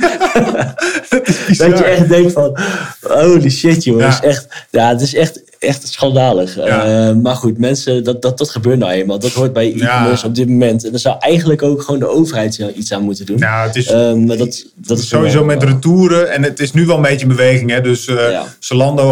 dat 1.58 1.78
je 1.78 1.84
echt 1.84 2.08
denkt 2.08 2.32
van 2.32 2.58
holy 3.00 3.50
shit 3.50 3.84
jongens. 3.84 4.20
Echt, 4.20 4.46
ja, 4.70 4.88
het 4.88 5.00
is 5.00 5.14
echt 5.14 5.42
echt 5.64 5.88
schandalig. 5.88 6.58
Uh, 6.58 7.12
maar 7.12 7.36
goed, 7.36 7.58
mensen, 7.58 8.04
dat, 8.04 8.22
dat, 8.22 8.38
dat 8.38 8.50
gebeurt 8.50 8.78
nou 8.78 8.92
eenmaal. 8.92 9.18
Dat 9.18 9.32
hoort 9.32 9.52
bij 9.52 9.72
e-commerce 9.72 10.26
op 10.26 10.34
dit 10.34 10.48
moment. 10.48 10.84
En 10.84 10.90
daar 10.90 11.00
zou 11.00 11.16
eigenlijk 11.18 11.62
ook 11.62 11.82
gewoon 11.82 12.00
de 12.00 12.08
overheid 12.08 12.58
iets 12.74 12.92
aan 12.92 13.02
moeten 13.02 13.26
doen. 13.26 13.38
Ja, 13.38 13.62
het 13.62 13.76
is, 13.76 13.90
uh, 13.90 14.38
dat, 14.38 14.66
dat 14.74 14.98
is 14.98 15.08
sowieso 15.08 15.44
met 15.44 15.62
retouren. 15.62 16.30
En 16.30 16.42
het 16.42 16.60
is 16.60 16.72
nu 16.72 16.86
wel 16.86 16.96
een 16.96 17.02
beetje 17.02 17.26
in 17.26 17.28
beweging. 17.28 17.70
Hè? 17.70 17.80
Dus 17.80 18.06
uh, 18.08 18.30
ja. 18.30 18.44
Zalando 18.58 19.10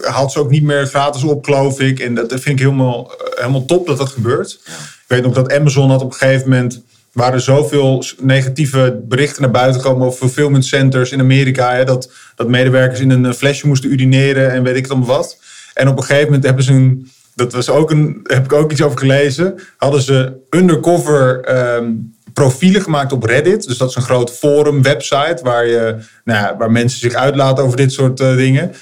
haalt 0.00 0.32
ze 0.32 0.38
ook 0.38 0.50
niet 0.50 0.62
meer 0.62 0.86
gratis 0.86 1.22
op, 1.22 1.44
geloof 1.44 1.80
ik. 1.80 2.00
En 2.00 2.14
dat, 2.14 2.30
dat 2.30 2.40
vind 2.40 2.58
ik 2.58 2.64
helemaal, 2.64 3.10
helemaal 3.34 3.64
top 3.64 3.86
dat 3.86 3.98
dat 3.98 4.08
gebeurt. 4.08 4.58
Ik 4.64 5.04
weet 5.06 5.22
nog 5.22 5.34
dat 5.34 5.52
Amazon 5.52 5.90
had 5.90 6.02
op 6.02 6.10
een 6.10 6.18
gegeven 6.18 6.48
moment 6.48 6.80
waren 7.12 7.34
er 7.34 7.40
zoveel 7.40 8.04
negatieve 8.20 9.00
berichten 9.02 9.42
naar 9.42 9.50
buiten 9.50 9.82
komen 9.82 10.06
over 10.06 10.18
fulfillment 10.18 10.64
centers 10.64 11.12
in 11.12 11.20
Amerika. 11.20 11.74
Hè, 11.74 11.84
dat, 11.84 12.10
dat 12.36 12.48
medewerkers 12.48 13.00
in 13.00 13.10
een 13.10 13.34
flesje 13.34 13.66
moesten 13.66 13.92
urineren 13.92 14.50
en 14.50 14.62
weet 14.62 14.76
ik 14.76 14.88
dan 14.88 15.04
wat. 15.04 15.36
En 15.78 15.88
op 15.88 15.96
een 15.96 16.02
gegeven 16.02 16.24
moment 16.24 16.44
hebben 16.44 16.64
ze 16.64 16.72
een, 16.72 17.10
dat 17.34 17.52
was 17.52 17.68
ook 17.68 17.90
een, 17.90 18.20
heb 18.22 18.44
ik 18.44 18.52
ook 18.52 18.72
iets 18.72 18.82
over 18.82 18.98
gelezen, 18.98 19.54
hadden 19.76 20.02
ze 20.02 20.32
undercover 20.50 21.48
um, 21.76 22.14
profielen 22.32 22.82
gemaakt 22.82 23.12
op 23.12 23.24
Reddit. 23.24 23.66
Dus 23.66 23.78
dat 23.78 23.88
is 23.88 23.94
een 23.94 24.02
groot 24.02 24.30
forum, 24.32 24.82
website, 24.82 25.38
waar, 25.42 25.66
je, 25.66 25.96
nou 26.24 26.38
ja, 26.38 26.56
waar 26.56 26.70
mensen 26.70 26.98
zich 26.98 27.14
uitlaten 27.14 27.64
over 27.64 27.76
dit 27.76 27.92
soort 27.92 28.20
uh, 28.20 28.36
dingen. 28.36 28.72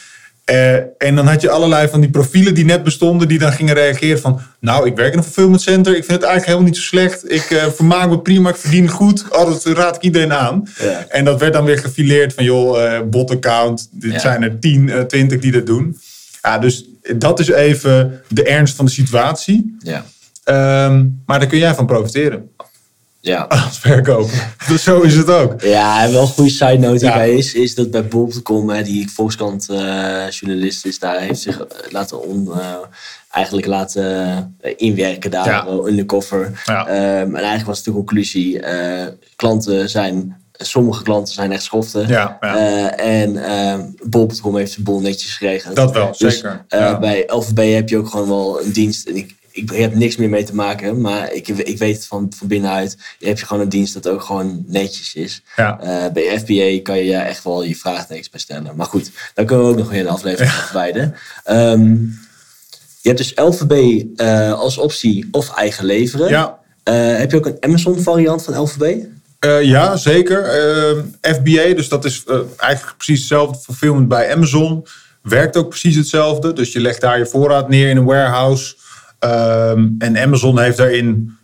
Uh, 0.51 0.75
en 0.75 1.15
dan 1.15 1.27
had 1.27 1.41
je 1.41 1.51
allerlei 1.51 1.89
van 1.89 2.01
die 2.01 2.11
profielen 2.11 2.55
die 2.55 2.65
net 2.65 2.83
bestonden, 2.83 3.29
die 3.29 3.39
dan 3.39 3.53
gingen 3.53 3.75
reageren 3.75 4.21
van, 4.21 4.41
nou, 4.61 4.87
ik 4.87 4.97
werk 4.97 5.13
in 5.13 5.19
een 5.19 5.25
fulfillment 5.25 5.63
center, 5.63 5.97
ik 5.97 6.05
vind 6.05 6.21
het 6.21 6.23
eigenlijk 6.23 6.47
helemaal 6.47 6.67
niet 6.67 6.77
zo 6.77 6.83
slecht, 6.83 7.33
ik 7.33 7.51
uh, 7.51 7.67
vermaak 7.67 8.09
me 8.09 8.19
prima, 8.19 8.49
ik 8.49 8.57
verdien 8.57 8.89
goed, 8.89 9.25
oh, 9.31 9.45
dat 9.45 9.65
raad 9.65 9.97
ik 9.97 10.03
iedereen 10.03 10.33
aan. 10.33 10.69
Ja. 10.79 11.07
En 11.09 11.25
dat 11.25 11.41
werd 11.41 11.53
dan 11.53 11.65
weer 11.65 11.79
gefileerd 11.79 12.35
van, 12.35 12.45
joh, 12.45 12.79
uh, 12.79 13.01
bot 13.11 13.31
account, 13.31 13.89
dit 13.91 14.13
ja. 14.13 14.19
zijn 14.19 14.43
er 14.43 14.61
10, 14.61 15.05
20 15.09 15.41
die 15.41 15.53
dat 15.53 15.67
doen. 15.67 15.97
Ja, 16.47 16.59
dus 16.59 16.85
dat 17.17 17.41
is 17.41 17.49
even 17.49 18.23
de 18.29 18.43
ernst 18.43 18.77
van 18.77 18.85
de 18.85 18.91
situatie. 18.91 19.77
Ja. 19.79 20.05
Um, 20.87 21.23
maar 21.27 21.39
daar 21.39 21.49
kun 21.49 21.59
jij 21.59 21.75
van 21.75 21.87
profiteren. 21.87 22.51
Ja. 23.21 23.43
Als 23.65 23.79
verkoper. 23.79 24.55
dus 24.69 24.83
zo 24.83 25.01
is 25.01 25.15
het 25.15 25.31
ook. 25.31 25.63
Ja, 25.63 26.05
en 26.05 26.13
wel 26.13 26.21
een 26.21 26.27
goede 26.27 26.51
side 26.51 26.79
note 26.79 27.05
hierbij 27.05 27.35
is, 27.35 27.55
is 27.55 27.75
dat 27.75 27.91
bij 27.91 28.07
Bol.com, 28.07 28.83
die 28.83 29.11
Volkskrant 29.11 29.69
uh, 29.71 30.31
journalist 30.31 30.87
is, 30.87 30.99
daar 30.99 31.21
heeft 31.21 31.41
zich 31.41 31.67
laten 31.91 32.23
on, 32.29 32.49
uh, 32.49 32.75
eigenlijk 33.31 33.67
laten 33.67 34.57
inwerken 34.77 35.31
daar 35.31 35.47
ja. 35.47 35.87
in 35.87 35.97
de 35.97 36.07
koffer. 36.07 36.63
Ja. 36.65 36.81
Um, 37.21 37.35
en 37.35 37.35
eigenlijk 37.35 37.67
was 37.67 37.83
de 37.83 37.93
conclusie, 37.93 38.61
uh, 38.61 39.07
klanten 39.37 39.89
zijn 39.89 40.37
sommige 40.59 41.03
klanten 41.03 41.35
zijn 41.35 41.53
echt 41.53 41.63
schoften. 41.63 42.09
Ja, 42.09 42.37
ja. 42.41 42.57
Eh, 42.57 43.23
en 43.23 43.35
uh, 43.35 43.75
Bol.com 44.09 44.57
heeft 44.57 44.77
de 44.77 44.83
boel 44.83 45.01
netjes 45.01 45.37
geregeld. 45.37 45.77
Dat 45.77 45.93
wel, 45.93 46.15
Dus, 46.19 46.35
zeker. 46.35 46.65
eh, 46.69 46.81
ja. 46.81 46.99
Bij 46.99 47.25
LVB 47.27 47.75
heb 47.75 47.89
je 47.89 47.97
ook 47.99 48.09
gewoon 48.09 48.29
wel 48.29 48.63
een 48.65 48.73
dienst. 48.73 49.07
En 49.07 49.17
ik, 49.17 49.35
ik 49.51 49.71
heb 49.71 49.95
niks 49.95 50.17
meer 50.17 50.29
mee 50.29 50.45
te 50.45 50.55
maken, 50.55 51.01
maar 51.01 51.33
ik, 51.33 51.49
ik 51.49 51.79
weet 51.79 51.95
het 51.97 52.07
van, 52.07 52.33
van 52.37 52.47
binnenuit. 52.49 52.97
Je 53.19 53.27
hebt 53.27 53.39
je 53.39 53.47
gewoon 53.47 53.63
een 53.63 53.69
dienst 53.69 53.95
dat 53.95 54.09
ook 54.09 54.23
gewoon 54.23 54.65
netjes 54.67 55.15
is. 55.15 55.43
ja. 55.57 55.81
Eh, 55.81 56.13
bij 56.13 56.39
FBA 56.39 56.83
kan 56.83 56.97
je 56.97 57.05
ja 57.05 57.25
echt 57.25 57.45
wel 57.45 57.63
je 57.63 57.77
vraagtekens 57.77 58.31
bij 58.31 58.41
stellen. 58.41 58.77
Maar 58.77 58.87
goed, 58.87 59.11
daar 59.35 59.45
kunnen 59.45 59.65
we 59.65 59.71
ook 59.73 59.79
nog 59.79 59.91
weer 59.91 60.01
een 60.01 60.09
aflevering 60.09 60.53
over 60.53 60.75
wijden. 60.75 61.15
Ehm, 61.45 61.93
je 63.01 63.13
hebt 63.13 63.19
dus 63.19 63.33
LVB 63.35 64.03
als 64.53 64.79
optie 64.79 65.29
of 65.31 65.55
eigen 65.57 65.85
leveren. 65.85 66.29
ja. 66.29 66.59
Heb 66.93 67.31
je 67.31 67.37
ook 67.37 67.47
een 67.47 67.57
Amazon 67.61 68.01
variant 68.01 68.43
van 68.45 68.59
LVB? 68.61 69.05
Eh, 69.47 69.63
ja, 69.63 69.97
zeker. 69.97 70.43
Ehm, 70.45 71.01
FBA, 71.21 71.75
dus 71.75 71.89
dat 71.89 72.05
is 72.05 72.23
eh, 72.27 72.39
eigenlijk 72.57 72.97
precies 72.97 73.19
hetzelfde 73.19 73.59
fulfillment 73.63 74.09
bij 74.09 74.33
Amazon. 74.35 74.87
Werkt 75.23 75.57
ook 75.57 75.69
precies 75.69 75.97
hetzelfde. 75.97 76.53
Dus 76.53 76.73
je 76.73 76.81
legt 76.81 77.01
daar 77.01 77.19
je 77.19 77.27
voorraad 77.27 77.69
neer 77.69 77.89
in 77.89 77.97
een 77.97 78.05
warehouse. 78.05 78.75
Ehm, 79.19 79.87
en 79.99 80.19
Amazon 80.19 80.59
heeft 80.61 80.77
daarin 80.77 81.37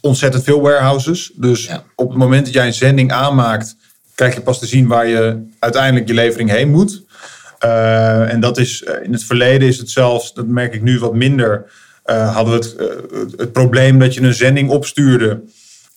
ontzettend 0.00 0.44
veel 0.44 0.60
warehouses. 0.60 1.30
Dus 1.34 1.64
Ja. 1.66 1.82
op 1.94 2.08
het 2.08 2.18
moment 2.18 2.44
dat 2.44 2.54
jij 2.54 2.66
een 2.66 2.74
zending 2.74 3.12
aanmaakt, 3.12 3.76
krijg 4.14 4.34
je 4.34 4.40
pas 4.40 4.58
te 4.58 4.66
zien 4.66 4.86
waar 4.86 5.06
je 5.06 5.46
uiteindelijk 5.58 6.08
je 6.08 6.14
levering 6.14 6.50
heen 6.50 6.70
moet. 6.70 7.02
Eh, 7.58 8.32
en 8.32 8.40
dat 8.40 8.58
is 8.58 8.84
eh, 8.84 9.04
in 9.04 9.12
het 9.12 9.24
verleden 9.24 9.68
is 9.68 9.78
het 9.78 9.90
zelfs, 9.90 10.34
dat 10.34 10.46
merk 10.46 10.74
ik 10.74 10.82
nu 10.82 10.98
wat 10.98 11.14
minder. 11.14 11.64
eh, 12.04 12.34
hadden 12.34 12.58
we 12.58 12.66
het, 12.66 12.74
eh, 12.76 13.18
het, 13.20 13.34
het 13.40 13.52
probleem 13.52 13.98
dat 13.98 14.14
je 14.14 14.20
een 14.20 14.34
zending 14.34 14.70
opstuurde. 14.70 15.40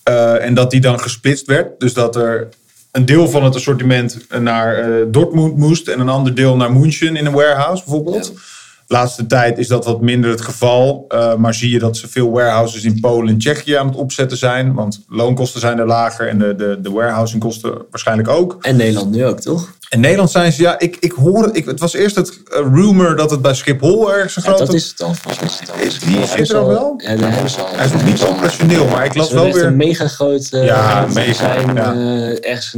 Eh, 0.03 0.45
en 0.45 0.53
dat 0.53 0.71
die 0.71 0.81
dan 0.81 0.99
gesplitst 0.99 1.45
werd. 1.45 1.79
Dus 1.79 1.93
dat 1.93 2.15
er 2.15 2.49
een 2.91 3.05
deel 3.05 3.29
van 3.29 3.43
het 3.43 3.55
assortiment 3.55 4.17
naar 4.39 4.75
eh, 4.75 5.05
Dortmund 5.07 5.57
moest 5.57 5.87
en 5.87 5.99
een 5.99 6.09
ander 6.09 6.35
deel 6.35 6.55
naar 6.55 6.71
München 6.71 7.15
in 7.15 7.25
een 7.25 7.33
warehouse 7.33 7.83
bijvoorbeeld. 7.83 8.31
Ja. 8.35 8.39
Laatste 8.87 9.25
tijd 9.25 9.57
is 9.57 9.67
dat 9.67 9.85
wat 9.85 10.01
minder 10.01 10.29
het 10.29 10.41
geval. 10.41 11.05
eh, 11.07 11.35
maar 11.35 11.53
zie 11.53 11.71
je 11.71 11.79
dat 11.79 11.97
ze 11.97 12.07
veel 12.07 12.31
warehouses 12.31 12.83
in 12.83 12.99
Polen 12.99 13.29
en 13.29 13.37
Tsjechië 13.37 13.73
aan 13.73 13.87
het 13.87 13.95
opzetten 13.95 14.37
zijn. 14.37 14.73
Want 14.73 15.03
loonkosten 15.07 15.59
zijn 15.59 15.79
er 15.79 15.87
lager 15.87 16.27
en 16.27 16.37
de, 16.37 16.55
de, 16.55 16.79
de 16.81 16.91
warehousingkosten 16.91 17.85
waarschijnlijk 17.89 18.27
ook. 18.29 18.57
En 18.61 18.75
Nederland 18.75 19.11
nu 19.11 19.25
ook, 19.25 19.39
toch? 19.39 19.73
In 19.91 19.99
Nederland 19.99 20.31
zijn 20.31 20.51
ze, 20.51 20.61
ja, 20.61 20.79
ik, 20.79 20.97
ik 20.99 21.11
hoor 21.11 21.43
het. 21.43 21.57
Ik, 21.57 21.65
het 21.65 21.79
was 21.79 21.93
eerst 21.93 22.15
het 22.15 22.29
eh, 22.29 22.59
rumor 22.73 23.15
dat 23.15 23.31
het 23.31 23.41
bij 23.41 23.53
Schiphol 23.53 24.13
ergens 24.13 24.35
een 24.35 24.41
Ja, 24.45 24.49
grote... 24.49 24.65
dat 24.65 24.73
is 24.75 24.87
het 24.89 25.01
al. 25.01 25.13
Volgens 25.13 25.39
mij 25.39 25.49
is 25.53 25.59
het 25.59 25.71
al. 25.71 25.79
Is- 25.79 25.99
Die 25.99 26.17
is 26.19 26.29
hebben 26.29 26.49
er 26.49 26.55
al 26.61 26.67
wel? 26.67 26.93
Ja, 26.97 27.15
daar 27.15 27.31
hebben 27.31 27.49
ze 27.51 27.61
al. 27.61 27.75
Hij 27.75 27.85
is 27.85 27.91
nog 27.91 28.03
niet 28.05 28.23
operationeel, 28.23 28.87
maar 28.87 29.05
ik 29.05 29.15
las 29.15 29.27
willen 29.29 29.43
wel 29.43 29.53
echt 29.53 29.63
een 29.63 29.77
weer... 29.77 29.87
mega 29.87 30.07
groot 30.07 30.49
uh, 30.53 30.65
Ja, 30.65 31.07
mega, 31.13 31.33
zijn 31.33 31.75
ja. 31.75 31.93
eh, 31.93 32.49
ergens 32.51 32.73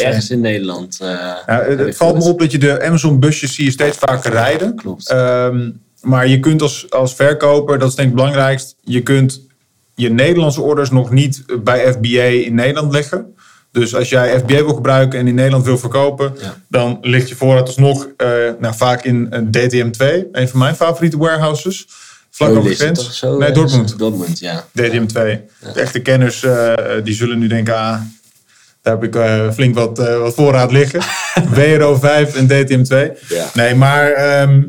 ergens 0.00 0.30
in 0.30 0.40
Nederland. 0.40 0.98
eh, 1.00 1.08
Ja, 1.08 1.42
het, 1.46 1.78
het 1.78 1.96
valt 1.96 2.14
me 2.18 2.24
op 2.24 2.38
dat 2.38 2.52
je 2.52 2.58
de 2.58 2.82
Amazon 2.82 3.20
busjes 3.20 3.54
zie 3.54 3.64
je 3.64 3.70
steeds 3.70 3.96
vaker 3.96 4.30
rijden. 4.32 4.74
Klopt. 4.76 5.08
Ehm, 5.08 5.70
maar 6.00 6.28
je 6.28 6.40
kunt 6.40 6.62
als, 6.62 6.86
als 6.90 7.14
verkoper, 7.14 7.78
dat 7.78 7.88
is 7.88 7.94
denk 7.94 8.08
ik 8.10 8.14
het 8.14 8.24
belangrijkst, 8.24 8.76
je 8.80 9.02
kunt 9.02 9.40
je 9.94 10.10
Nederlandse 10.10 10.60
orders 10.60 10.90
nog 10.90 11.10
niet 11.10 11.42
bij 11.64 11.92
FBA 11.92 12.22
in 12.22 12.54
Nederland 12.54 12.92
leggen. 12.92 13.34
Dus 13.72 13.94
als 13.94 14.08
jij 14.08 14.38
FBA 14.38 14.54
wil 14.64 14.74
gebruiken 14.74 15.18
en 15.18 15.26
in 15.28 15.34
Nederland 15.34 15.64
wil 15.64 15.78
verkopen, 15.78 16.32
Ja. 16.40 16.56
dan 16.68 16.98
ligt 17.00 17.28
je 17.28 17.34
voorraad 17.36 17.66
alsnog 17.66 18.08
eh, 18.16 18.28
nou, 18.58 18.74
vaak 18.74 19.04
in 19.04 19.26
een 19.30 19.46
DTM2, 19.46 20.04
een 20.32 20.48
van 20.48 20.58
mijn 20.58 20.74
favoriete 20.76 21.18
warehouses. 21.18 21.86
Vlak 22.30 22.50
over 22.50 22.70
de 22.70 22.74
grens. 22.76 23.20
nee, 23.22 23.48
eh, 23.48 23.54
Dortmund. 23.54 23.98
Dortmund, 23.98 24.38
ja. 24.38 24.64
DTM2. 24.72 25.14
De 25.72 25.80
echte 25.80 25.98
kenners 26.00 26.42
eh, 26.42 26.72
die 27.04 27.14
zullen 27.14 27.38
nu 27.38 27.46
denken, 27.46 27.74
ah, 27.76 28.00
daar 28.82 28.94
heb 28.94 29.02
ik 29.04 29.16
eh, 29.16 29.50
flink 29.50 29.74
wat, 29.74 29.98
eh, 29.98 30.18
wat 30.18 30.34
voorraad 30.34 30.72
liggen. 30.72 31.00
WRO 31.54 31.94
5 31.96 32.34
en 32.36 32.46
DTM2. 32.46 33.18
Ja. 33.28 33.46
Nee, 33.54 33.74
maar 33.74 34.10
ehm, 34.10 34.62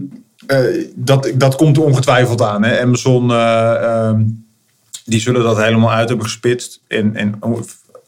eh, 0.47 0.59
dat, 0.95 1.31
dat 1.35 1.55
komt 1.55 1.77
er 1.77 1.83
ongetwijfeld 1.83 2.41
aan. 2.41 2.63
Hè. 2.63 2.81
Amazon, 2.81 3.31
eh, 3.31 3.73
ehm, 3.83 4.21
die 5.05 5.19
zullen 5.19 5.43
dat 5.43 5.57
helemaal 5.57 5.91
uit 5.91 6.07
hebben 6.07 6.25
gespitst. 6.25 6.79
En, 6.87 7.15
en 7.15 7.35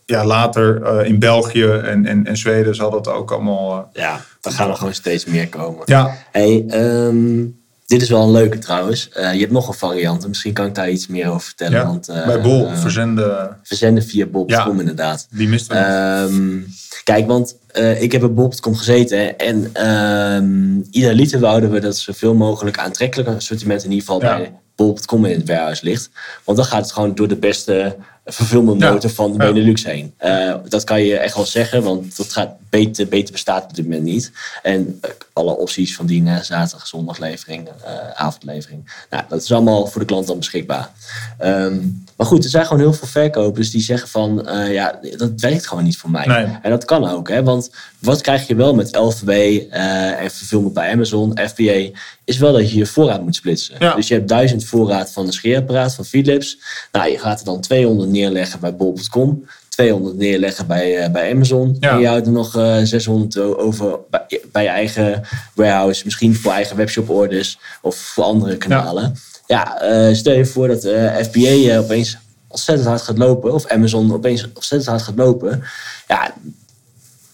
ja, 0.06 0.26
later 0.26 0.82
eh, 0.84 1.08
in 1.08 1.20
België 1.20 1.65
en, 1.65 2.06
en, 2.06 2.26
en 2.26 2.38
Zweden 2.38 2.76
zal 2.76 2.91
dat 2.91 3.08
ook 3.08 3.32
allemaal... 3.32 3.72
eh, 3.94 4.02
Ja, 4.02 4.22
daar 4.41 4.54
gaan 4.54 4.70
er 4.70 4.76
gewoon 4.76 4.94
steeds 4.94 5.26
meer 5.26 5.50
komen. 5.50 5.82
ja, 5.86 6.18
Hey, 6.32 6.65
ehm, 6.68 7.44
dit 7.86 8.02
is 8.02 8.10
wel 8.10 8.24
een 8.24 8.32
leuke 8.32 8.58
trouwens. 8.58 9.10
Eh, 9.10 9.34
je 9.34 9.39
hebt 9.39 9.52
nog 9.52 9.68
een 9.68 9.74
variant. 9.74 10.24
en 10.24 10.30
Misschien 10.30 10.54
kan 10.54 10.65
ik 10.65 10.76
daar 10.76 10.89
iets 10.89 11.08
meer 11.08 11.28
over 11.30 11.41
vertellen. 11.41 11.78
ja. 11.80 11.86
want, 11.86 12.06
bij 12.26 12.41
Bol, 12.41 12.68
verzenden, 12.76 13.58
verzenden 13.63 14.04
via 14.04 14.26
Bob.com 14.26 14.74
Ja. 14.74 14.80
inderdaad. 14.80 15.28
die 15.32 15.48
misten 15.48 15.76
we. 15.76 15.82
Ehm, 15.82 16.60
kijk, 17.04 17.28
want 17.28 17.56
ik 18.00 18.12
heb 18.12 18.22
bij 18.22 18.32
Bob.com 18.34 18.76
gezeten 18.76 19.38
en 19.38 19.70
ehm 19.74 20.80
idealiter 20.91 21.39
wouden 21.39 21.72
we 21.72 21.80
dat 21.80 21.98
zoveel 21.98 22.34
mogelijk 22.34 22.78
aantrekkelijk 22.78 23.30
assortiment 23.30 23.84
in 23.84 23.91
ieder 23.91 24.06
geval 24.06 24.22
Ja. 24.22 24.38
bij 24.38 24.54
Bob.com 24.76 25.26
in 25.26 25.38
het 25.39 25.48
warehouse 25.48 25.84
ligt. 25.86 26.10
Want 26.44 26.58
dan 26.58 26.68
gaat 26.68 26.82
het 26.82 26.91
gewoon 26.91 27.15
door 27.15 27.28
de 27.28 27.36
beste 27.36 27.96
fulfillmentmotor 28.25 29.09
Ja. 29.09 29.15
van 29.15 29.31
de. 29.31 29.38
Benelux 29.38 29.85
heen. 29.85 30.13
Eh, 30.17 30.55
dat 30.67 30.83
kan 30.83 31.01
je 31.01 31.17
echt 31.17 31.35
wel 31.35 31.45
zeggen, 31.45 31.83
want 31.83 32.17
dat 32.17 32.33
gaat 32.33 32.55
beter, 32.69 33.07
beter 33.07 33.31
bestaat 33.31 33.63
op 33.63 33.75
dit 33.75 33.85
moment 33.85 34.03
niet. 34.03 34.31
En 34.63 34.97
eh, 35.01 35.09
alle 35.33 35.57
opties 35.57 35.95
van 35.95 36.05
die 36.05 36.23
zaterdag, 36.41 36.88
zondaglevering, 36.88 37.67
eh, 37.83 37.93
avondlevering. 38.13 39.05
Nou, 39.09 39.23
dat 39.29 39.41
is 39.41 39.51
allemaal 39.51 39.88
voor 39.88 40.01
de 40.01 40.07
klant 40.07 40.27
dan 40.27 40.38
beschikbaar. 40.38 40.89
Ehm, 41.38 41.77
maar 42.17 42.27
goed, 42.27 42.43
er 42.43 42.49
zijn 42.49 42.65
gewoon 42.65 42.81
heel 42.81 42.93
veel 42.93 43.07
verkopers 43.07 43.71
die 43.71 43.81
zeggen 43.81 44.09
van, 44.09 44.47
ja, 44.69 44.99
dat 45.17 45.31
werkt 45.38 45.67
gewoon 45.67 45.83
niet 45.83 45.97
voor 45.97 46.09
mij. 46.09 46.25
Nee. 46.25 46.57
En 46.61 46.69
dat 46.69 46.85
kan 46.85 47.09
ook, 47.09 47.29
hè? 47.29 47.43
want 47.43 47.71
wat 47.99 48.21
krijg 48.21 48.47
je 48.47 48.55
wel 48.55 48.75
met 48.75 48.91
eh, 48.91 50.21
en 50.21 50.31
fulfillment 50.31 50.73
bij 50.73 50.91
Amazon, 50.91 51.38
FBA, 51.47 51.89
is 52.23 52.38
wel 52.38 52.53
dat 52.53 52.71
je 52.71 52.77
je 52.77 52.85
voorraad 52.85 53.21
moet 53.21 53.35
splitsen. 53.35 53.75
Ja. 53.79 53.95
Dus 53.95 54.07
je 54.07 54.13
hebt 54.13 54.27
duizend 54.27 54.65
voorraad 54.65 55.11
van 55.11 55.25
een 55.25 55.33
scheerapparaat 55.33 55.95
van 55.95 56.05
Philips. 56.05 56.57
Nou, 56.91 57.11
je 57.11 57.17
gaat 57.17 57.39
er 57.39 57.45
dan 57.45 57.61
200 57.61 58.09
neerleggen 58.15 58.60
bij 58.60 58.75
bol.com. 58.75 59.45
200 59.69 60.17
neerleggen 60.17 60.67
bij, 60.67 60.97
eh, 60.97 61.12
bij 61.12 61.32
Amazon. 61.34 61.78
Ja. 61.80 61.91
En 61.91 61.99
je 61.99 62.08
houdt 62.08 62.25
er 62.25 62.32
nog 62.32 62.56
eh 62.58 62.78
600 62.84 63.38
o- 63.38 63.56
over 63.58 63.99
bij, 64.10 64.41
bij 64.51 64.63
je 64.63 64.69
eigen 64.69 65.21
warehouse. 65.54 66.01
Misschien 66.06 66.36
voor 66.36 66.51
eigen 66.51 66.75
webshop 66.78 67.10
orders 67.10 67.60
of 67.82 67.95
voor 67.95 68.23
andere 68.23 68.58
kanalen. 68.58 69.15
Ja, 69.47 69.82
eh, 69.82 70.13
stel 70.15 70.34
je 70.34 70.45
voor 70.45 70.67
dat 70.67 70.82
FBA 71.25 71.78
opeens 71.78 72.17
ontzettend 72.47 72.88
hard 72.88 73.01
gaat 73.01 73.17
lopen. 73.17 73.54
Of 73.54 73.65
Amazon 73.67 74.13
opeens 74.13 74.47
ontzettend 74.54 74.89
hard 74.89 75.01
gaat 75.01 75.15
lopen. 75.17 75.63
Ja, 76.08 76.34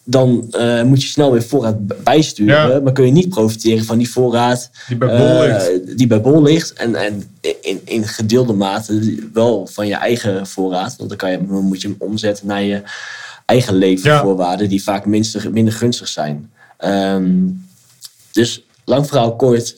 dan 0.03 0.47
eh, 0.51 0.83
moet 0.83 1.01
je 1.01 1.07
snel 1.07 1.31
weer 1.31 1.43
voorraad 1.43 2.03
bijsturen. 2.03 2.69
Ja. 2.69 2.79
Maar 2.79 2.93
kun 2.93 3.05
je 3.05 3.11
niet 3.11 3.29
profiteren 3.29 3.85
van 3.85 3.97
die 3.97 4.11
voorraad 4.11 4.69
Die 4.87 4.97
bij 4.97 5.17
Bol 5.17 5.43
eh, 5.43 5.47
ligt. 5.47 5.97
die 5.97 6.07
bij 6.07 6.21
Bol 6.21 6.41
ligt. 6.41 6.73
En, 6.73 6.95
en 6.95 7.23
in, 7.61 7.81
in 7.85 8.07
gedeelde 8.07 8.53
mate 8.53 9.17
wel 9.33 9.67
van 9.67 9.87
je 9.87 9.95
eigen 9.95 10.47
voorraad. 10.47 10.95
Want 10.97 11.09
dan, 11.09 11.17
kan 11.17 11.31
je, 11.31 11.37
moet 11.39 11.81
je 11.81 11.87
hem 11.87 11.97
omzetten 11.99 12.47
naar 12.47 12.63
je 12.63 12.81
eigen 13.45 13.75
levervoorwaarden. 13.75 14.69
Die 14.69 14.83
vaak 14.83 15.05
minster, 15.05 15.51
minder 15.51 15.73
gunstig 15.73 16.07
zijn. 16.07 16.51
Ehm, 16.77 17.47
dus 18.31 18.65
lang 18.91 19.07
verhaal 19.07 19.35
kort. 19.35 19.75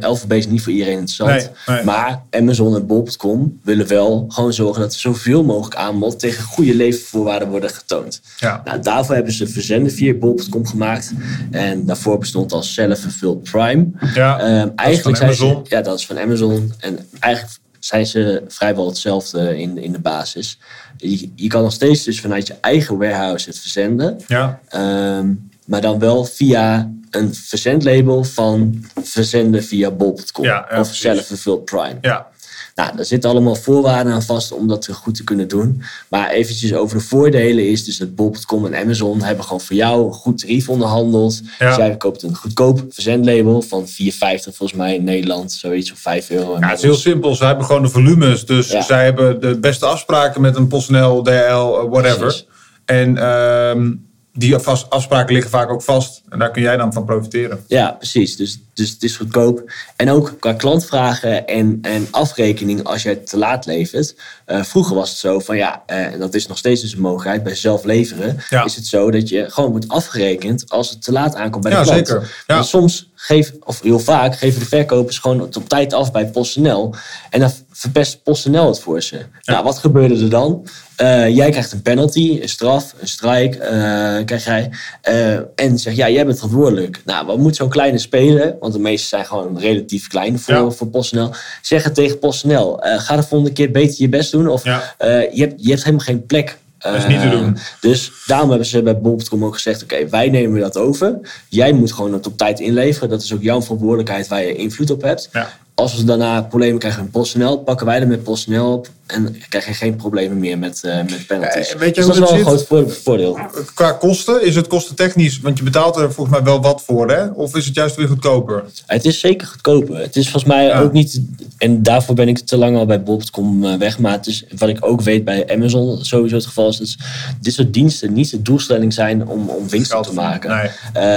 LVB 0.00 0.32
is 0.32 0.46
niet 0.46 0.62
voor 0.62 0.72
iedereen 0.72 0.98
interessant. 0.98 1.30
Nee, 1.66 1.76
nee. 1.76 1.84
Maar 1.84 2.22
Amazon 2.30 2.74
en 2.74 2.86
Bol.com 2.86 3.60
willen 3.62 3.86
wel 3.86 4.24
gewoon 4.28 4.52
zorgen 4.52 4.80
dat 4.82 4.92
er 4.92 4.98
zoveel 5.00 5.44
mogelijk 5.44 5.74
aanbod 5.74 6.18
tegen 6.18 6.44
goede 6.44 6.74
levervoorwaarden 6.74 7.48
worden 7.48 7.70
getoond. 7.70 8.20
Ja. 8.36 8.62
Nou, 8.64 8.80
daarvoor 8.82 9.14
hebben 9.14 9.32
ze 9.32 9.46
verzenden 9.46 9.92
via 9.92 10.14
Bol.com 10.14 10.66
gemaakt. 10.66 11.12
En 11.50 11.86
daarvoor 11.86 12.18
bestond 12.18 12.52
al 12.52 12.62
Self-Fulfilled 12.62 13.42
Prime. 13.42 13.86
Ja, 14.14 14.40
Ehm, 14.40 14.68
eigenlijk 14.76 15.16
zijn 15.18 15.34
ze, 15.34 15.60
ja, 15.64 15.80
dat 15.80 15.98
is 15.98 16.06
van 16.06 16.18
Amazon. 16.18 16.72
En 16.78 16.98
eigenlijk 17.20 17.54
zijn 17.78 18.06
ze 18.06 18.42
vrijwel 18.48 18.86
hetzelfde 18.86 19.58
in, 19.58 19.78
in 19.78 19.92
de 19.92 19.98
basis. 20.00 20.58
Je, 20.96 21.30
je 21.34 21.48
kan 21.48 21.62
nog 21.62 21.72
steeds 21.72 22.04
dus 22.04 22.20
vanuit 22.20 22.46
je 22.46 22.54
eigen 22.60 22.98
warehouse 22.98 23.48
het 23.48 23.58
verzenden. 23.58 24.16
Ja, 24.26 24.60
Ehm, 24.68 25.26
maar 25.64 25.80
dan 25.80 25.98
wel 25.98 26.24
via 26.24 26.90
een 27.16 27.34
verzendlabel 27.34 28.24
van 28.24 28.84
verzenden 29.02 29.64
via 29.64 29.90
bol.com. 29.90 30.44
Ja, 30.44 30.66
ja, 30.70 30.80
of. 30.80 30.94
Self-Fulfilled 30.94 31.64
Prime. 31.64 31.98
ja. 32.00 32.30
Nou, 32.74 32.96
daar 32.96 33.04
zitten 33.04 33.30
allemaal 33.30 33.54
voorwaarden 33.54 34.12
aan 34.12 34.22
vast 34.22 34.52
om 34.52 34.68
dat 34.68 34.88
goed 34.92 35.14
te 35.14 35.24
kunnen 35.24 35.48
doen. 35.48 35.82
Maar 36.08 36.30
eventjes 36.30 36.74
over 36.74 36.96
de 36.98 37.04
voordelen 37.04 37.68
is 37.70 37.84
dus 37.84 37.96
dat 37.96 38.14
Bol.com 38.14 38.66
en 38.66 38.74
Amazon 38.82 39.22
hebben 39.22 39.44
gewoon 39.44 39.60
voor 39.60 39.76
jou 39.76 40.06
een 40.06 40.12
goed 40.12 40.38
tarief 40.38 40.68
onderhandeld. 40.68 41.40
Ja. 41.58 41.66
Dus 41.68 41.76
jij 41.76 41.96
koopt 41.96 42.22
een 42.22 42.34
goedkoop 42.36 42.84
verzendlabel 42.88 43.62
van 43.62 43.86
4,50 43.86 43.94
volgens 44.42 44.72
mij 44.72 44.94
in 44.94 45.04
Nederland, 45.04 45.52
zoiets 45.52 45.92
of 45.92 45.98
5 45.98 46.30
euro. 46.30 46.58
Ja, 46.60 46.68
het 46.68 46.76
is 46.78 46.82
heel 46.84 46.94
simpel. 46.94 47.34
Zij 47.34 47.46
hebben 47.46 47.66
gewoon 47.66 47.82
de 47.82 47.88
volumes. 47.88 48.46
Dus 48.46 48.70
Ja. 48.70 48.82
zij 48.82 49.04
hebben 49.04 49.40
de 49.40 49.58
beste 49.58 49.86
afspraken 49.86 50.40
met 50.40 50.56
een 50.56 50.66
PostNL, 50.68 51.22
DL, 51.22 51.30
eh, 51.30 51.84
whatever. 51.90 52.18
Precies. 52.18 52.46
En 52.84 53.16
ehm, 53.18 53.92
die 54.34 54.56
afspraken 54.88 55.32
liggen 55.32 55.50
vaak 55.50 55.70
ook 55.70 55.82
vast. 55.82 56.22
En 56.28 56.38
daar 56.38 56.50
kun 56.50 56.62
jij 56.62 56.76
dan 56.76 56.92
van 56.92 57.04
profiteren. 57.04 57.64
Ja, 57.66 57.90
precies. 57.90 58.36
Dus, 58.36 58.58
dus 58.74 58.90
het 58.90 59.02
is 59.02 59.16
goedkoop. 59.16 59.72
En 59.96 60.10
ook 60.10 60.34
qua 60.38 60.52
klantvragen 60.52 61.46
en, 61.46 61.78
en 61.82 62.08
afrekening 62.10 62.84
als 62.84 63.02
je 63.02 63.08
het 63.08 63.26
te 63.26 63.36
laat 63.38 63.66
levert. 63.66 64.14
Uh, 64.46 64.62
vroeger 64.62 64.94
was 64.94 65.08
het 65.08 65.18
zo 65.18 65.38
van 65.38 65.56
ja, 65.56 65.82
uh, 65.86 66.18
dat 66.18 66.34
is 66.34 66.46
nog 66.46 66.58
steeds 66.58 66.80
dus 66.80 66.92
een 66.92 67.00
mogelijkheid. 67.00 67.42
Bij 67.42 67.54
zelf 67.54 67.84
leveren 67.84 68.38
ja. 68.48 68.64
is 68.64 68.76
het 68.76 68.86
zo 68.86 69.10
dat 69.10 69.28
je 69.28 69.50
gewoon 69.50 69.70
wordt 69.70 69.88
afgerekend 69.88 70.70
als 70.70 70.90
het 70.90 71.02
te 71.02 71.12
laat 71.12 71.34
aankomt 71.34 71.62
bij 71.62 71.72
de 71.72 71.78
ja, 71.78 71.84
klant. 71.84 72.06
Zeker. 72.08 72.44
Ja. 72.46 72.62
soms 72.62 73.10
geven, 73.14 73.56
of 73.64 73.80
heel 73.80 73.98
vaak, 73.98 74.38
geven 74.38 74.60
de 74.60 74.66
verkopers 74.66 75.18
gewoon 75.18 75.40
op 75.40 75.68
tijd 75.68 75.92
af 75.92 76.12
bij 76.12 76.26
PostNL. 76.26 76.94
En 77.30 77.40
dan 77.40 77.50
verpest 77.70 78.22
PostNL 78.22 78.66
het 78.66 78.80
voor 78.80 79.02
ze. 79.02 79.24
Nou, 79.42 79.64
wat 79.64 79.78
gebeurde 79.78 80.14
er 80.14 80.30
dan? 80.30 80.66
Uh, 81.02 81.28
jij 81.36 81.50
krijgt 81.50 81.72
een 81.72 81.82
penalty, 81.82 82.38
een 82.42 82.48
straf, 82.48 82.94
een 83.00 83.08
strike, 83.08 83.58
uh, 83.58 84.24
krijg 84.24 84.44
jij. 84.44 84.70
Uh, 85.08 85.40
en 85.54 85.78
zeg, 85.78 85.94
ja, 85.94 86.08
jij 86.08 86.24
bent 86.24 86.38
verantwoordelijk. 86.38 87.02
Nou, 87.04 87.26
wat 87.26 87.38
moet 87.38 87.56
zo'n 87.56 87.68
kleine 87.68 87.98
speler, 87.98 88.56
want 88.60 88.72
de 88.72 88.78
meeste 88.78 89.08
zijn 89.08 89.26
gewoon 89.26 89.58
relatief 89.58 90.06
klein 90.06 90.38
voor, 90.38 90.54
ja. 90.54 90.70
voor 90.70 90.86
PostNL, 90.86 91.30
zeggen 91.62 91.92
tegen 91.92 92.18
PostNL, 92.18 92.76
ga 92.80 93.16
de 93.16 93.22
volgende 93.22 93.52
keer 93.52 93.70
beter 93.70 93.94
je 93.98 94.08
best 94.08 94.30
doen. 94.32 94.48
Of 94.48 94.64
ja. 94.64 94.94
je, 95.32 95.40
hebt, 95.40 95.54
je 95.56 95.70
hebt 95.70 95.84
helemaal 95.84 96.06
geen 96.06 96.26
plek 96.26 96.58
dat 96.82 96.94
is 96.94 97.06
niet 97.06 97.20
te 97.20 97.28
doen. 97.28 97.56
Dus 97.80 98.12
daarom 98.26 98.48
hebben 98.48 98.66
ze 98.66 98.82
bij 98.82 98.98
Bol.com 98.98 99.44
ook 99.44 99.54
gezegd: 99.54 99.82
oké, 99.82 100.08
wij 100.08 100.28
nemen 100.28 100.60
dat 100.60 100.76
over. 100.76 101.18
Jij 101.48 101.72
moet 101.72 101.92
gewoon 101.92 102.12
het 102.12 102.26
op 102.26 102.38
tijd 102.38 102.60
inleveren. 102.60 103.08
Dat 103.08 103.22
is 103.22 103.32
ook 103.34 103.42
jouw 103.42 103.62
verantwoordelijkheid 103.62 104.28
waar 104.28 104.42
je 104.42 104.54
invloed 104.54 104.90
op 104.90 105.02
hebt. 105.02 105.28
Ja. 105.32 105.52
Als 105.74 105.96
we 105.96 106.04
daarna 106.04 106.42
problemen 106.42 106.78
krijgen 106.78 107.02
met 107.02 107.10
PostNL, 107.10 107.58
pakken 107.58 107.86
wij 107.86 108.00
er 108.00 108.06
met 108.06 108.22
PostNL 108.22 108.72
op. 108.72 108.88
En 109.12 109.36
krijg 109.48 109.66
je 109.66 109.72
geen 109.74 109.96
problemen 109.96 110.38
meer 110.38 110.58
met, 110.58 110.82
uh, 110.84 110.94
met 110.96 111.26
penalties. 111.26 111.68
Ja, 111.70 111.78
weet 111.78 111.94
je 111.94 112.02
dus 112.02 112.04
hoe 112.04 112.14
dat 112.14 112.22
is 112.38 112.42
wel 112.44 112.56
zit? 112.58 112.60
een 112.60 112.66
groot 112.68 112.96
voordeel. 113.02 113.38
Qua 113.74 113.92
kosten, 113.92 114.42
is 114.44 114.54
het 114.56 114.66
kostentechnisch? 114.66 115.40
Want 115.40 115.58
je 115.58 115.64
betaalt 115.64 115.96
er 115.96 116.12
volgens 116.12 116.36
mij 116.36 116.44
wel 116.44 116.60
wat 116.62 116.82
voor, 116.86 117.10
hè? 117.10 117.26
Of 117.26 117.56
is 117.56 117.66
het 117.66 117.74
juist 117.74 117.96
weer 117.96 118.06
goedkoper? 118.08 118.64
Het 118.86 119.04
is 119.04 119.20
zeker 119.20 119.46
goedkoper. 119.46 119.96
Het 119.98 120.16
is 120.16 120.22
volgens 120.30 120.52
mij 120.52 120.64
Ja. 120.66 120.80
ook 120.80 120.92
niet... 120.92 121.20
En 121.58 121.82
daarvoor 121.82 122.14
ben 122.14 122.28
ik 122.28 122.38
te 122.38 122.56
lang 122.56 122.76
al 122.76 122.86
bij 122.86 123.02
Bob.com 123.02 123.64
eh, 123.64 123.74
weg. 123.78 123.98
Maar 123.98 124.12
het 124.12 124.26
is, 124.26 124.44
wat 124.56 124.68
ik 124.68 124.86
ook 124.86 125.00
weet 125.00 125.24
bij 125.24 125.50
Amazon 125.50 126.04
sowieso 126.04 126.34
het 126.36 126.46
geval 126.46 126.68
is... 126.68 126.78
dat 126.78 126.96
dit 127.40 127.54
soort 127.54 127.72
diensten 127.72 128.12
niet 128.12 128.30
de 128.30 128.42
doelstelling 128.42 128.92
zijn 128.92 129.26
om, 129.28 129.48
om 129.48 129.68
winst 129.68 129.90
te 130.02 130.12
maken. 130.14 130.50
Nee. 130.50 130.68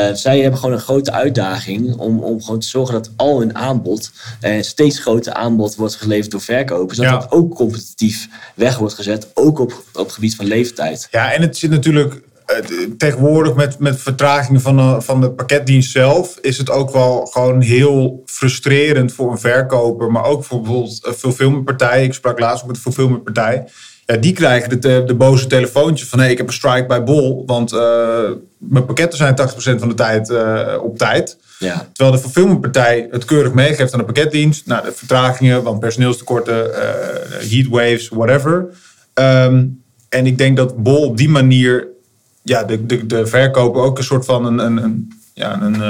Eh, 0.10 0.16
zij 0.16 0.40
hebben 0.40 0.60
gewoon 0.60 0.76
een 0.76 0.82
grote 0.82 1.12
uitdaging 1.12 1.96
om, 1.98 2.20
om 2.20 2.42
gewoon 2.44 2.60
te 2.60 2.68
zorgen 2.68 2.94
dat 2.94 3.10
al 3.16 3.40
hun 3.40 3.56
aanbod, 3.56 4.12
eh, 4.42 4.62
steeds 4.62 5.00
groter 5.00 5.34
aanbod 5.34 5.76
wordt 5.76 5.96
geleverd 5.96 6.32
door 6.32 6.42
verkopers. 6.42 6.98
Dat 6.98 7.06
Ja. 7.08 7.12
dat 7.18 7.32
ook 7.32 7.56
competitief 7.56 7.85
weg 8.56 8.78
wordt 8.78 8.94
gezet, 8.94 9.32
ook 9.34 9.60
op, 9.60 9.84
op 9.94 10.06
het 10.06 10.12
gebied 10.12 10.36
van 10.36 10.46
leeftijd. 10.46 11.08
Ja, 11.12 11.34
en 11.34 11.42
het 11.42 11.58
zit 11.58 11.70
natuurlijk 11.70 12.22
eh, 12.46 12.58
tegenwoordig 12.98 13.56
met, 13.56 13.80
met 13.80 14.02
vertragingen 14.02 14.62
van 14.62 14.78
de, 14.78 15.02
van 15.02 15.22
de 15.22 15.32
pakketdienst 15.32 15.92
zelf, 15.92 16.38
is 16.42 16.58
het 16.58 16.70
ook 16.70 16.92
wel 16.92 17.26
gewoon 17.26 17.62
heel 17.62 18.24
frustrerend 18.26 19.14
voor 19.14 19.32
een 19.32 19.40
verkoper, 19.40 20.12
maar 20.12 20.24
ook 20.24 20.44
voor 20.44 20.62
bijvoorbeeld 20.62 21.06
een 21.06 21.14
fulfillmentpartij. 21.14 22.04
Ik 22.04 22.14
sprak 22.14 22.40
laatst 22.40 22.62
ook 22.62 22.68
met 22.68 22.76
een 22.76 22.82
fulfillmentpartij. 22.82 23.68
Ja, 24.06 24.16
die 24.18 24.34
krijgen 24.34 24.70
de, 24.70 24.78
de, 24.80 25.04
de 25.06 25.16
boze 25.16 25.48
telefoontjes 25.48 26.10
van 26.10 26.20
hé, 26.20 26.28
ik 26.28 26.38
heb 26.38 26.48
een 26.48 26.54
strike 26.54 26.86
bij 26.86 27.04
Bol, 27.04 27.44
want 27.46 27.72
eh, 27.72 28.30
mijn 28.58 28.86
pakketten 28.86 29.18
zijn 29.18 29.36
80% 29.40 29.80
van 29.80 29.88
de 29.88 29.94
tijd 29.94 30.30
eh, 30.30 30.78
op 30.82 30.98
tijd. 30.98 31.38
Ja. 31.60 31.88
Terwijl 31.94 32.16
de 32.16 32.22
fulfillmentpartij 32.22 33.08
het 33.12 33.26
keurig 33.26 33.54
meegeeft 33.54 33.94
aan 33.94 34.00
de 34.00 34.06
pakketdienst. 34.06 34.68
Nou, 34.68 34.86
de 34.86 34.92
vertragingen, 34.92 35.64
want 35.64 35.80
personeelstekorten, 35.80 36.76
eh 36.76 37.50
heatwaves, 37.50 38.10
whatever. 38.10 38.68
Ehm, 39.14 39.66
en 40.10 40.26
ik 40.26 40.38
denk 40.38 40.58
dat 40.58 40.84
Bol 40.84 41.06
op 41.06 41.18
die 41.18 41.30
manier 41.30 41.88
ja, 42.42 42.64
de, 42.64 42.86
de, 42.86 43.06
de 43.06 43.26
verkoper 43.26 43.82
ook 43.82 43.98
een 43.98 44.04
soort 44.04 44.26
van 44.26 44.46
een, 44.46 44.60
een, 44.60 44.78
een, 44.78 45.12
ja, 45.34 45.62
een, 45.62 45.82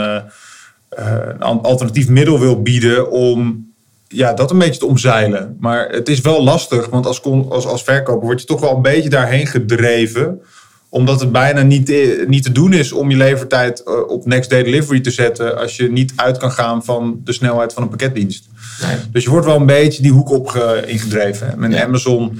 een 1.39 1.62
alternatief 1.62 2.10
middel 2.10 2.39
wil 2.39 2.62
bieden 2.62 3.12
om 3.12 3.67
ja, 4.15 4.34
dat 4.34 4.51
een 4.51 4.58
beetje 4.58 4.80
te 4.80 4.86
omzeilen. 4.86 5.58
Maar 5.60 5.89
het 5.89 6.10
is 6.10 6.21
wel 6.21 6.43
lastig, 6.43 6.89
want 6.89 7.06
als, 7.06 7.21
als, 7.49 7.65
als 7.65 7.84
verkoper 7.84 8.25
word 8.28 8.41
je 8.41 8.47
toch 8.47 8.60
wel 8.60 8.75
een 8.75 8.82
beetje 8.82 9.10
daarheen 9.10 9.47
gedreven 9.47 10.41
omdat 10.89 11.19
het 11.19 11.32
bijna 11.32 11.62
niet, 11.62 11.89
eh, 11.89 12.28
niet 12.28 12.43
te 12.43 12.51
doen 12.51 12.73
is 12.73 12.91
om 12.91 13.10
je 13.10 13.17
levertijd 13.17 13.84
eh, 13.84 13.93
op 14.08 14.25
next 14.25 14.49
day 14.49 14.63
delivery 14.63 14.99
te 15.01 15.12
zetten. 15.12 15.58
als 15.58 15.75
je 15.75 15.91
niet 15.91 16.13
uit 16.15 16.38
kan 16.38 16.51
gaan 16.51 16.84
van 16.84 17.21
de 17.23 17.34
snelheid 17.34 17.73
van 17.73 17.84
een 17.84 17.89
pakketdienst. 17.89 18.47
Nee. 18.82 18.95
Dus 19.12 19.23
je 19.23 19.30
wordt 19.30 19.45
wel 19.45 19.56
een 19.56 19.65
beetje 19.65 20.01
die 20.01 20.12
hoek 20.12 20.30
op 20.30 20.47
ge- 20.47 20.84
ingedreven. 20.88 21.54
Met 21.58 21.73
Ja. 21.73 21.84
Amazon, 21.84 22.39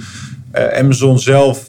eh, 0.50 0.78
Amazon 0.78 1.18
zelf. 1.18 1.66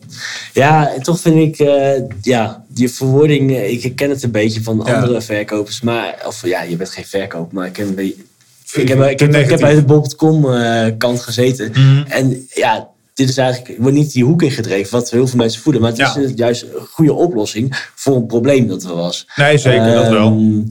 Ja, 0.53 0.91
toch 1.01 1.19
vind 1.19 1.35
ik, 1.35 1.67
eh, 1.67 2.01
ja, 2.21 2.63
die 2.67 2.89
verwoording, 2.91 3.57
ik 3.57 3.95
ken 3.95 4.09
het 4.09 4.23
een 4.23 4.31
beetje 4.31 4.63
van 4.63 4.81
Ja. 4.85 4.93
andere 4.95 5.21
verkopers. 5.21 5.81
Maar, 5.81 6.15
of 6.25 6.45
ja, 6.45 6.61
je 6.61 6.75
bent 6.75 6.89
geen 6.89 7.05
verkoper, 7.05 7.55
maar 7.55 7.67
ik 7.67 7.73
ken 7.73 7.87
een 7.87 7.95
beetje... 7.95 8.13
Vind 8.15 8.27
Ik 8.73 8.87
heb, 8.87 8.97
ik, 8.97 8.97
te 8.97 8.99
heb, 8.99 9.09
ik 9.11 9.19
heb 9.19 9.31
negatief. 9.31 9.59
bij 9.59 9.75
de 9.75 9.83
Bob.com 9.83 10.53
eh, 10.53 10.85
kant 10.97 11.19
gezeten. 11.21 11.71
Mhm. 11.71 12.03
En 12.07 12.47
ja, 12.53 12.87
dit 13.13 13.29
is 13.29 13.37
eigenlijk, 13.37 13.69
ik 13.69 13.77
word 13.79 13.93
niet 13.93 14.11
die 14.13 14.23
hoek 14.23 14.41
ingedreven, 14.41 14.91
wat 14.91 15.09
heel 15.09 15.27
veel 15.27 15.37
mensen 15.37 15.61
voelen. 15.61 15.81
Maar 15.81 15.91
het 15.91 15.99
Ja. 15.99 16.17
is 16.17 16.31
juist 16.35 16.61
een 16.61 16.87
goede 16.91 17.13
oplossing 17.13 17.89
voor 17.95 18.15
een 18.15 18.25
probleem 18.25 18.67
dat 18.67 18.83
er 18.83 18.95
was. 18.95 19.27
Nee, 19.35 19.57
zeker, 19.57 19.93
dat 19.93 20.07
wel. 20.09 20.27
Ehm, 20.27 20.61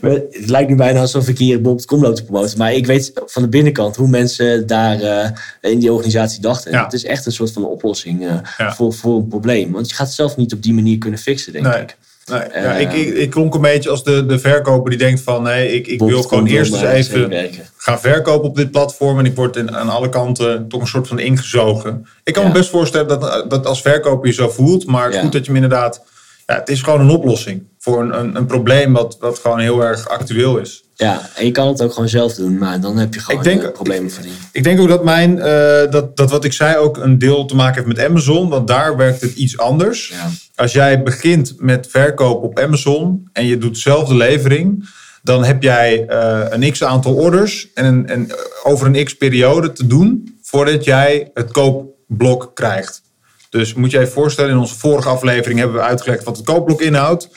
het 0.12 0.48
lijkt 0.50 0.68
nu 0.70 0.74
bijna 0.76 1.00
alsof 1.00 1.28
ik 1.28 1.38
hier 1.38 1.60
Bob.com 1.60 2.00
loop 2.02 2.14
te 2.16 2.24
promoten. 2.24 2.58
Maar 2.58 2.72
ik 2.72 2.86
weet 2.86 3.12
van 3.26 3.42
de 3.42 3.48
binnenkant 3.48 3.96
hoe 3.96 4.08
mensen 4.08 4.66
daar 4.66 5.00
eh, 5.00 5.30
in 5.60 5.78
die 5.78 5.92
organisatie 5.92 6.40
dachten. 6.40 6.72
Ja. 6.72 6.84
Het 6.84 6.92
is 6.92 7.04
echt 7.04 7.26
een 7.26 7.32
soort 7.32 7.52
van 7.52 7.64
oplossing 7.64 8.26
eh, 8.26 8.34
Ja. 8.58 8.74
voor, 8.74 8.92
voor 8.92 9.16
een 9.16 9.28
probleem. 9.28 9.72
Want 9.72 9.88
je 9.88 9.94
gaat 9.94 10.06
het 10.06 10.16
zelf 10.16 10.36
niet 10.36 10.52
op 10.52 10.62
die 10.62 10.74
manier 10.74 10.98
kunnen 10.98 11.18
fixen, 11.18 11.52
denk 11.52 11.64
Nee. 11.66 11.80
ik. 11.82 11.96
Ja, 12.30 12.42
Eh, 12.42 12.80
ik, 12.80 12.92
ik, 12.92 13.14
ik 13.14 13.30
klonk 13.30 13.54
een 13.54 13.60
beetje 13.60 13.90
als 13.90 14.04
de, 14.04 14.26
de 14.26 14.38
verkoper 14.38 14.90
die 14.90 14.98
denkt 14.98 15.20
van... 15.20 15.42
nee, 15.42 15.72
ik, 15.72 15.86
ik 15.86 15.98
wil 15.98 16.22
gewoon 16.22 16.46
eerst 16.46 16.72
eens 16.72 16.82
maar 16.82 16.92
even 16.92 17.48
gaan 17.76 18.00
verkopen 18.00 18.48
op 18.48 18.56
dit 18.56 18.70
platform... 18.70 19.18
en 19.18 19.24
ik 19.24 19.34
word 19.36 19.56
in, 19.56 19.76
aan 19.76 19.88
alle 19.88 20.08
kanten 20.08 20.68
toch 20.68 20.80
een 20.80 20.86
soort 20.86 21.08
van 21.08 21.18
ingezogen. 21.18 22.06
Ik 22.24 22.32
kan 22.32 22.42
Ja. 22.42 22.48
me 22.48 22.54
best 22.54 22.70
voorstellen 22.70 23.08
dat, 23.08 23.50
dat 23.50 23.66
als 23.66 23.82
verkoper 23.82 24.26
je 24.26 24.32
zo 24.34 24.48
voelt... 24.48 24.86
maar 24.86 25.12
Ja. 25.12 25.20
goed 25.20 25.32
dat 25.32 25.46
je 25.46 25.52
hem 25.52 25.62
inderdaad... 25.62 26.02
Ja, 26.46 26.54
het 26.54 26.68
is 26.68 26.82
gewoon 26.82 27.00
een 27.00 27.10
oplossing 27.10 27.62
voor 27.78 28.00
een, 28.02 28.18
een, 28.18 28.36
een 28.36 28.46
probleem 28.46 28.92
wat, 28.92 29.16
wat 29.20 29.38
gewoon 29.38 29.58
heel 29.58 29.80
erg 29.84 30.08
actueel 30.08 30.56
is. 30.58 30.84
Ja, 30.98 31.28
en 31.34 31.44
je 31.44 31.50
kan 31.50 31.68
het 31.68 31.82
ook 31.82 31.92
gewoon 31.92 32.08
zelf 32.08 32.34
doen. 32.34 32.58
Maar 32.58 32.80
dan 32.80 32.96
heb 32.98 33.14
je 33.14 33.20
gewoon 33.20 33.38
Ik 33.40 33.44
denk- 33.46 33.62
eh, 33.62 33.72
problemen 33.72 34.10
verdienen. 34.10 34.40
Ik 34.52 34.64
denk 34.64 34.80
ook 34.80 34.88
dat 34.88 35.04
mijn, 35.04 35.38
eh, 35.40 35.90
dat, 35.90 36.16
dat 36.16 36.30
wat 36.30 36.44
ik 36.44 36.52
zei 36.52 36.76
ook 36.76 36.96
een 36.96 37.18
deel 37.18 37.44
te 37.44 37.54
maken 37.54 37.74
heeft 37.74 37.96
met 37.96 38.06
Amazon. 38.06 38.48
Want 38.48 38.68
daar 38.68 38.96
werkt 38.96 39.20
het 39.20 39.34
iets 39.34 39.58
anders. 39.58 40.08
Ja. 40.08 40.30
Als 40.54 40.72
jij 40.72 41.02
begint 41.02 41.54
met 41.58 41.86
verkoop 41.90 42.42
op 42.42 42.58
Amazon 42.58 43.28
en 43.32 43.46
je 43.46 43.58
doet 43.58 43.78
zelf 43.78 44.08
de 44.08 44.14
levering. 44.16 44.88
Dan 45.22 45.44
heb 45.44 45.62
jij 45.62 46.06
eh, 46.06 46.44
een 46.50 46.72
x 46.72 46.84
aantal 46.84 47.14
orders 47.14 47.68
en, 47.74 47.84
een, 47.84 48.06
en 48.08 48.28
over 48.62 48.86
een 48.86 49.04
x 49.04 49.16
periode 49.16 49.72
te 49.72 49.86
doen 49.86 50.38
voordat 50.42 50.84
jij 50.84 51.30
het 51.34 51.50
koopblok 51.52 52.50
krijgt. 52.54 53.02
Dus 53.50 53.74
moet 53.74 53.90
je 53.90 53.98
even 53.98 54.12
voorstellen, 54.12 54.50
in 54.50 54.56
onze 54.58 54.78
vorige 54.78 55.08
aflevering 55.08 55.58
hebben 55.58 55.76
we 55.76 55.82
uitgelegd 55.82 56.24
wat 56.24 56.36
het 56.36 56.46
koopblok 56.46 56.80
inhoudt. 56.80 57.28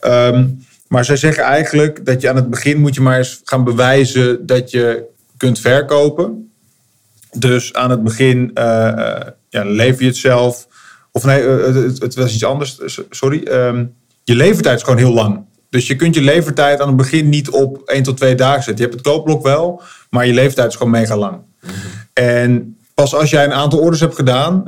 Ehm, 0.00 0.46
maar 0.88 1.04
zij 1.04 1.16
zeggen 1.16 1.42
eigenlijk 1.44 2.04
dat 2.06 2.20
je 2.20 2.28
aan 2.28 2.36
het 2.36 2.50
begin 2.50 2.80
moet 2.80 2.94
je 2.94 3.00
maar 3.00 3.18
eens 3.18 3.40
gaan 3.44 3.64
bewijzen 3.64 4.46
dat 4.46 4.70
je 4.70 5.04
kunt 5.36 5.58
verkopen. 5.58 6.50
Dus 7.32 7.74
aan 7.74 7.90
het 7.90 8.02
begin 8.02 8.50
eh, 8.54 8.64
ja, 9.48 9.64
lever 9.64 10.02
je 10.02 10.08
het 10.08 10.16
zelf. 10.16 10.66
Of 11.12 11.24
nee, 11.24 11.40
eh, 11.40 11.74
het, 11.74 12.00
het 12.00 12.14
was 12.14 12.34
iets 12.34 12.44
anders. 12.44 12.78
Sorry. 13.10 13.42
Ehm, 13.42 13.84
je 14.24 14.34
levertijd 14.34 14.76
is 14.76 14.82
gewoon 14.82 14.98
heel 14.98 15.12
lang. 15.12 15.44
Dus 15.70 15.86
je 15.86 15.96
kunt 15.96 16.14
je 16.14 16.22
levertijd 16.22 16.80
aan 16.80 16.88
het 16.88 16.96
begin 16.96 17.28
niet 17.28 17.50
op 17.50 17.82
1 17.84 18.02
tot 18.02 18.16
2 18.16 18.34
dagen 18.34 18.62
zetten. 18.62 18.84
Je 18.84 18.90
hebt 18.90 19.04
het 19.04 19.12
koopblok 19.12 19.42
wel, 19.42 19.82
maar 20.10 20.26
je 20.26 20.34
levertijd 20.34 20.68
is 20.68 20.76
gewoon 20.76 20.92
mega 20.92 21.16
lang. 21.16 21.38
En 22.12 22.76
pas 22.94 23.14
als 23.14 23.30
jij 23.30 23.44
een 23.44 23.52
aantal 23.52 23.78
orders 23.78 24.00
hebt 24.00 24.14
gedaan, 24.14 24.64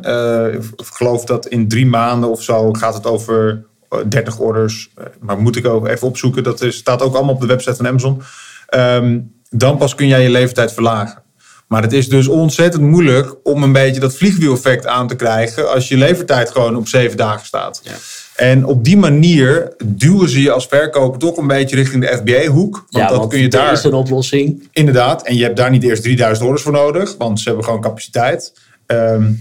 ik 0.53 0.87
geloof 0.93 1.25
dat 1.25 1.47
in 1.47 1.69
drie 1.69 1.87
maanden 1.87 2.31
of 2.31 2.43
zo 2.43 2.73
gaat 2.73 2.95
het 2.95 3.07
over 3.07 3.65
30 4.09 4.39
orders. 4.39 4.91
Eh, 4.95 5.05
maar 5.21 5.39
moet 5.39 5.57
ik 5.57 5.67
ook 5.67 5.87
even 5.87 6.07
opzoeken, 6.07 6.43
dat 6.43 6.63
is, 6.63 6.77
staat 6.77 7.03
ook 7.03 7.15
allemaal 7.15 7.35
op 7.35 7.41
de 7.41 7.47
website 7.47 7.77
van 7.77 7.87
Amazon. 7.87 8.23
Ehm, 8.67 9.19
dan 9.51 9.77
pas 9.77 9.95
kun 9.95 10.07
jij 10.07 10.23
je 10.23 10.31
levertijd 10.31 10.73
verlagen. 10.73 11.23
Maar 11.69 11.83
het 11.83 11.93
is 11.93 12.09
dus 12.09 12.29
ontzettend 12.29 12.83
moeilijk 12.83 13.35
om 13.43 13.63
een 13.63 13.73
beetje 13.73 14.01
dat 14.01 14.17
vliegwiel-effect 14.17 14.87
aan 14.87 15.09
te 15.09 15.17
krijgen 15.17 15.73
als 15.73 15.89
je 15.89 15.97
levertijd 15.97 16.51
gewoon 16.51 16.77
op 16.77 16.89
zeven 16.89 17.17
dagen 17.17 17.47
staat. 17.47 17.81
Ja. 17.83 17.93
En 18.37 18.65
op 18.65 18.85
die 18.85 18.97
manier 18.97 19.73
duwen 19.85 20.29
ze 20.29 20.43
je 20.43 20.51
als 20.51 20.67
verkoper 20.67 21.19
toch 21.19 21.37
een 21.37 21.47
beetje 21.47 21.77
richting 21.77 22.05
de 22.05 22.17
FBA-hoek. 22.17 22.75
Want 22.75 22.87
ja, 22.89 23.09
dat 23.09 23.19
want 23.19 23.31
kun 23.31 23.41
je 23.41 23.49
daar 23.49 23.73
is 23.73 23.85
een 23.85 23.93
oplossing. 23.93 24.69
Inderdaad, 24.73 25.23
en 25.23 25.37
je 25.37 25.43
hebt 25.43 25.57
daar 25.57 25.71
niet 25.71 25.83
eerst 25.83 26.03
3000 26.03 26.47
orders 26.47 26.63
voor 26.63 26.73
nodig, 26.73 27.15
want 27.17 27.41
ze 27.41 27.47
hebben 27.47 27.65
gewoon 27.65 27.81
capaciteit. 27.81 28.53
Ehm, 28.87 29.33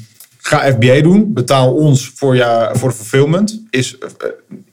ga 0.47 0.71
FBA 0.71 1.01
doen, 1.01 1.33
betaal 1.33 1.73
ons 1.73 2.11
voor, 2.15 2.35
je, 2.35 2.69
voor 2.73 2.89
de 2.89 2.95
fulfillment. 2.95 3.61
Is 3.69 3.97
eh, 3.97 4.09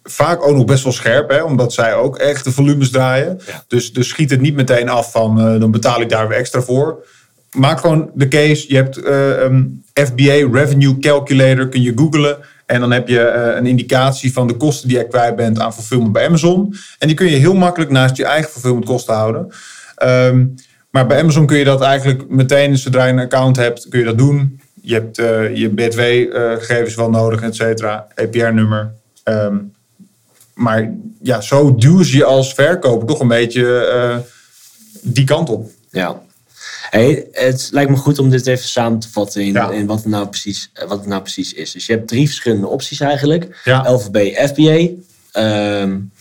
vaak 0.03 0.47
ook 0.47 0.57
nog 0.57 0.65
best 0.65 0.83
wel 0.85 0.93
scherp, 0.93 1.31
hè, 1.31 1.43
omdat 1.43 1.73
zij 1.73 1.95
ook 1.95 2.19
echt 2.19 2.45
de 2.45 2.53
volumes 2.53 2.91
draaien. 2.91 3.41
Ja. 3.47 3.65
Dus, 3.69 3.93
dus 3.93 4.09
schiet 4.09 4.31
het 4.31 4.41
niet 4.41 4.55
meteen 4.55 4.89
af 4.89 5.11
van 5.11 5.41
eh, 5.41 5.61
dan 5.61 5.71
betaal 5.71 6.01
ik 6.01 6.09
daar 6.09 6.29
weer 6.29 6.39
extra 6.39 6.63
voor. 6.63 7.07
Maak 7.51 7.81
gewoon 7.81 8.11
de 8.15 8.29
case. 8.29 8.65
Je 8.69 8.77
hebt 8.77 8.97
eh, 8.97 9.43
een 9.43 9.85
FBA 9.95 10.59
Revenue 10.59 10.99
Calculator, 10.99 11.69
kun 11.69 11.83
je 11.83 11.93
googlen. 11.97 12.39
En 12.67 12.81
dan 12.81 12.91
heb 12.91 13.09
je 13.09 13.21
een 13.57 13.67
indicatie 13.67 14.33
van 14.33 14.47
de 14.47 14.57
kosten 14.57 14.89
die 14.89 14.99
je 14.99 15.09
kwijt 15.09 15.37
bent 15.37 15.59
aan 15.61 15.75
fulfillment 15.75 16.13
bij 16.13 16.27
Amazon. 16.27 16.75
En 16.99 17.07
die 17.07 17.17
kun 17.17 17.31
je 17.31 17.37
heel 17.37 17.55
makkelijk 17.55 17.91
naast 17.91 18.17
je 18.17 18.25
eigen 18.25 18.51
fulfillment 18.51 18.85
kosten 18.85 19.15
houden. 19.15 19.53
Ehm, 19.95 20.47
maar 20.91 21.07
bij 21.07 21.21
Amazon 21.21 21.47
kun 21.47 21.59
je 21.59 21.65
dat 21.65 21.81
eigenlijk 21.81 22.29
meteen, 22.29 22.79
zodra 22.79 23.05
je 23.05 23.13
een 23.13 23.19
account 23.19 23.57
hebt, 23.57 23.89
kun 23.89 23.99
je 23.99 24.05
dat 24.05 24.19
doen. 24.19 24.61
Je 24.87 24.95
hebt 24.95 25.19
uh, 25.19 25.57
je 25.57 25.69
BTW-gegevens 25.69 26.95
wel 26.95 27.11
nodig, 27.11 27.43
et 27.43 27.55
cetera. 27.55 28.07
APR-nummer. 28.15 28.93
Ehm, 29.23 29.57
maar 30.55 30.93
ja, 31.23 31.41
zo 31.41 31.75
ze 31.79 32.17
je 32.17 32.25
als 32.25 32.55
verkoper 32.55 33.07
toch 33.07 33.21
een 33.21 33.29
beetje 33.29 34.23
die 35.03 35.25
kant 35.25 35.49
op. 35.49 35.71
Ja. 35.91 36.23
Hey, 36.91 37.27
het 37.33 37.69
lijkt 37.73 37.91
me 37.91 37.97
goed 37.97 38.19
om 38.19 38.31
dit 38.31 38.47
even 38.47 38.69
samen 38.69 38.99
te 38.99 39.11
vatten 39.11 39.43
in, 39.43 39.73
in 39.73 39.87
wat, 39.87 39.99
het 39.99 40.07
nou 40.07 40.29
precies, 40.29 40.71
eh, 40.73 40.89
wat 40.89 40.99
het 40.99 41.09
nou 41.09 41.23
precies 41.23 41.53
is. 41.53 41.73
Dus 41.73 41.87
je 41.87 41.93
hebt 41.93 42.09
drie 42.09 42.27
verschillende 42.27 42.67
opties 42.67 43.01
eigenlijk. 43.01 43.61
Ja. 43.65 43.91
LVB, 43.93 44.37
FBA. 44.49 44.89
Um, 45.41 46.13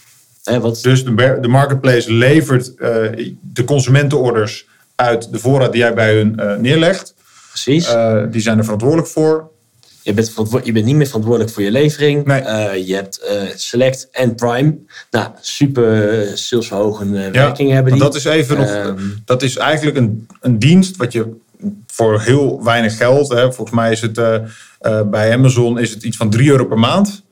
wat... 0.44 0.80
Dus 0.82 1.06
de, 1.06 1.38
de 1.42 1.48
marketplace 1.48 2.14
levert 2.14 2.72
uh, 2.78 3.34
de 3.42 3.64
consumentenorders 3.66 4.68
uit 4.96 5.32
de 5.32 5.40
voorraad 5.40 5.72
die 5.72 5.82
jij 5.82 5.94
bij 5.94 6.16
hun 6.16 6.38
uh, 6.40 6.56
neerlegt. 6.56 7.14
Precies. 7.54 7.96
die 8.32 8.42
zijn 8.42 8.58
er 8.58 8.64
verantwoordelijk 8.64 9.08
voor. 9.08 9.52
Je 10.04 10.14
bent, 10.14 10.34
je 10.64 10.72
bent 10.72 10.86
niet 10.86 10.96
meer 10.96 11.06
verantwoordelijk 11.06 11.54
voor 11.54 11.64
je 11.64 11.72
levering. 11.72 12.28
Uh, 12.28 12.88
je 12.88 12.96
hebt 12.96 13.20
uh, 13.32 13.42
Select 13.56 14.08
en 14.12 14.36
Prime. 14.36 14.76
Nou, 15.12 15.28
super 15.42 16.28
salesverhogende 16.34 17.32
werking 17.32 17.72
hebben 17.72 17.92
die. 17.92 18.02
Dat 18.02 18.16
is 18.16 18.26
even 18.26 18.58
nog. 18.58 18.68
Ehm, 18.68 19.00
dat 19.26 19.42
is 19.42 19.58
eigenlijk 19.58 19.98
een, 19.98 20.28
een 20.42 20.60
dienst 20.60 20.98
wat 20.98 21.12
je 21.12 21.36
voor 21.88 22.22
heel 22.22 22.64
weinig 22.64 22.98
geld. 22.98 23.30
Hè, 23.30 23.54
volgens 23.54 23.76
mij 23.76 23.92
is 23.92 24.02
het 24.02 24.14
bij 25.12 25.34
Amazon 25.34 25.80
is 25.80 25.90
het 25.90 26.04
iets 26.04 26.18
van 26.18 26.30
3 26.30 26.50
euro 26.50 26.66
per 26.66 26.80
maand. 26.80 27.24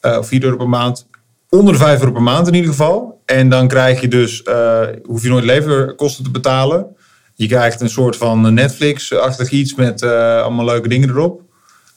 of 0.00 0.26
4 0.26 0.42
euro 0.42 0.56
per 0.56 0.68
maand. 0.68 1.06
Onder 1.48 1.72
de 1.72 1.78
5 1.78 1.98
euro 1.98 2.12
per 2.12 2.22
maand 2.22 2.46
in 2.46 2.54
ieder 2.54 2.70
geval. 2.70 3.20
En 3.24 3.48
dan 3.48 3.68
krijg 3.68 4.00
je 4.00 4.08
dus, 4.08 4.42
hoef 5.02 5.22
je 5.22 5.28
nooit 5.28 5.44
leverkosten 5.44 6.24
te 6.24 6.30
betalen. 6.30 6.96
Je 7.42 7.48
krijgt 7.48 7.80
een 7.80 7.88
soort 7.88 8.16
van 8.16 8.54
Netflix-achtig 8.54 9.50
iets 9.50 9.74
met 9.74 10.02
allemaal 10.02 10.64
leuke 10.64 10.88
dingen 10.88 11.08
erop. 11.08 11.42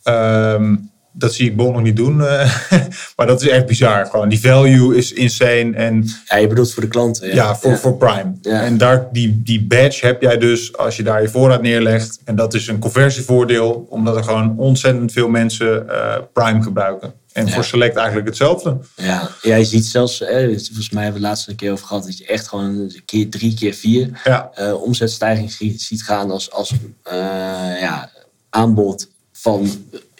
Ehm, 0.03 0.75
dat 1.17 1.33
zie 1.33 1.49
ik 1.49 1.55
Bol 1.55 1.71
nog 1.71 1.81
niet 1.81 1.95
doen. 1.95 2.21
Eh, 2.25 2.55
maar 3.15 3.27
dat 3.27 3.41
is 3.41 3.47
echt 3.47 3.65
bizar. 3.65 4.05
Gewoon, 4.05 4.29
die 4.29 4.39
value 4.39 4.97
is 4.97 5.13
insane. 5.13 5.71
En, 5.75 6.05
ja, 6.25 6.37
je 6.37 6.47
bedoelt 6.47 6.73
voor 6.73 6.83
de 6.83 6.89
klanten. 6.89 7.27
Ja, 7.27 7.33
ja 7.33 7.55
voor, 7.55 7.77
voor 7.77 7.97
Prime. 7.97 8.33
En 8.41 8.77
daar, 8.77 9.07
die, 9.11 9.41
die 9.43 9.63
badge 9.63 10.05
heb 10.05 10.21
jij 10.21 10.37
dus 10.37 10.77
als 10.77 10.97
je 10.97 11.03
daar 11.03 11.21
je 11.21 11.29
voorraad 11.29 11.61
neerlegt. 11.61 12.19
En 12.25 12.35
dat 12.35 12.53
is 12.53 12.67
een 12.67 12.79
conversievoordeel. 12.79 13.85
Omdat 13.89 14.15
er 14.15 14.23
gewoon 14.23 14.57
ontzettend 14.57 15.11
veel 15.11 15.29
mensen 15.29 15.85
uh, 15.89 16.15
Prime 16.33 16.61
gebruiken. 16.61 17.13
En 17.35 17.49
voor 17.49 17.63
Select 17.63 17.95
eigenlijk 17.95 18.27
hetzelfde. 18.27 18.77
Ja, 18.95 19.29
jij 19.41 19.63
ziet 19.63 19.85
zelfs, 19.85 20.21
eh, 20.21 20.43
volgens 20.45 20.89
mij 20.89 21.03
hebben 21.03 21.21
we 21.21 21.27
het 21.27 21.35
laatste 21.35 21.55
keer 21.55 21.71
over 21.71 21.85
gehad, 21.85 22.03
dat 22.03 22.17
je 22.17 22.25
echt 22.25 22.47
gewoon 22.47 22.91
keer 23.05 23.29
drie 23.29 23.53
keer 23.53 23.73
vier 23.73 24.21
ja. 24.23 24.51
uh, 24.59 24.81
omzetstijging 24.81 25.51
ziet 25.77 26.03
gaan 26.03 26.31
als, 26.31 26.51
als 26.51 26.73
ja, 27.79 28.09
aanbod 28.49 29.07
van 29.31 29.69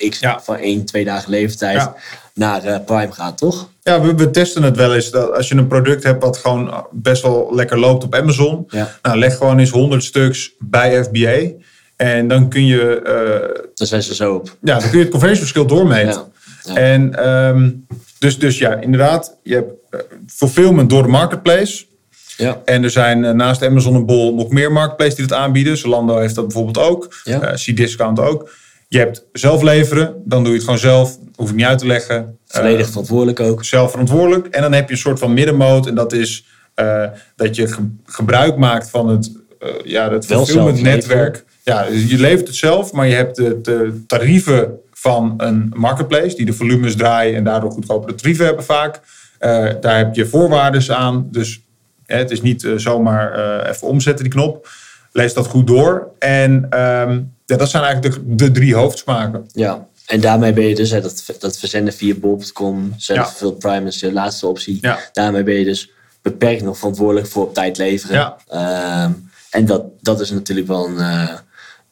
X 0.10 0.20
van 0.42 0.56
één, 0.56 0.86
twee 0.86 1.06
dagen 1.06 1.30
leeftijd 1.30 1.90
naar 2.34 2.66
uh, 2.66 2.76
Prime 2.86 3.12
gaat, 3.12 3.38
toch? 3.38 3.70
Ja, 3.82 4.02
we, 4.02 4.16
we, 4.16 4.32
testen 4.32 4.64
het 4.64 4.78
wel 4.78 4.96
eens. 4.96 5.12
Dat 5.12 5.34
als 5.34 5.48
je 5.48 5.56
een 5.56 5.68
product 5.68 6.04
hebt 6.04 6.24
wat 6.24 6.38
gewoon 6.38 6.88
best 6.92 7.22
wel 7.22 7.56
lekker 7.56 7.80
loopt 7.80 8.04
op 8.04 8.16
Amazon, 8.16 8.68
nou, 9.02 9.18
leg 9.18 9.38
gewoon 9.38 9.60
eens 9.60 9.70
100 9.70 10.04
stuks 10.04 10.52
bij 10.60 11.04
FBA. 11.04 11.64
En 11.96 12.28
dan 12.28 12.50
kun 12.50 12.66
je. 12.66 13.02
Uh, 13.04 13.66
dan 13.74 13.88
zijn 13.88 14.04
ze 14.04 14.16
zo 14.16 14.34
op. 14.34 14.56
Ja, 14.62 14.80
dan 14.80 14.90
kun 14.90 14.98
je 14.98 15.04
het 15.04 15.12
conversieverschil 15.12 15.66
doormeten. 15.66 16.34
En 16.74 17.30
um, 17.30 17.86
dus, 18.20 18.40
dus 18.40 18.58
ja, 18.58 18.76
inderdaad, 18.76 19.38
je 19.44 19.54
hebt 19.54 19.72
uh, 19.92 20.00
fulfillment 20.28 20.90
door 20.90 21.04
de 21.04 21.10
marketplace. 21.10 21.86
Ja. 22.38 22.62
En 22.66 22.84
er 22.84 22.90
zijn 22.90 23.36
naast 23.36 23.64
Amazon 23.64 23.96
en 23.96 24.06
Bol 24.06 24.36
nog 24.36 24.50
meer 24.50 24.72
marketplaces 24.72 25.16
die 25.16 25.28
dat 25.28 25.38
aanbieden. 25.38 25.78
Zalando 25.78 26.18
heeft 26.18 26.36
dat 26.36 26.48
bijvoorbeeld 26.48 26.78
ook. 26.78 27.16
Ja. 27.24 27.40
C-Discount 27.40 28.20
ook. 28.20 28.50
Je 28.88 28.98
hebt 28.98 29.26
zelf 29.34 29.62
leveren, 29.62 30.14
dan 30.26 30.40
doe 30.40 30.48
je 30.48 30.56
het 30.56 30.64
gewoon 30.64 30.80
zelf. 30.80 31.18
Hoef 31.36 31.50
ik 31.50 31.56
niet 31.56 31.66
uit 31.66 31.80
te 31.80 31.88
leggen. 31.88 32.38
Volledig 32.48 32.88
verantwoordelijk 32.88 33.40
ook. 33.40 33.64
Zelf 33.64 33.92
verantwoordelijk. 33.92 34.48
En 34.48 34.62
dan 34.62 34.74
heb 34.74 34.88
je 34.88 34.94
een 34.94 35.00
soort 35.00 35.20
van 35.20 35.34
middenmoot. 35.34 35.88
En 35.88 35.96
dat 35.96 36.14
is 36.14 36.46
dat 37.36 37.56
je 37.56 37.76
gebruik 38.06 38.58
maakt 38.58 38.90
van 38.90 39.08
het, 39.08 39.32
ja, 39.84 40.12
het 40.12 40.26
fulfillment 40.26 40.82
netwerk. 40.82 41.46
Ja, 41.64 41.86
je 42.08 42.20
levert 42.20 42.48
het 42.48 42.56
zelf, 42.56 42.92
maar 42.92 43.08
je 43.08 43.16
hebt 43.16 43.36
de, 43.36 43.62
de, 43.62 44.04
tarieven 44.08 44.80
van 45.06 45.34
een 45.38 45.72
marketplace. 45.76 46.36
Die 46.36 46.46
de 46.46 46.54
volumes 46.54 46.96
draaien 46.96 47.36
en 47.36 47.44
daardoor 47.44 47.72
goedkopere 47.72 48.16
tarieven 48.16 48.46
hebben 48.46 48.64
vaak. 48.64 49.00
daar 49.82 49.98
heb 49.98 50.16
je 50.16 50.26
voorwaarden 50.26 50.96
aan. 50.96 51.28
Dus 51.32 51.62
het 52.06 52.32
is 52.32 52.42
niet 52.42 52.68
zomaar 52.76 53.66
even 53.70 53.88
omzetten 53.88 54.24
die 54.24 54.34
knop. 54.34 54.70
Lees 55.12 55.34
dat 55.34 55.48
goed 55.48 55.68
door. 55.68 56.08
En... 56.20 56.80
Um, 56.80 57.34
ja, 57.46 57.58
dat 57.58 57.70
zijn 57.70 57.84
eigenlijk 57.84 58.16
de, 58.16 58.36
de 58.36 58.52
drie 58.52 58.76
hoofdsmaken. 58.76 59.50
Ja, 59.54 59.88
en 60.06 60.22
daarmee 60.22 60.54
ben 60.54 60.66
je 60.66 60.76
dus, 60.76 60.90
hè, 60.90 61.02
dat, 61.02 61.24
dat 61.40 61.58
verzenden 61.58 61.94
via 61.94 62.16
bol.com, 62.16 62.94
zelf 62.98 63.38
veel 63.38 63.52
Prime 63.52 63.88
is 63.88 64.00
de 64.00 64.12
laatste 64.12 64.48
optie. 64.48 64.78
Ja. 64.82 65.00
Daarmee 65.14 65.44
ben 65.44 65.54
je 65.54 65.66
dus 65.66 65.92
beperkt 66.22 66.64
nog 66.64 66.78
verantwoordelijk 66.78 67.28
voor 67.28 67.44
op 67.44 67.54
tijd 67.54 67.78
leveren. 67.78 68.16
Ja. 68.16 68.38
Ehm, 68.48 69.12
en 69.50 69.66
dat, 69.66 69.84
dat 70.02 70.20
is 70.20 70.30
natuurlijk 70.30 70.68
wel 70.68 70.88
een, 70.88 71.30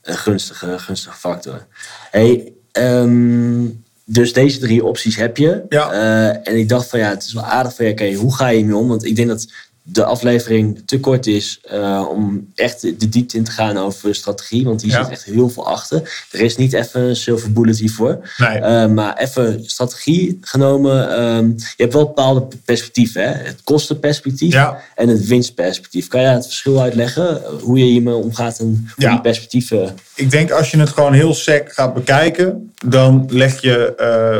een 0.01 0.17
gunstige, 0.17 0.79
gunstige 0.79 1.17
factor. 1.17 1.65
Hey, 2.11 2.53
um, 2.79 3.83
dus 4.05 4.33
deze 4.33 4.59
drie 4.59 4.85
opties 4.85 5.15
heb 5.15 5.37
je. 5.37 5.61
Ja. 5.69 5.93
Uh, 5.93 6.47
en 6.47 6.57
ik 6.57 6.69
dacht 6.69 6.89
van 6.89 6.99
ja, 6.99 7.09
het 7.09 7.23
is 7.23 7.33
wel 7.33 7.43
aardig 7.43 7.75
van 7.75 7.85
ja, 7.85 7.91
okay, 7.91 8.13
hoe 8.13 8.35
ga 8.35 8.47
je 8.47 8.65
mee 8.65 8.75
om? 8.75 8.87
Want 8.87 9.05
ik 9.05 9.15
denk 9.15 9.27
dat 9.27 9.47
de 9.85 10.03
aflevering 10.03 10.81
te 10.85 10.99
kort 10.99 11.27
is 11.27 11.61
uh, 11.73 12.05
om 12.09 12.51
echt 12.55 12.81
de 12.81 13.09
diepte 13.09 13.37
in 13.37 13.43
te 13.43 13.51
gaan 13.51 13.77
over 13.77 14.15
strategie. 14.15 14.63
Want 14.63 14.81
hier 14.81 14.91
zit 14.91 15.09
echt 15.09 15.23
heel 15.23 15.49
veel 15.49 15.67
achter. 15.67 16.25
Er 16.31 16.39
is 16.39 16.57
niet 16.57 16.73
even 16.73 17.01
een 17.01 17.15
silver 17.15 17.51
bullet 17.53 17.79
hiervoor. 17.79 18.29
Nee. 18.37 18.59
Uh, 18.59 18.87
maar 18.87 19.17
even 19.17 19.63
strategie 19.65 20.37
genomen. 20.41 21.21
Um, 21.21 21.53
je 21.57 21.83
hebt 21.83 21.93
wel 21.93 22.05
bepaalde 22.05 22.47
perspectieven. 22.65 23.21
Hè? 23.21 23.29
Het 23.29 23.61
kostenperspectief 23.63 24.53
ja. 24.53 24.81
en 24.95 25.07
het 25.07 25.27
winstperspectief. 25.27 26.07
Kan 26.07 26.21
je 26.21 26.27
het 26.27 26.45
verschil 26.45 26.81
uitleggen? 26.81 27.41
Hoe 27.61 27.77
je 27.77 27.85
hiermee 27.85 28.13
omgaat 28.13 28.59
en 28.59 28.87
hoe 28.95 29.09
die 29.09 29.21
perspectieven... 29.21 29.95
Ik 30.15 30.31
denk 30.31 30.51
als 30.51 30.71
je 30.71 30.79
het 30.79 30.89
gewoon 30.89 31.13
heel 31.13 31.33
sec 31.33 31.73
gaat 31.73 31.93
bekijken... 31.93 32.73
dan 32.85 33.25
leg 33.29 33.61
je, 33.61 33.93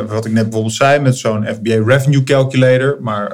uh, 0.06 0.12
wat 0.12 0.26
ik 0.26 0.32
net 0.32 0.44
bijvoorbeeld 0.44 0.74
zei... 0.74 1.00
met 1.00 1.18
zo'n 1.18 1.46
FBA 1.46 1.84
Revenue 1.86 2.24
Calculator... 2.24 2.98
maar 3.02 3.32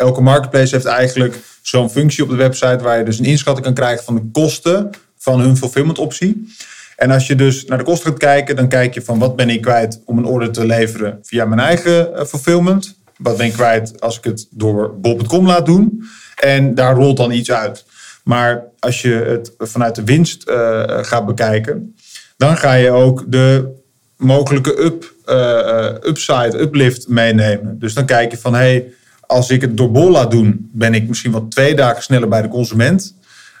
elke 0.00 0.20
marketplace 0.20 0.74
heeft 0.74 0.86
eigenlijk 0.86 1.36
zo'n 1.62 1.90
functie 1.90 2.22
op 2.22 2.30
de 2.30 2.36
website 2.36 2.78
waar 2.82 2.98
je 2.98 3.04
dus 3.04 3.18
een 3.18 3.24
inschatting 3.24 3.66
kan 3.66 3.74
krijgen 3.74 4.04
van 4.04 4.14
de 4.14 4.28
kosten 4.32 4.90
van 5.18 5.40
hun 5.40 5.56
fulfillment 5.56 5.98
optie. 5.98 6.54
En 6.96 7.10
als 7.10 7.26
je 7.26 7.34
dus 7.34 7.64
naar 7.64 7.78
de 7.78 7.84
kosten 7.84 8.10
gaat 8.10 8.18
kijken, 8.18 8.56
dan 8.56 8.68
kijk 8.68 8.94
je 8.94 9.02
van 9.02 9.18
wat 9.18 9.36
ben 9.36 9.50
ik 9.50 9.60
kwijt 9.60 10.00
om 10.04 10.18
een 10.18 10.24
order 10.24 10.50
te 10.52 10.66
leveren 10.66 11.18
via 11.22 11.44
mijn 11.44 11.60
eigen 11.60 12.10
uh, 12.12 12.24
fulfillment. 12.24 12.98
Wat 13.16 13.36
ben 13.36 13.46
ik 13.46 13.52
kwijt 13.52 14.00
als 14.00 14.18
ik 14.18 14.24
het 14.24 14.46
door 14.50 15.00
bol.com 15.00 15.46
laat 15.46 15.66
doen. 15.66 16.04
En 16.36 16.74
daar 16.74 16.94
rolt 16.94 17.16
dan 17.16 17.30
iets 17.30 17.50
uit. 17.50 17.84
Maar 18.24 18.64
als 18.78 19.02
je 19.02 19.12
het 19.12 19.54
vanuit 19.58 19.94
de 19.94 20.04
winst 20.04 20.48
uh, 20.48 20.82
gaat 20.86 21.26
bekijken, 21.26 21.96
dan 22.36 22.56
ga 22.56 22.72
je 22.72 22.90
ook 22.90 23.24
de 23.26 23.78
mogelijke 24.16 24.82
up, 24.82 25.14
uh, 25.26 26.08
upside, 26.10 26.58
uplift 26.58 27.08
meenemen. 27.08 27.78
Dus 27.78 27.94
dan 27.94 28.04
kijk 28.04 28.30
je 28.30 28.38
van 28.38 28.54
hey, 28.54 28.92
als 29.30 29.50
ik 29.50 29.60
het 29.60 29.76
door 29.76 29.90
Bol 29.90 30.10
laat 30.10 30.30
doen, 30.30 30.70
ben 30.72 30.94
ik 30.94 31.08
misschien 31.08 31.32
wel 31.32 31.48
twee 31.48 31.74
dagen 31.74 32.02
sneller 32.02 32.28
bij 32.28 32.42
de 32.42 32.48
consument. 32.48 33.14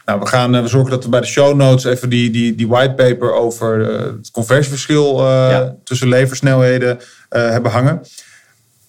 Nou, 0.04 0.20
we, 0.20 0.26
gaan, 0.26 0.54
eh, 0.54 0.62
we 0.62 0.68
zorgen 0.68 0.90
dat 0.90 1.04
we 1.04 1.10
bij 1.10 1.20
de 1.20 1.26
show 1.26 1.56
notes 1.56 1.84
even 1.84 2.08
die, 2.08 2.30
die, 2.30 2.54
die 2.54 2.68
whitepaper 2.68 3.32
over 3.32 3.90
uh, 3.90 4.00
het 4.00 4.30
conversieverschil 4.30 5.20
uh, 5.20 5.60
tussen 5.84 6.08
leversnelheden 6.08 6.96
uh, 6.96 7.02
hebben 7.50 7.70
hangen. 7.70 8.00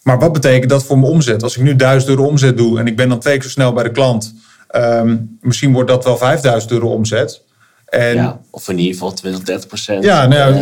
Maar 0.04 0.20
wat 0.20 0.34
betekent 0.34 0.70
dat 0.70 0.84
voor 0.84 1.00
mijn 1.00 1.12
omzet? 1.12 1.44
Als 1.44 1.58
ik 1.58 1.64
nu 1.64 1.76
1000 1.76 2.10
euro 2.10 2.26
omzet 2.26 2.58
doe 2.58 2.80
en 2.80 2.88
ik 2.88 2.96
ben 2.96 3.10
dan 3.10 3.20
twee 3.20 3.34
keer 3.34 3.44
zo 3.44 3.50
snel 3.50 3.74
bij 3.74 3.84
de 3.84 3.92
klant, 3.92 4.34
um, 4.76 5.38
misschien 5.42 5.74
wordt 5.74 5.90
dat 5.90 6.04
wel 6.04 6.18
5000 6.18 6.72
euro 6.72 6.88
omzet. 6.88 7.42
En, 7.86 8.16
ja, 8.16 8.40
of 8.50 8.70
in 8.70 8.78
ieder 8.78 8.94
geval 8.94 9.14
20, 9.14 9.44
30 9.44 9.68
procent. 9.68 10.04
Ja, 10.04 10.28
nou, 10.28 10.56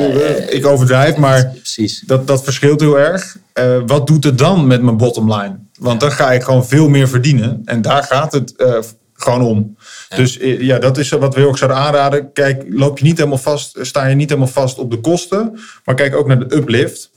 ik 0.50 0.66
overdrijf, 0.66 1.16
maar 1.16 1.46
precies. 1.46 2.04
Dat, 2.06 2.28
dat 2.28 2.44
verschilt 2.44 2.80
heel 2.80 3.00
erg. 3.00 3.38
Wat 3.86 4.08
doet 4.08 4.24
het 4.24 4.38
dan 4.38 4.68
met 4.68 4.82
mijn 4.82 4.98
bottom 4.98 5.34
line? 5.34 5.56
Want 5.80 6.00
dan 6.00 6.12
ga 6.12 6.32
ik 6.32 6.44
gewoon 6.44 6.66
veel 6.66 6.90
meer 6.90 7.08
verdienen. 7.08 7.62
En 7.66 7.82
daar 7.82 8.04
gaat 8.04 8.32
het 8.32 8.54
uh, 8.58 8.78
gewoon 9.14 9.42
om. 9.42 9.78
Dus 10.16 10.38
eh, 10.38 10.62
ja, 10.62 10.80
dat 10.80 10.98
is 10.98 11.10
wat 11.10 11.36
we 11.36 11.48
ook 11.48 11.58
zouden 11.58 11.80
aanraden. 11.80 12.34
Kijk, 12.34 12.64
loop 12.70 12.98
je 12.98 13.04
niet 13.06 13.18
helemaal 13.18 13.38
vast, 13.38 13.78
sta 13.82 14.06
je 14.06 14.16
niet 14.16 14.30
helemaal 14.30 14.52
vast 14.52 14.78
op 14.78 14.92
de 14.92 15.00
kosten. 15.00 15.60
Maar 15.86 15.96
kijk 15.96 16.16
ook 16.16 16.28
naar 16.28 16.48
de 16.48 16.56
uplift. 16.56 17.12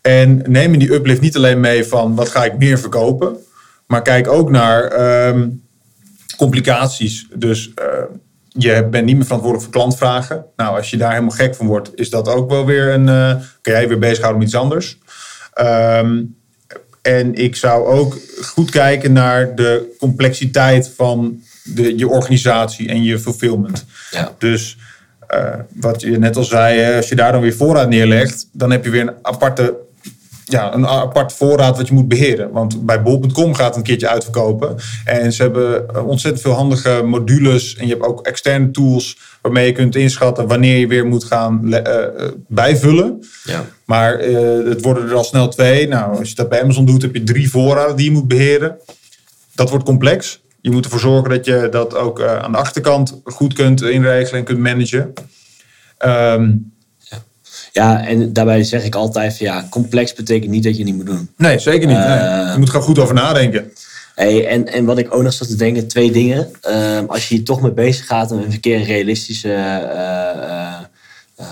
En 0.00 0.42
neem 0.46 0.72
in 0.72 0.78
die 0.78 0.92
uplift 0.92 1.20
niet 1.20 1.36
alleen 1.36 1.60
mee 1.60 1.84
van 1.84 2.14
wat 2.14 2.28
ga 2.28 2.44
ik 2.44 2.58
meer 2.58 2.78
verkopen. 2.78 3.36
Maar 3.86 4.02
kijk 4.02 4.28
ook 4.28 4.50
naar 4.50 4.92
um, 5.28 5.62
complicaties. 6.36 7.26
Dus 7.34 7.66
uh, 7.68 7.84
je 8.48 8.88
bent 8.90 9.04
niet 9.04 9.16
meer 9.16 9.24
verantwoordelijk 9.24 9.72
voor 9.72 9.80
klantvragen. 9.80 10.44
Nou, 10.56 10.76
als 10.76 10.90
je 10.90 10.96
daar 10.96 11.10
helemaal 11.10 11.36
gek 11.36 11.54
van 11.54 11.66
wordt, 11.66 11.90
is 11.94 12.10
dat 12.10 12.28
ook 12.28 12.50
wel 12.50 12.66
weer 12.66 12.92
een. 12.92 13.06
Uh, 13.06 13.30
kan 13.60 13.72
jij 13.72 13.88
weer 13.88 13.98
bezighouden 13.98 14.38
met 14.38 14.48
iets 14.48 14.58
anders. 14.58 14.98
Ehm, 15.52 16.22
en 17.02 17.34
ik 17.34 17.56
zou 17.56 17.86
ook 17.86 18.18
goed 18.42 18.70
kijken 18.70 19.12
naar 19.12 19.54
de 19.54 19.94
complexiteit 19.98 20.92
van 20.96 21.42
de, 21.64 21.98
je 21.98 22.08
organisatie 22.08 22.88
en 22.88 23.02
je 23.02 23.18
fulfillment. 23.18 23.84
Ja. 24.10 24.34
Dus 24.38 24.76
eh, 25.26 25.54
wat 25.74 26.00
je 26.00 26.18
net 26.18 26.36
al 26.36 26.44
zei, 26.44 26.96
als 26.96 27.08
je 27.08 27.14
daar 27.14 27.32
dan 27.32 27.40
weer 27.40 27.54
voorraad 27.54 27.88
neerlegt, 27.88 28.48
dan 28.52 28.70
heb 28.70 28.84
je 28.84 28.90
weer 28.90 29.00
een 29.00 29.14
aparte 29.22 29.74
ja, 30.52 30.74
een 30.74 30.86
apart 30.86 31.32
voorraad 31.32 31.76
wat 31.76 31.88
je 31.88 31.94
moet 31.94 32.08
beheren. 32.08 32.50
Want 32.50 32.86
bij 32.86 33.02
bol.com 33.02 33.54
gaat 33.54 33.66
het 33.66 33.76
een 33.76 33.82
keertje 33.82 34.08
uitverkopen. 34.08 34.76
En 35.04 35.32
ze 35.32 35.42
hebben 35.42 36.04
ontzettend 36.06 36.42
veel 36.42 36.52
handige 36.52 37.02
modules. 37.04 37.76
En 37.76 37.86
je 37.86 37.92
hebt 37.92 38.06
ook 38.06 38.26
externe 38.26 38.70
tools 38.70 39.18
waarmee 39.40 39.66
je 39.66 39.72
kunt 39.72 39.96
inschatten 39.96 40.46
wanneer 40.46 40.78
je 40.78 40.86
weer 40.86 41.06
moet 41.06 41.24
gaan 41.24 41.60
uh, 41.64 41.80
bijvullen. 42.48 43.24
Ja. 43.44 43.64
Maar 43.84 44.28
uh, 44.28 44.66
het 44.68 44.82
worden 44.82 45.08
er 45.08 45.14
al 45.14 45.24
snel 45.24 45.48
twee. 45.48 45.88
Nou, 45.88 46.18
als 46.18 46.28
je 46.28 46.34
dat 46.34 46.48
bij 46.48 46.62
Amazon 46.62 46.86
doet, 46.86 47.02
heb 47.02 47.14
je 47.14 47.22
drie 47.22 47.50
voorraden 47.50 47.96
die 47.96 48.04
je 48.04 48.12
moet 48.12 48.28
beheren. 48.28 48.76
Dat 49.54 49.70
wordt 49.70 49.84
complex. 49.84 50.42
Je 50.60 50.70
moet 50.70 50.84
ervoor 50.84 51.00
zorgen 51.00 51.30
dat 51.30 51.44
je 51.44 51.68
dat 51.70 51.96
ook 51.96 52.22
aan 52.22 52.52
de 52.52 52.58
achterkant 52.58 53.20
goed 53.24 53.52
kunt 53.52 53.82
inregelen 53.82 54.38
en 54.38 54.44
kunt 54.44 54.58
managen. 54.58 55.12
Um, 56.04 56.72
ja, 57.72 58.06
en 58.06 58.32
daarbij 58.32 58.64
zeg 58.64 58.84
ik 58.84 58.94
altijd 58.94 59.36
van 59.36 59.46
ja, 59.46 59.66
complex 59.70 60.12
betekent 60.12 60.50
niet 60.50 60.64
dat 60.64 60.76
je 60.76 60.84
niet 60.84 60.96
moet 60.96 61.06
doen. 61.06 61.30
Nee, 61.36 61.58
zeker 61.58 61.86
niet. 61.86 61.96
Uh, 61.96 62.50
Je 62.52 62.54
moet 62.56 62.66
er 62.66 62.72
gewoon 62.72 62.86
goed 62.86 62.98
over 62.98 63.14
nadenken. 63.14 63.72
Hey, 64.14 64.46
en, 64.46 64.72
en 64.72 64.84
wat 64.84 64.98
ik 64.98 65.14
ook 65.14 65.22
nog 65.22 65.32
zat 65.32 65.48
te 65.48 65.56
denken, 65.56 65.88
twee 65.88 66.12
dingen. 66.12 66.50
Uh, 66.68 66.98
als 67.06 67.28
je 67.28 67.34
hier 67.34 67.44
toch 67.44 67.62
mee 67.62 67.72
bezig 67.72 68.06
gaat 68.06 68.30
en 68.30 68.38
een 68.38 68.60
keer 68.60 68.76
een 68.76 68.84
realistische 68.84 69.48
uh, 69.48 71.44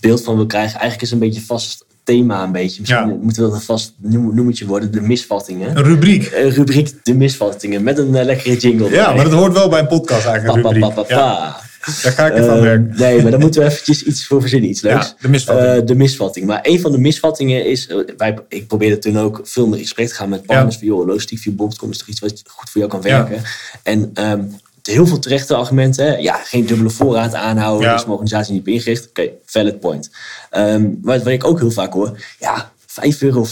beeld 0.00 0.22
van 0.22 0.36
wil 0.36 0.46
krijgen, 0.46 0.72
eigenlijk 0.72 1.02
is 1.02 1.10
een 1.10 1.18
beetje 1.18 1.40
vast 1.40 1.84
thema 2.04 2.42
een 2.42 2.52
beetje. 2.52 2.80
Misschien 2.80 3.08
ja. 3.08 3.16
moeten 3.20 3.42
we 3.42 3.48
dat 3.48 3.58
een 3.58 3.64
vast 3.64 3.92
noemetje 3.98 4.66
worden, 4.66 4.92
de 4.92 5.00
misvattingen. 5.00 5.76
Een 5.76 5.84
rubriek. 5.84 6.32
Een 6.34 6.50
rubriek, 6.50 6.94
de 7.02 7.14
misvattingen, 7.14 7.82
met 7.82 7.98
een 7.98 8.24
lekkere 8.24 8.56
jingle. 8.56 8.90
Ja, 8.90 9.14
maar 9.14 9.24
dat 9.24 9.32
hoort 9.32 9.52
wel 9.52 9.68
bij 9.68 9.80
een 9.80 9.86
podcast 9.86 10.26
eigenlijk, 10.26 10.64
een 10.64 10.72
rubriek. 10.72 11.08
Ja. 11.08 11.56
Daar 12.02 12.12
ga 12.12 12.26
ik 12.26 12.34
ervan 12.34 12.56
uh, 12.56 12.62
werken. 12.62 12.92
Nee, 12.96 13.22
maar 13.22 13.30
daar 13.30 13.40
moeten 13.40 13.62
we 13.62 13.66
eventjes 13.66 14.02
iets 14.02 14.26
voor 14.26 14.40
verzinnen, 14.40 14.70
iets 14.70 14.80
leuks. 14.88 15.06
Ja, 15.06 15.14
de 15.20 15.28
misvatting. 15.28 15.80
Uh, 15.80 15.86
de 15.86 15.94
misvatting. 15.94 16.46
Maar 16.46 16.60
een 16.62 16.80
van 16.80 16.92
de 16.92 16.98
misvattingen 16.98 17.66
is... 17.66 17.88
Wij, 18.16 18.38
ik 18.48 18.66
probeerde 18.66 18.98
toen 18.98 19.18
ook 19.18 19.40
veel 19.44 19.66
meer 19.66 19.76
in 19.76 19.82
gesprek 19.82 20.08
te 20.08 20.14
gaan 20.14 20.28
met 20.28 20.46
partners. 20.46 20.74
Ja. 20.74 20.80
Van, 20.80 20.88
joh, 20.88 21.06
logistiek 21.06 21.38
via 21.38 21.52
bol.com 21.52 21.90
is 21.90 21.98
toch 21.98 22.08
iets 22.08 22.20
wat 22.20 22.42
goed 22.46 22.70
voor 22.70 22.80
jou 22.80 22.92
kan 22.92 23.02
werken. 23.02 23.34
Ja. 23.34 23.42
En 23.82 24.10
um, 24.30 24.56
heel 24.82 25.06
veel 25.06 25.18
terechte 25.18 25.54
argumenten. 25.54 26.22
Ja, 26.22 26.34
geen 26.34 26.66
dubbele 26.66 26.90
voorraad 26.90 27.34
aanhouden. 27.34 27.88
Ja. 27.88 27.94
Is 27.94 28.00
mijn 28.00 28.12
organisatie 28.12 28.52
niet 28.52 28.66
ingericht. 28.66 29.08
Oké, 29.08 29.20
okay, 29.20 29.34
valid 29.44 29.80
point. 29.80 30.10
Um, 30.56 30.98
wat, 31.02 31.22
wat 31.22 31.32
ik 31.32 31.44
ook 31.44 31.58
heel 31.58 31.70
vaak 31.70 31.92
hoor. 31.92 32.24
Ja, 32.38 32.72
5,50 32.80 33.18
euro 33.18 33.46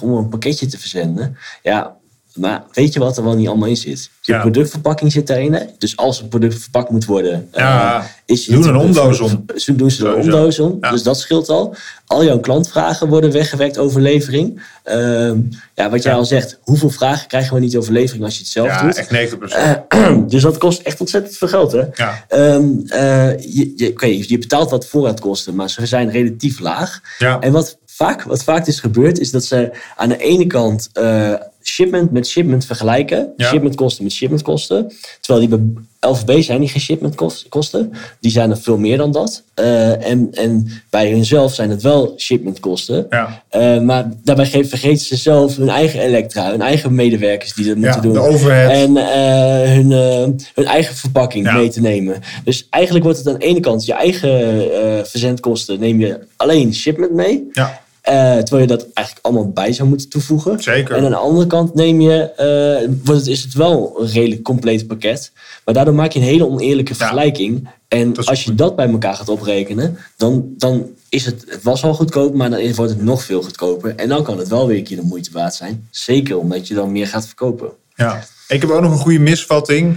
om 0.00 0.12
een 0.12 0.28
pakketje 0.28 0.66
te 0.66 0.78
verzenden. 0.78 1.36
Ja, 1.62 1.96
maar 2.34 2.64
weet 2.72 2.92
je 2.92 2.98
wat 2.98 3.16
er 3.16 3.24
wel 3.24 3.36
niet 3.36 3.48
allemaal 3.48 3.68
in 3.68 3.76
zit? 3.76 4.10
Je 4.22 4.32
Ja. 4.32 4.40
productverpakking 4.40 5.12
zit 5.12 5.26
daarin. 5.26 5.52
Hè? 5.52 5.64
Dus 5.78 5.96
als 5.96 6.20
een 6.20 6.28
product 6.28 6.58
verpakt 6.60 6.90
moet 6.90 7.04
worden, 7.04 7.48
Ja, 7.52 7.98
eh, 7.98 8.04
is 8.26 8.44
doen 8.44 8.68
een 8.68 8.76
omdoos 8.76 9.20
om. 9.20 9.44
Zo 9.56 9.74
doen 9.76 9.90
ze 9.90 10.06
er 10.06 10.12
een 10.16 10.20
omdoos 10.22 10.58
om. 10.58 10.76
Ja. 10.80 10.90
Dus 10.90 11.02
dat 11.02 11.18
scheelt 11.18 11.48
al. 11.48 11.74
Al 12.06 12.24
jouw 12.24 12.38
klantvragen 12.40 13.08
worden 13.08 13.32
weggewerkt 13.32 13.78
over 13.78 14.00
levering. 14.00 14.62
Ehm, 14.82 15.38
ja, 15.74 15.90
wat 15.90 16.02
jij 16.02 16.12
Ja. 16.12 16.18
al 16.18 16.24
zegt, 16.24 16.58
hoeveel 16.62 16.90
vragen 16.90 17.28
krijgen 17.28 17.54
we 17.54 17.60
niet 17.60 17.76
over 17.76 17.92
levering 17.92 18.24
als 18.24 18.34
je 18.34 18.40
het 18.40 18.48
zelf 18.52 18.66
Ja, 18.68 18.82
doet? 18.82 18.96
echt 18.96 19.10
90%. 19.10 19.84
Eh, 19.88 20.16
dus 20.28 20.42
dat 20.42 20.58
kost 20.58 20.80
echt 20.82 21.00
ontzettend 21.00 21.36
veel 21.36 21.48
geld, 21.48 21.72
hè? 21.72 21.82
ja. 21.94 22.24
Eh, 22.28 23.38
je, 23.38 23.72
je, 23.76 23.88
oké, 23.90 24.06
je 24.06 24.38
betaalt 24.38 24.70
wat 24.70 24.86
voorraadkosten, 24.86 25.54
maar 25.54 25.70
ze 25.70 25.86
zijn 25.86 26.10
relatief 26.10 26.60
laag. 26.60 27.00
Ja. 27.18 27.40
En 27.40 27.52
wat 27.52 27.78
vaak, 27.86 28.22
wat 28.22 28.44
vaak 28.44 28.66
is 28.66 28.80
gebeurd, 28.80 29.18
is 29.18 29.30
dat 29.30 29.44
ze 29.44 29.70
aan 29.96 30.08
de 30.08 30.16
ene 30.16 30.46
kant 30.46 30.88
shipment 31.70 32.10
met 32.10 32.26
shipment 32.28 32.64
vergelijken. 32.66 33.32
Ja. 33.36 33.48
Shipmentkosten 33.48 34.04
met 34.04 34.12
shipmentkosten. 34.12 34.92
Terwijl 35.20 35.48
die 35.48 35.58
bij 35.58 35.82
LVB 36.10 36.42
zijn 36.42 36.60
die 36.60 36.68
geen 36.68 36.80
shipmentkosten. 36.80 37.92
Die 38.20 38.30
zijn 38.30 38.50
er 38.50 38.56
veel 38.56 38.78
meer 38.78 38.96
dan 38.96 39.12
dat. 39.12 39.42
Eh, 39.54 40.06
en, 40.10 40.28
en 40.32 40.70
bij 40.90 41.10
hunzelf 41.10 41.54
zijn 41.54 41.70
het 41.70 41.82
wel 41.82 42.14
shipmentkosten. 42.16 43.06
Ja. 43.10 43.42
Eh, 43.48 43.80
maar 43.80 44.10
daarbij 44.24 44.46
ge- 44.46 44.64
vergeten 44.64 45.04
ze 45.06 45.16
zelf 45.16 45.56
hun 45.56 45.68
eigen 45.68 46.00
elektra, 46.00 46.50
hun 46.50 46.62
eigen 46.62 46.94
medewerkers 46.94 47.54
die 47.54 47.64
dat 47.66 47.74
Ja, 47.76 47.80
moeten 47.82 48.02
doen. 48.02 48.12
En 48.70 48.96
eh, 48.96 49.72
hun, 49.74 49.90
hun 50.54 50.66
eigen 50.66 50.94
verpakking 50.94 51.52
mee 51.52 51.68
te 51.68 51.80
nemen. 51.80 52.16
Dus 52.44 52.66
eigenlijk 52.70 53.04
wordt 53.04 53.18
het 53.18 53.28
aan 53.28 53.38
de 53.38 53.44
ene 53.46 53.60
kant 53.60 53.84
je 53.84 53.92
eigen 53.94 54.40
verzendkosten 55.06 55.80
neem 55.80 56.00
je 56.00 56.18
alleen 56.36 56.74
shipment 56.74 57.12
mee. 57.12 57.48
ja, 57.52 57.80
Eh, 58.10 58.36
terwijl 58.36 58.60
je 58.60 58.76
dat 58.76 58.86
eigenlijk 58.92 59.26
allemaal 59.26 59.50
bij 59.50 59.72
zou 59.72 59.88
moeten 59.88 60.08
toevoegen. 60.08 60.62
zeker. 60.62 60.96
En 60.96 61.04
aan 61.04 61.10
de 61.10 61.16
andere 61.16 61.46
kant 61.46 61.74
neem 61.74 62.00
je, 62.00 62.30
eh, 62.30 62.90
wordt 63.04 63.20
het, 63.20 63.30
is 63.30 63.42
het 63.42 63.54
wel 63.54 63.96
een 63.98 64.08
redelijk 64.08 64.42
compleet 64.42 64.86
pakket. 64.86 65.32
Maar 65.64 65.74
daardoor 65.74 65.94
maak 65.94 66.12
je 66.12 66.18
een 66.18 66.24
hele 66.24 66.46
oneerlijke 66.46 66.94
vergelijking. 66.94 67.68
En 67.88 68.16
als 68.16 68.44
je 68.44 68.54
dat 68.54 68.76
bij 68.76 68.88
elkaar 68.88 69.14
gaat 69.14 69.28
oprekenen, 69.28 69.98
dan, 70.16 70.44
dan 70.56 70.86
is 71.08 71.26
het, 71.26 71.44
het 71.48 71.62
was 71.62 71.82
al 71.82 71.94
goedkoop, 71.94 72.34
maar 72.34 72.50
dan 72.50 72.74
wordt 72.74 72.92
het 72.92 73.02
nog 73.02 73.24
veel 73.24 73.42
goedkoper. 73.42 73.94
En 73.94 74.08
dan 74.08 74.22
kan 74.22 74.38
het 74.38 74.48
wel 74.48 74.66
weer 74.66 74.76
een 74.76 74.84
keer 74.84 74.96
de 74.96 75.02
moeite 75.02 75.30
waard 75.32 75.54
zijn. 75.54 75.88
Zeker 75.90 76.38
omdat 76.38 76.68
je 76.68 76.74
dan 76.74 76.92
meer 76.92 77.06
gaat 77.06 77.26
verkopen. 77.26 77.70
Ja. 77.94 78.24
Ik 78.48 78.60
heb 78.60 78.70
ook 78.70 78.80
nog 78.80 78.92
een 78.92 78.98
goede 78.98 79.18
misvatting. 79.18 79.96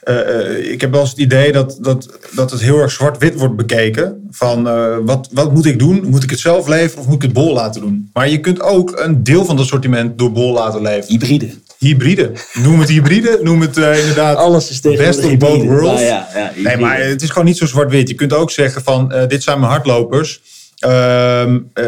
Eh, 0.00 0.38
eh, 0.38 0.72
ik 0.72 0.80
heb 0.80 0.90
wel 0.90 1.00
eens 1.00 1.10
het 1.10 1.18
idee 1.18 1.52
dat, 1.52 1.78
dat, 1.80 2.08
dat 2.34 2.50
het 2.50 2.60
heel 2.60 2.78
erg 2.78 2.90
zwart-wit 2.90 3.34
wordt 3.34 3.56
bekeken. 3.56 4.28
Van 4.30 4.68
eh, 4.68 4.96
wat, 5.04 5.28
wat 5.32 5.52
moet 5.52 5.66
ik 5.66 5.78
doen? 5.78 6.04
Moet 6.06 6.22
ik 6.22 6.30
het 6.30 6.38
zelf 6.38 6.68
leveren 6.68 6.98
of 6.98 7.06
moet 7.06 7.14
ik 7.14 7.22
het 7.22 7.32
bol 7.32 7.52
laten 7.52 7.80
doen? 7.80 8.10
Maar 8.12 8.28
je 8.28 8.40
kunt 8.40 8.60
ook 8.60 9.00
een 9.00 9.22
deel 9.22 9.44
van 9.44 9.56
het 9.56 9.64
assortiment 9.64 10.18
door 10.18 10.32
bol 10.32 10.52
laten 10.52 10.82
leveren. 10.82 11.08
Hybride. 11.08 11.50
Hybride. 11.78 12.32
Noem 12.52 12.80
het 12.80 12.88
hybride. 12.88 13.38
Noem 13.42 13.60
het 13.60 13.76
inderdaad 13.76 14.36
Alles 14.36 14.70
is 14.70 14.80
tegen 14.80 15.04
best 15.04 15.24
of 15.24 15.36
both 15.36 15.62
worlds. 15.64 16.00
ja, 16.00 16.28
ja, 16.34 16.52
Nee, 16.56 16.76
maar 16.76 17.00
het 17.00 17.22
is 17.22 17.28
gewoon 17.28 17.44
niet 17.44 17.56
zo 17.56 17.66
zwart-wit. 17.66 18.08
Je 18.08 18.14
kunt 18.14 18.32
ook 18.32 18.50
zeggen 18.50 18.82
van, 18.82 19.14
dit 19.28 19.42
zijn 19.42 19.60
mijn 19.60 19.72
hardlopers. 19.72 20.40
Ehm, 20.80 21.58
eh, 21.72 21.84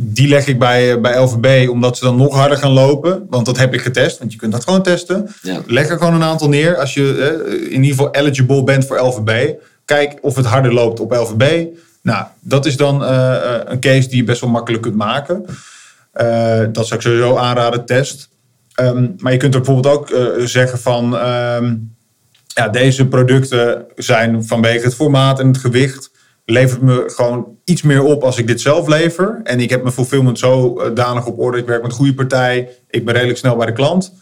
die 0.00 0.28
leg 0.28 0.46
ik 0.46 0.58
bij, 0.58 1.00
bij 1.00 1.18
LVB, 1.18 1.68
omdat 1.68 1.96
ze 1.98 2.04
dan 2.04 2.16
nog 2.16 2.34
harder 2.34 2.58
gaan 2.58 2.70
lopen. 2.70 3.26
Want 3.30 3.46
dat 3.46 3.58
heb 3.58 3.74
ik 3.74 3.80
getest, 3.80 4.18
want 4.18 4.32
je 4.32 4.38
kunt 4.38 4.52
dat 4.52 4.64
gewoon 4.64 4.82
testen. 4.82 5.28
Ja. 5.42 5.62
Leg 5.66 5.88
er 5.88 5.98
gewoon 5.98 6.14
een 6.14 6.22
aantal 6.22 6.48
neer. 6.48 6.76
Als 6.76 6.94
je 6.94 7.38
eh, 7.46 7.54
in 7.72 7.82
ieder 7.82 7.90
geval 7.90 8.10
eligible 8.10 8.64
bent 8.64 8.86
voor 8.86 8.98
LVB. 8.98 9.54
Kijk 9.84 10.18
of 10.20 10.36
het 10.36 10.46
harder 10.46 10.72
loopt 10.72 11.00
op 11.00 11.12
LVB. 11.12 11.66
Nou, 12.02 12.24
dat 12.40 12.66
is 12.66 12.76
dan 12.76 13.04
eh, 13.04 13.34
eh, 13.34 13.60
een 13.64 13.80
case 13.80 14.08
die 14.08 14.16
je 14.16 14.24
best 14.24 14.40
wel 14.40 14.50
makkelijk 14.50 14.82
kunt 14.82 14.94
maken. 14.96 15.44
Eh, 16.12 16.60
dat 16.72 16.86
zou 16.86 17.00
ik 17.00 17.06
sowieso 17.06 17.36
aanraden, 17.36 17.84
test. 17.84 18.28
Ehm, 18.74 19.06
maar 19.18 19.32
je 19.32 19.38
kunt 19.38 19.54
er 19.54 19.60
bijvoorbeeld 19.60 19.94
ook 19.94 20.10
eh, 20.10 20.44
zeggen 20.44 20.78
van... 20.78 21.16
ehm, 21.16 21.74
ja, 22.46 22.68
deze 22.68 23.06
producten 23.06 23.84
zijn 23.96 24.44
vanwege 24.44 24.84
het 24.84 24.94
formaat 24.94 25.40
en 25.40 25.46
het 25.46 25.58
gewicht... 25.58 26.10
levert 26.50 26.82
me 26.82 27.04
gewoon 27.06 27.56
iets 27.64 27.82
meer 27.82 28.02
op 28.02 28.22
als 28.22 28.38
ik 28.38 28.46
dit 28.46 28.60
zelf 28.60 28.86
lever. 28.86 29.40
En 29.44 29.60
ik 29.60 29.70
heb 29.70 29.82
mijn 29.82 29.94
fulfillment 29.94 30.38
zo 30.38 30.78
eh, 30.78 30.94
danig 30.94 31.26
op 31.26 31.38
orde. 31.38 31.58
Ik 31.58 31.66
werk 31.66 31.82
met 31.82 31.90
een 31.90 31.96
goede 31.96 32.14
partij. 32.14 32.68
Ik 32.90 33.04
ben 33.04 33.14
redelijk 33.14 33.38
snel 33.38 33.56
bij 33.56 33.66
de 33.66 33.72
klant. 33.72 34.12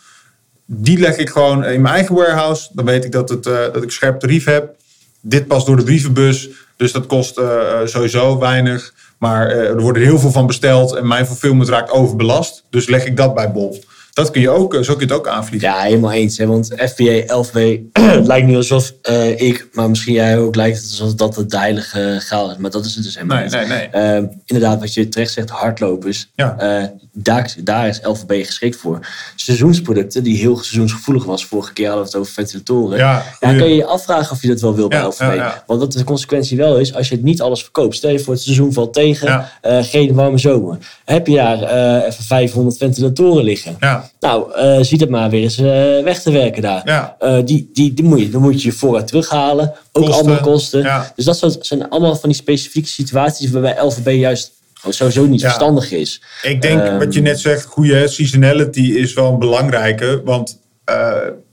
Die 0.67 0.99
leg 0.99 1.17
ik 1.17 1.31
gewoon 1.31 1.65
in 1.65 1.81
mijn 1.81 1.95
eigen 1.95 2.15
warehouse. 2.15 2.69
Dan 2.73 2.85
weet 2.85 3.05
ik 3.05 3.13
dat, 3.13 3.29
het, 3.29 3.47
eh, 3.47 3.59
dat 3.73 3.83
ik 3.83 3.91
scherp 3.91 4.21
tarief 4.21 4.45
heb. 4.45 4.75
Dit 5.21 5.47
past 5.47 5.67
door 5.67 5.77
de 5.77 5.83
brievenbus. 5.83 6.49
Dus 6.77 6.93
dat 6.93 7.07
kost 7.07 7.39
eh, 7.39 7.81
sowieso 7.85 8.39
weinig. 8.39 8.95
Maar 9.19 9.49
eh, 9.49 9.69
er 9.69 9.81
wordt 9.81 9.99
heel 9.99 10.19
veel 10.19 10.31
van 10.31 10.47
besteld. 10.47 10.95
En 10.95 11.07
mijn 11.07 11.27
fulfillment 11.27 11.69
raakt 11.69 11.91
overbelast. 11.91 12.65
Dus 12.71 12.87
leg 12.87 13.07
ik 13.07 13.17
dat 13.17 13.35
bij 13.35 13.53
Bol. 13.53 13.85
Dat 14.17 14.31
kun 14.31 14.41
je 14.41 14.51
ook, 14.51 14.75
eh, 14.75 14.81
zo 14.83 14.93
kun 14.97 15.07
je 15.07 15.13
het 15.13 15.21
ook 15.23 15.29
aanvliegen. 15.29 15.69
Ja, 15.69 15.81
helemaal 15.81 16.13
eens. 16.13 16.39
Hè? 16.39 16.47
Want 16.47 16.71
FBA, 16.77 17.23
LV, 17.37 17.79
het 17.93 18.27
lijkt 18.27 18.47
nu 18.47 18.57
alsof 18.57 18.93
eh, 19.03 19.41
ik, 19.41 19.69
maar 19.73 19.89
misschien 19.89 20.13
jij 20.15 20.39
ook, 20.39 20.55
lijkt 20.55 20.77
het 20.77 20.87
alsof 20.91 21.15
dat 21.15 21.37
het 21.37 21.53
heilige 21.53 22.17
graal 22.21 22.51
is. 22.51 22.57
Maar 22.57 22.71
dat 22.71 22.85
is 22.85 22.95
het 22.95 23.05
dus 23.05 23.15
helemaal 23.15 23.37
Nee, 23.37 23.45
niet. 23.45 23.53
nee, 23.53 23.67
nee. 23.67 23.89
Ehm, 23.89 24.27
inderdaad, 24.45 24.81
wat 24.81 24.95
je 24.95 25.09
terecht 25.09 25.33
zegt, 25.33 25.51
hardlopers. 25.51 26.31
Ja. 26.35 26.57
Eh, 26.59 26.85
daar, 27.13 27.55
daar 27.65 27.89
is 27.89 28.01
LVB 28.03 28.45
geschikt 28.47 28.77
voor. 28.77 28.99
Seizoensproducten, 29.35 30.23
die 30.23 30.37
heel 30.37 30.57
seizoensgevoelig 30.57 31.25
was. 31.25 31.47
Vorige 31.47 31.73
keer 31.73 31.87
hadden 31.87 32.05
we 32.05 32.11
het 32.11 32.21
over 32.21 32.33
ventilatoren. 32.33 32.99
Ja, 32.99 33.25
Daar 33.41 33.57
kan 33.57 33.69
je 33.69 33.75
je 33.75 33.85
afvragen 33.87 34.33
of 34.33 34.43
je 34.43 34.49
dat 34.49 34.61
wel 34.61 34.75
wil 34.75 34.89
bij 34.89 34.99
Ja, 34.99 35.07
LVB. 35.07 35.21
ja, 35.21 35.33
ja. 35.35 35.63
Want 35.67 35.81
wat 35.81 35.93
de 35.93 36.05
consequentie 36.05 36.57
wel 36.57 36.79
is, 36.79 36.95
als 36.95 37.09
je 37.09 37.15
het 37.15 37.25
niet 37.25 37.41
alles 37.41 37.63
verkoopt. 37.63 37.95
Stel 37.97 38.11
je 38.11 38.19
voor 38.19 38.33
het 38.35 38.43
seizoen 38.43 38.73
valt 38.73 38.93
tegen, 38.95 39.49
geen 39.63 40.15
warme 40.15 40.39
zomer. 40.39 40.79
Heb 41.05 41.27
je 41.27 41.37
daar 41.37 42.05
even 42.07 42.25
500 42.25 42.77
ventilatoren 42.77 43.45
liggen. 43.45 43.77
Ja, 43.81 44.06
Nou, 44.21 44.53
eh 44.53 44.79
ziet 44.81 45.01
het 45.01 45.11
maar 45.11 45.31
weer 45.31 45.43
eens 45.43 45.59
eh, 45.59 45.65
weg 46.05 46.23
te 46.23 46.31
werken 46.31 46.63
daar. 46.63 46.83
ja. 46.85 47.17
Eh, 47.19 47.39
die, 47.45 47.71
die, 47.73 47.95
die 47.95 48.05
moet 48.05 48.21
je, 48.21 48.31
dan 48.31 48.43
moet 48.43 48.63
je 48.63 48.69
je 48.69 48.75
voorraad 48.75 49.07
terughalen. 49.07 49.69
Ook 49.93 50.05
Kosten, 50.05 50.15
allemaal 50.15 50.41
kosten. 50.41 50.83
ja. 50.83 51.13
Dus 51.17 51.25
dat 51.25 51.37
soort- 51.37 51.67
zijn 51.67 51.89
allemaal 51.89 52.17
van 52.17 52.29
die 52.29 52.39
specifieke 52.39 52.89
situaties 52.89 53.51
waarbij 53.51 53.77
LVB 53.85 54.09
juist 54.21 54.53
sowieso 54.89 55.27
niet 55.27 55.41
Ja. 55.41 55.47
verstandig 55.47 55.91
is. 55.93 56.23
Ik 56.43 56.63
denk 56.63 56.81
Ehm, 56.83 56.99
wat 56.99 57.15
je 57.15 57.21
net 57.21 57.41
zegt, 57.41 57.65
goede 57.65 58.09
seasonality 58.09 58.81
is 58.81 59.13
wel 59.15 59.33
een 59.33 59.39
belangrijke. 59.39 60.21
Want 60.25 60.59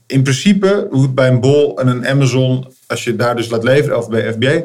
in 0.06 0.22
principe, 0.22 0.86
hoe 0.90 1.02
het 1.02 1.14
bij 1.14 1.28
een 1.28 1.40
Bol 1.40 1.78
en 1.78 1.86
een 1.88 2.06
Amazon, 2.06 2.66
als 2.86 3.04
je 3.04 3.16
daar 3.16 3.36
dus 3.36 3.48
laat 3.48 3.64
leveren, 3.64 3.98
of 3.98 4.08
bij 4.08 4.32
FBA, 4.32 4.62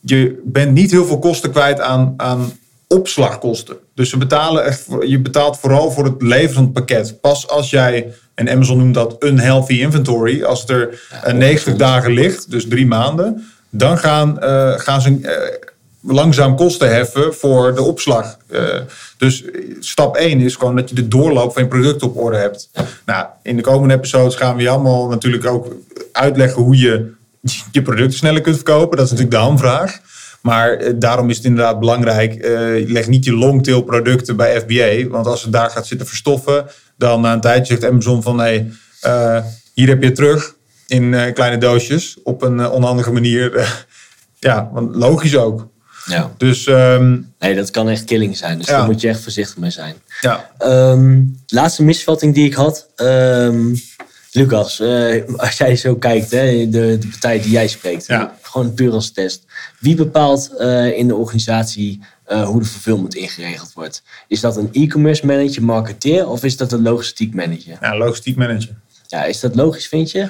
je 0.00 0.40
bent 0.44 0.72
niet 0.72 0.90
heel 0.90 1.04
veel 1.06 1.18
kosten 1.18 1.50
kwijt 1.50 1.80
aan, 1.80 2.14
aan 2.16 2.52
opslagkosten. 2.88 3.76
Dus 3.96 4.10
ze 4.10 4.16
betalen 4.16 4.64
echt, 4.64 4.86
je 5.00 5.20
betaalt 5.20 5.58
vooral 5.58 5.90
voor 5.90 6.04
het 6.04 6.22
leveren 6.22 6.54
van 6.54 6.64
het 6.64 6.72
pakket. 6.72 7.20
Pas 7.20 7.48
als 7.48 7.70
jij, 7.70 8.14
en 8.34 8.50
Amazon 8.50 8.78
noemt 8.78 8.94
dat 8.94 9.16
unhealthy 9.24 9.72
inventory, 9.72 10.42
als 10.42 10.68
er 10.68 11.00
Ja, 11.10 11.32
90 11.32 11.48
ongezond. 11.50 11.78
dagen 11.78 12.12
ligt, 12.12 12.50
dus 12.50 12.68
drie 12.68 12.86
maanden, 12.86 13.50
dan 13.70 13.98
gaan, 13.98 14.40
eh, 14.40 14.72
gaan 14.76 15.00
ze 15.00 15.18
eh, 15.22 16.12
langzaam 16.14 16.56
kosten 16.56 16.94
heffen 16.94 17.34
voor 17.34 17.74
de 17.74 17.82
opslag. 17.82 18.36
Eh, 18.48 18.80
dus 19.18 19.44
stap 19.80 20.16
1 20.16 20.40
is 20.40 20.56
gewoon 20.56 20.76
dat 20.76 20.88
je 20.88 20.94
de 20.94 21.08
doorloop 21.08 21.52
van 21.52 21.62
je 21.62 21.68
product 21.68 22.02
op 22.02 22.16
orde 22.16 22.36
hebt. 22.36 22.70
Nou, 23.06 23.26
in 23.42 23.56
de 23.56 23.62
komende 23.62 23.94
episodes 23.94 24.34
gaan 24.34 24.56
we 24.56 24.62
je 24.62 24.68
allemaal 24.68 25.08
natuurlijk 25.08 25.46
ook 25.46 25.74
uitleggen 26.12 26.62
hoe 26.62 26.76
je 26.76 27.12
je 27.72 27.82
producten 27.82 28.18
sneller 28.18 28.40
kunt 28.40 28.56
verkopen. 28.56 28.96
Dat 28.96 29.06
is 29.06 29.12
natuurlijk 29.12 29.38
de 29.38 29.44
hamvraag. 29.44 30.00
Maar 30.46 30.72
eh, 30.76 30.92
daarom 30.96 31.30
is 31.30 31.36
het 31.36 31.44
inderdaad 31.46 31.80
belangrijk, 31.80 32.34
eh, 32.34 32.50
leg 32.88 33.06
niet 33.08 33.24
je 33.24 33.32
longtail 33.36 33.82
producten 33.82 34.36
bij 34.36 34.60
FBA. 34.60 35.08
Want 35.08 35.26
als 35.26 35.42
het 35.42 35.52
daar 35.52 35.70
gaat 35.70 35.86
zitten 35.86 36.06
verstoffen, 36.06 36.66
dan 36.96 37.20
na 37.20 37.32
een 37.32 37.40
tijdje 37.40 37.74
zegt 37.78 37.92
Amazon 37.92 38.22
van 38.22 38.38
hey, 38.38 38.70
eh, 39.00 39.38
hier 39.74 39.88
heb 39.88 40.00
je 40.00 40.06
het 40.06 40.14
terug 40.14 40.54
in 40.86 41.32
kleine 41.34 41.58
doosjes 41.58 42.16
op 42.22 42.42
een 42.42 42.68
onhandige 42.68 43.12
manier. 43.12 43.74
ja, 44.48 44.70
want 44.72 44.94
logisch 44.94 45.36
ook. 45.36 45.68
Ja. 46.04 46.30
Dus 46.36 46.66
ehm, 46.66 47.18
Nee, 47.38 47.54
dat 47.54 47.70
kan 47.70 47.88
echt 47.88 48.04
killing 48.04 48.36
zijn. 48.36 48.58
Dus 48.58 48.66
Ja. 48.66 48.76
daar 48.76 48.86
moet 48.86 49.00
je 49.00 49.08
echt 49.08 49.20
voorzichtig 49.20 49.56
mee 49.56 49.70
zijn. 49.70 49.94
ja, 50.20 50.50
Ehm, 50.58 51.22
laatste 51.46 51.82
misvatting 51.82 52.34
die 52.34 52.46
ik 52.46 52.54
had. 52.54 52.88
Ehm, 52.96 53.74
Lucas, 54.32 54.82
als 55.36 55.58
jij 55.58 55.76
zo 55.76 55.94
kijkt, 55.96 56.30
hè, 56.30 56.68
de, 56.68 56.98
de 57.00 57.08
partij 57.10 57.40
die 57.40 57.50
jij 57.50 57.68
spreekt, 57.68 58.06
Ja. 58.06 58.36
Gewoon 58.56 58.74
puur 58.74 58.92
als 58.92 59.10
test. 59.10 59.44
Wie 59.78 59.94
bepaalt 59.94 60.56
eh, 60.56 60.98
in 60.98 61.08
de 61.08 61.14
organisatie 61.14 62.00
eh, 62.24 62.44
hoe 62.44 62.60
de 62.60 62.66
fulfillment 62.66 63.14
ingeregeld 63.14 63.72
wordt? 63.72 64.02
Is 64.28 64.40
dat 64.40 64.56
een 64.56 64.68
e-commerce 64.72 65.26
manager, 65.26 65.62
marketeer 65.64 66.28
of 66.28 66.44
is 66.44 66.56
dat 66.56 66.72
een 66.72 66.82
logistiek 66.82 67.34
manager? 67.34 67.78
ja, 67.80 67.96
logistiek 67.96 68.36
manager. 68.36 68.74
Ja, 69.06 69.24
is 69.24 69.40
dat 69.40 69.54
logisch, 69.54 69.86
vind 69.88 70.10
je? 70.10 70.28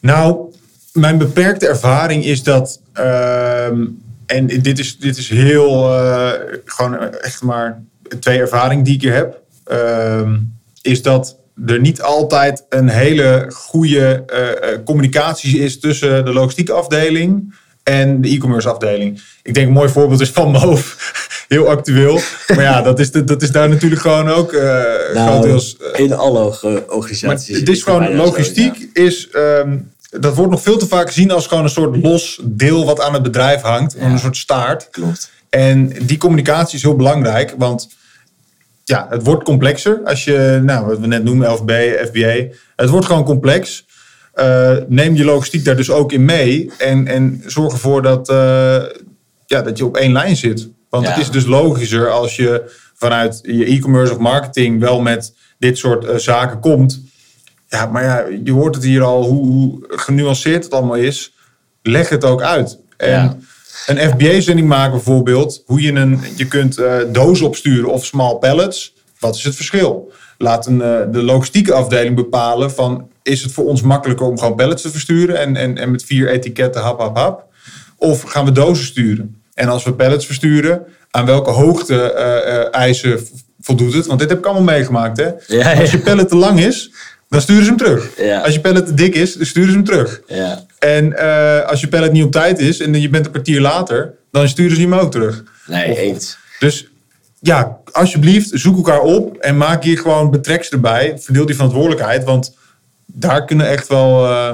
Nou, 0.00 0.54
mijn 0.92 1.18
beperkte 1.18 1.68
ervaring 1.68 2.24
is 2.24 2.42
dat. 2.42 2.80
ehm, 2.92 3.86
en 4.26 4.46
dit 4.46 4.78
is, 4.78 4.98
dit 4.98 5.16
is 5.16 5.28
heel. 5.28 5.98
eh, 5.98 6.32
gewoon 6.64 7.14
echt 7.14 7.42
maar 7.42 7.82
twee 8.20 8.38
ervaringen 8.38 8.84
die 8.84 8.94
ik 8.94 9.00
hier 9.00 9.14
heb. 9.14 9.40
ehm, 9.64 10.38
is 10.82 11.02
dat 11.02 11.36
er 11.66 11.80
niet 11.80 12.02
altijd 12.02 12.64
een 12.68 12.88
hele 12.88 13.46
goede 13.54 14.24
eh, 14.26 14.72
eh, 14.72 14.78
communicatie 14.84 15.58
is 15.58 15.80
tussen 15.80 16.24
de 16.24 16.32
logistieke 16.32 16.72
afdeling 16.72 17.54
en 17.82 18.20
de 18.20 18.28
e-commerce 18.28 18.68
afdeling. 18.68 19.22
Ik 19.42 19.54
denk 19.54 19.66
een 19.66 19.72
mooi 19.72 19.88
voorbeeld 19.88 20.20
is 20.20 20.30
van 20.30 20.50
Moof. 20.50 20.96
Heel 21.48 21.68
actueel. 21.68 22.20
Maar 22.48 22.62
ja, 22.62 22.82
dat 22.82 22.98
is, 22.98 23.10
dat 23.10 23.42
is 23.42 23.50
daar 23.50 23.68
natuurlijk 23.68 24.00
gewoon 24.00 24.28
ook 24.28 24.50
grotendeels 25.14 25.76
eh, 25.76 26.00
in 26.04 26.12
alle 26.12 26.58
organisaties. 26.88 27.56
het 27.56 27.68
is 27.68 27.82
gewoon 27.82 28.04
zo, 28.04 28.12
logistiek 28.12 28.76
ja. 28.76 29.02
is 29.02 29.28
ehm, 29.28 29.78
dat 30.10 30.34
wordt 30.34 30.50
nog 30.50 30.62
veel 30.62 30.78
te 30.78 30.86
vaak 30.86 31.06
gezien 31.06 31.30
als 31.30 31.46
gewoon 31.46 31.64
een 31.64 31.70
soort 31.70 32.02
los 32.02 32.40
deel 32.42 32.84
wat 32.84 33.00
aan 33.00 33.12
het 33.12 33.22
bedrijf 33.22 33.60
hangt, 33.60 33.96
Ja. 33.98 34.04
een 34.04 34.18
soort 34.18 34.36
staart. 34.36 34.88
Klopt. 34.90 35.30
En 35.48 35.92
die 36.02 36.18
communicatie 36.18 36.76
is 36.76 36.82
heel 36.82 36.96
belangrijk, 36.96 37.54
want 37.58 37.88
ja, 38.88 39.06
het 39.10 39.24
wordt 39.24 39.44
complexer 39.44 40.00
als 40.04 40.24
je, 40.24 40.60
nou, 40.62 40.86
wat 40.86 40.98
we 40.98 41.06
net 41.06 41.24
noemen, 41.24 41.50
LFB, 41.52 41.70
FBA, 42.06 42.46
het 42.76 42.88
wordt 42.88 43.06
gewoon 43.06 43.24
complex. 43.24 43.86
Eh, 44.32 44.76
neem 44.88 45.14
je 45.14 45.24
logistiek 45.24 45.64
daar 45.64 45.76
dus 45.76 45.90
ook 45.90 46.12
in 46.12 46.24
mee 46.24 46.70
en, 46.78 47.06
en 47.06 47.42
zorg 47.46 47.72
ervoor 47.72 48.02
dat, 48.02 48.28
eh, 48.28 48.82
ja, 49.46 49.62
dat 49.62 49.78
je 49.78 49.84
op 49.84 49.96
één 49.96 50.12
lijn 50.12 50.36
zit. 50.36 50.68
Want 50.90 51.04
Ja. 51.04 51.10
het 51.10 51.20
is 51.20 51.30
dus 51.30 51.46
logischer 51.46 52.10
als 52.10 52.36
je 52.36 52.76
vanuit 52.94 53.38
je 53.42 53.64
e-commerce 53.64 54.12
of 54.12 54.18
marketing 54.18 54.80
wel 54.80 55.00
met 55.00 55.34
dit 55.58 55.78
soort 55.78 56.04
eh, 56.04 56.16
zaken 56.16 56.60
komt. 56.60 57.00
Ja, 57.68 57.86
maar 57.86 58.02
ja, 58.04 58.24
je 58.44 58.52
hoort 58.52 58.74
het 58.74 58.84
hier 58.84 59.02
al 59.02 59.24
hoe, 59.24 59.46
hoe 59.46 59.84
genuanceerd 59.88 60.64
het 60.64 60.72
allemaal 60.72 60.96
is. 60.96 61.34
Leg 61.82 62.08
het 62.08 62.24
ook 62.24 62.42
uit. 62.42 62.78
En 62.96 63.10
Ja. 63.10 63.36
Een 63.86 64.10
FBA-zending 64.10 64.68
maken 64.68 64.90
bijvoorbeeld, 64.90 65.62
hoe 65.66 65.80
je 65.80 65.92
een, 65.92 66.20
je 66.36 66.46
kunt 66.46 66.78
eh 66.78 66.96
dozen 67.12 67.46
opsturen 67.46 67.90
of 67.90 68.04
small 68.04 68.34
pallets. 68.34 68.94
Wat 69.18 69.34
is 69.34 69.44
het 69.44 69.56
verschil? 69.56 70.12
Laat 70.38 70.66
een, 70.66 70.82
eh, 70.82 71.00
de 71.10 71.22
logistieke 71.22 71.72
afdeling 71.72 72.14
bepalen 72.14 72.70
van, 72.70 73.08
is 73.22 73.42
het 73.42 73.52
voor 73.52 73.64
ons 73.64 73.82
makkelijker 73.82 74.26
om 74.26 74.38
gewoon 74.38 74.54
pallets 74.54 74.82
te 74.82 74.90
versturen 74.90 75.38
en, 75.38 75.56
en, 75.56 75.78
en 75.78 75.90
met 75.90 76.04
vier 76.04 76.28
etiketten 76.28 76.82
hap, 76.82 76.98
hap, 76.98 77.16
hap? 77.16 77.44
Of 77.96 78.22
gaan 78.22 78.44
we 78.44 78.52
dozen 78.52 78.84
sturen? 78.84 79.42
En 79.54 79.68
als 79.68 79.84
we 79.84 79.92
pallets 79.92 80.26
versturen, 80.26 80.82
aan 81.10 81.26
welke 81.26 81.50
hoogte 81.50 82.12
eh, 82.12 82.80
eisen 82.80 83.20
voldoet 83.60 83.94
het? 83.94 84.06
Want 84.06 84.20
dit 84.20 84.28
heb 84.28 84.38
ik 84.38 84.44
allemaal 84.44 84.62
meegemaakt, 84.62 85.16
hè? 85.16 85.30
Ja, 85.46 85.74
Als 85.80 85.90
je 85.90 85.98
pallet 85.98 86.28
te 86.28 86.36
lang 86.36 86.60
is, 86.60 86.90
dan 87.28 87.40
sturen 87.40 87.62
ze 87.62 87.68
hem 87.68 87.78
terug. 87.78 88.10
Ja. 88.16 88.40
Als 88.40 88.54
je 88.54 88.60
pallet 88.60 88.86
te 88.86 88.94
dik 88.94 89.14
is, 89.14 89.34
dan 89.34 89.46
sturen 89.46 89.70
ze 89.70 89.76
hem 89.76 89.84
terug. 89.84 90.20
Ja. 90.26 90.64
En 90.78 91.16
eh, 91.18 91.66
als 91.68 91.80
je 91.80 91.88
pallet 91.88 92.12
niet 92.12 92.24
op 92.24 92.32
tijd 92.32 92.58
is 92.58 92.80
en 92.80 93.00
je 93.00 93.08
bent 93.08 93.24
een 93.26 93.30
kwartier 93.32 93.60
later, 93.60 94.14
dan 94.30 94.48
sturen 94.48 94.76
ze 94.76 94.82
hem 94.82 94.94
ook 94.94 95.10
terug. 95.10 95.42
Nee, 95.66 95.90
Of- 95.90 95.98
eens. 95.98 96.38
Dus 96.58 96.86
ja, 97.40 97.78
alsjeblieft, 97.92 98.50
zoek 98.52 98.76
elkaar 98.76 99.00
op 99.00 99.36
en 99.36 99.56
maak 99.56 99.82
hier 99.82 99.98
gewoon 99.98 100.30
betreks 100.30 100.68
erbij. 100.70 101.18
Verdeel 101.18 101.46
die 101.46 101.54
verantwoordelijkheid, 101.54 102.24
want 102.24 102.56
daar 103.06 103.44
kunnen 103.44 103.68
echt 103.68 103.86
wel. 103.88 104.24
eh, 104.26 104.52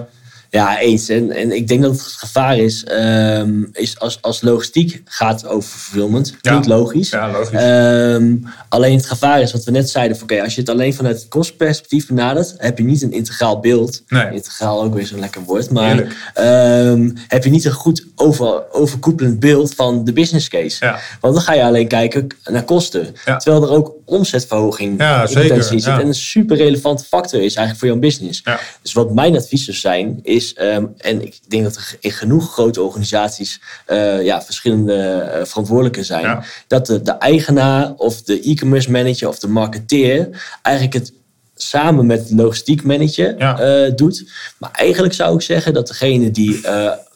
Ja, 0.55 0.78
eens. 0.80 1.09
En, 1.09 1.30
en 1.30 1.52
ik 1.52 1.68
denk 1.68 1.82
dat 1.82 1.90
het 1.92 2.00
gevaar 2.02 2.57
is, 2.59 2.84
ehm, 2.84 3.62
is 3.72 3.98
als, 3.98 4.18
als 4.20 4.40
logistiek 4.42 5.02
gaat 5.05 5.46
over 5.46 5.68
fulfillment. 5.78 6.36
Klinkt 6.40 6.66
Ja. 6.66 6.74
logisch. 6.76 7.11
ja, 7.11 7.30
logisch. 7.30 7.59
Ehm, 7.61 8.36
alleen 8.68 8.96
het 8.96 9.07
gevaar 9.07 9.40
is 9.40 9.52
wat 9.52 9.64
we 9.64 9.70
net 9.70 9.90
zeiden. 9.90 10.22
Oké, 10.22 10.42
als 10.42 10.55
je 10.55 10.61
het 10.61 10.70
alleen 10.70 10.94
vanuit 10.94 11.16
het 11.18 11.28
kostenperspectief 11.28 12.07
benadert, 12.07 12.55
heb 12.57 12.78
je 12.78 12.84
niet 12.84 13.02
een 13.02 13.12
integraal 13.12 13.61
beeld. 13.61 14.02
Nee. 14.09 14.32
Integraal 14.32 14.82
ook 14.82 14.94
weer 14.94 15.07
zo'n 15.07 15.18
lekker 15.20 15.42
woord. 15.42 15.70
Maar 15.70 16.30
ehm, 16.34 17.11
heb 17.28 17.44
je 17.44 17.50
niet 17.50 17.64
een 17.64 17.72
goed 17.72 18.05
over, 18.16 18.72
overkoepelend 18.72 19.40
beeld 19.40 19.74
van 19.74 20.05
de 20.05 20.12
business 20.12 20.48
case. 20.48 20.84
ja. 20.84 20.98
Want 21.20 21.34
dan 21.34 21.42
ga 21.42 21.52
je 21.55 21.62
alleen 21.64 21.88
kijken 21.88 22.26
naar 22.44 22.64
kosten. 22.64 23.14
Terwijl 23.24 23.62
er 23.62 23.70
ook 23.70 23.92
omzetverhoging 24.05 25.00
Ja, 25.00 25.20
in 25.22 25.28
zeker, 25.28 25.48
potentie 25.48 25.78
zit. 25.78 25.84
ja. 25.92 26.00
En 26.00 26.07
een 26.07 26.14
super 26.14 26.57
relevante 26.57 27.05
factor 27.05 27.40
is 27.40 27.55
eigenlijk 27.55 27.78
voor 27.78 27.88
jouw 27.88 27.98
business. 27.98 28.40
Ja. 28.44 28.61
Dus 28.82 28.92
wat 28.92 29.14
mijn 29.14 29.36
advies 29.36 29.64
zou 29.64 29.76
zijn, 29.76 30.18
is, 30.22 30.55
ehm, 30.55 30.86
en 30.98 31.22
ik 31.22 31.38
denk 31.48 31.64
dat 31.64 31.76
er 31.76 31.96
in 32.00 32.11
genoeg 32.12 32.52
grote 32.52 32.82
organisaties 32.82 33.61
eh, 33.86 34.22
ja, 34.22 34.42
verschillende 34.42 34.94
eh, 35.02 35.44
verantwoordelijken 35.44 36.05
zijn, 36.05 36.44
dat 36.66 36.86
de, 36.86 37.02
de 37.02 37.12
eigenaar 37.12 37.92
of 37.96 38.22
de 38.22 38.40
e-commerce 38.40 38.90
manager 38.90 39.28
of 39.28 39.38
de 39.38 39.48
marketeer 39.48 40.28
eigenlijk 40.62 40.94
het 40.96 41.12
samen 41.57 42.07
met 42.07 42.28
de 42.28 42.34
logistiek 42.34 42.82
manager 42.82 43.34
Ja. 43.38 43.59
eh, 43.59 43.92
doet. 43.96 44.30
Maar 44.59 44.70
eigenlijk 44.72 45.14
zou 45.14 45.34
ik 45.34 45.40
zeggen 45.42 45.72
dat 45.74 45.86
degene 45.86 46.30
die 46.30 46.61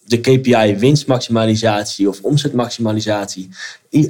de 0.08 0.20
KPI 0.20 0.76
winstmaximalisatie 0.78 2.08
of 2.08 2.18
omzetmaximalisatie, 2.22 3.48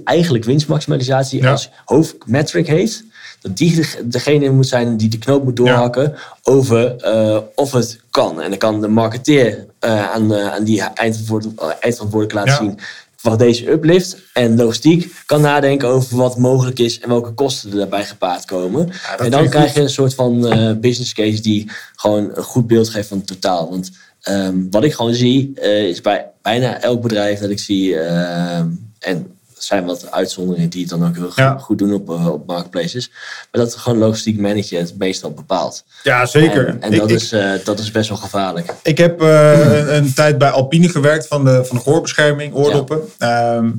eigenlijk 0.05 0.45
winstmaximalisatie 0.45 1.43
Ja. 1.43 1.51
als 1.51 1.71
hoofdmetric 1.85 2.67
heeft, 2.67 3.05
dat 3.41 3.57
die 3.57 3.75
de- 3.75 4.03
degene 4.09 4.51
moet 4.51 4.67
zijn 4.69 4.97
die 4.97 5.09
de 5.09 5.19
knoop 5.19 5.45
moet 5.45 5.57
doorhakken 5.57 6.15
over 6.43 6.97
eh, 6.97 7.39
of 7.55 7.73
het 7.73 8.01
kan. 8.11 8.41
En 8.43 8.49
dan 8.51 8.59
kan 8.59 8.81
de 8.81 8.89
marketeer 8.89 9.67
eh, 9.79 10.11
aan, 10.11 10.35
eh, 10.35 10.53
aan 10.53 10.65
die 10.65 10.81
eindverantwoordelijk, 10.83 12.33
laten 12.33 12.53
Ja. 12.53 12.57
zien 12.59 12.79
van 13.17 13.39
deze 13.39 13.71
uplift. 13.71 14.17
En 14.33 14.57
logistiek 14.57 15.13
kan 15.27 15.41
nadenken 15.41 15.89
over 15.89 16.17
wat 16.17 16.39
mogelijk 16.39 16.79
is 16.79 17.01
en 17.01 17.09
welke 17.09 17.31
kosten 17.33 17.71
er 17.71 17.77
daarbij 17.77 18.05
gepaard 18.05 18.45
komen. 18.45 18.91
en 19.19 19.31
dan 19.31 19.49
krijg 19.49 19.75
je 19.75 19.81
een 19.81 19.89
soort 19.91 20.15
van 20.15 20.41
business 20.81 21.13
case 21.13 21.41
die 21.43 21.71
gewoon 21.97 22.31
een 22.35 22.43
goed 22.43 22.67
beeld 22.67 22.89
geeft 22.89 23.09
van 23.09 23.19
het 23.19 23.27
totaal. 23.27 23.71
Want 23.71 23.91
ehm, 24.23 24.55
wat 24.71 24.85
ik 24.85 24.95
gewoon 24.95 25.15
zie, 25.15 25.53
eh, 25.55 25.89
is 25.89 26.01
bij 26.01 26.27
bijna 26.43 26.81
elk 26.81 27.03
bedrijf 27.03 27.41
dat 27.41 27.51
ik 27.51 27.59
zie, 27.59 27.99
ehm, 28.01 28.67
en 28.99 29.17
er 29.57 29.65
zijn 29.65 29.85
wat 29.85 30.11
uitzonderingen 30.11 30.71
die 30.71 30.81
het 30.81 30.91
dan 30.91 31.07
ook 31.07 31.15
heel 31.17 31.33
Ja. 31.35 31.59
goed, 31.59 31.79
doen 31.79 31.93
op, 31.93 32.11
eh, 32.11 32.27
op 32.33 32.47
marketplaces, 32.47 33.11
maar 33.53 33.63
dat 33.65 33.75
gewoon 33.75 33.99
logistiek 33.99 34.39
manager 34.41 34.79
het 34.79 34.99
meestal 34.99 35.31
bepaalt. 35.33 35.85
ja, 36.03 36.27
zeker. 36.27 36.67
En, 36.69 36.83
en 36.83 36.93
Ik- 36.93 36.99
dat, 36.99 37.11
ik- 37.11 37.17
is, 37.17 37.33
eh, 37.33 37.51
dat 37.65 37.79
is 37.79 37.91
best 37.91 38.09
wel 38.09 38.19
gevaarlijk. 38.19 38.75
Ik 38.83 38.99
heb 38.99 39.21
een, 39.23 39.97
een 39.97 40.15
tijd 40.15 40.39
bij 40.39 40.51
Alpine 40.51 40.89
gewerkt 40.89 41.27
van 41.27 41.45
de, 41.45 41.65
van 41.65 41.77
de 41.77 41.83
gehoorbescherming, 41.83 42.55
oordoppen. 42.55 43.01
Ehm, 43.19 43.71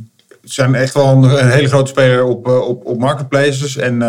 ze 0.44 0.54
zijn 0.54 0.76
echt 0.76 0.94
wel 0.94 1.08
een, 1.08 1.24
een 1.24 1.50
hele 1.52 1.68
grote 1.68 1.90
speler 1.90 2.24
op, 2.24 2.48
op, 2.48 2.86
op 2.86 3.00
marketplaces. 3.00 3.78
En 3.78 4.00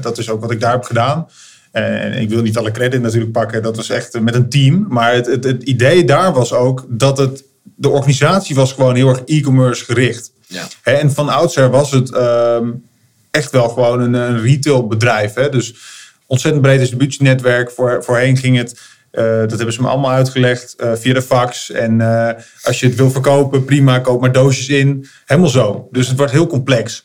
dat 0.00 0.18
is 0.18 0.28
ook 0.30 0.40
wat 0.40 0.50
ik 0.50 0.60
daar 0.60 0.72
heb 0.72 0.84
gedaan. 0.84 1.26
En 1.72 2.12
ik 2.12 2.28
wil 2.28 2.42
niet 2.42 2.58
alle 2.58 2.70
credit 2.70 3.02
natuurlijk 3.02 3.32
pakken. 3.32 3.62
Dat 3.62 3.76
was 3.76 3.90
echt 3.90 4.20
met 4.20 4.34
een 4.34 4.48
team. 4.48 4.86
Maar 4.88 5.14
het, 5.14 5.26
het, 5.26 5.44
het 5.44 5.62
idee 5.62 6.04
daar 6.04 6.32
was 6.32 6.52
ook 6.52 6.86
dat 6.88 7.18
het, 7.18 7.44
de 7.62 7.88
organisatie 7.88 8.54
was 8.54 8.72
gewoon 8.72 8.94
heel 8.94 9.08
erg 9.08 9.22
e-commerce 9.24 9.84
gericht. 9.84 10.32
Ja. 10.46 10.66
En 10.82 11.12
van 11.12 11.28
oudsher 11.28 11.70
was 11.70 11.90
het 11.90 12.12
ehm, 12.12 12.70
echt 13.30 13.50
wel 13.50 13.68
gewoon 13.68 14.00
een, 14.00 14.14
een 14.14 14.40
retailbedrijf. 14.40 15.34
Hè? 15.34 15.48
Dus 15.48 15.74
ontzettend 16.26 16.62
breed 16.62 16.78
distributienetwerk. 16.78 17.70
Voor, 17.70 18.04
voorheen 18.04 18.36
ging 18.36 18.56
het, 18.56 18.80
eh, 19.10 19.24
dat 19.24 19.50
hebben 19.50 19.72
ze 19.72 19.82
me 19.82 19.88
allemaal 19.88 20.10
uitgelegd, 20.10 20.74
eh, 20.76 20.92
via 20.94 21.14
de 21.14 21.22
fax. 21.22 21.70
En 21.70 22.00
eh, 22.00 22.42
als 22.62 22.80
je 22.80 22.86
het 22.86 22.94
wil 22.94 23.10
verkopen, 23.10 23.64
prima, 23.64 23.98
koop 23.98 24.20
maar 24.20 24.32
doosjes 24.32 24.68
in. 24.68 25.06
Helemaal 25.26 25.50
zo. 25.50 25.88
Dus 25.90 26.08
het 26.08 26.16
wordt 26.16 26.32
heel 26.32 26.46
complex. 26.46 27.04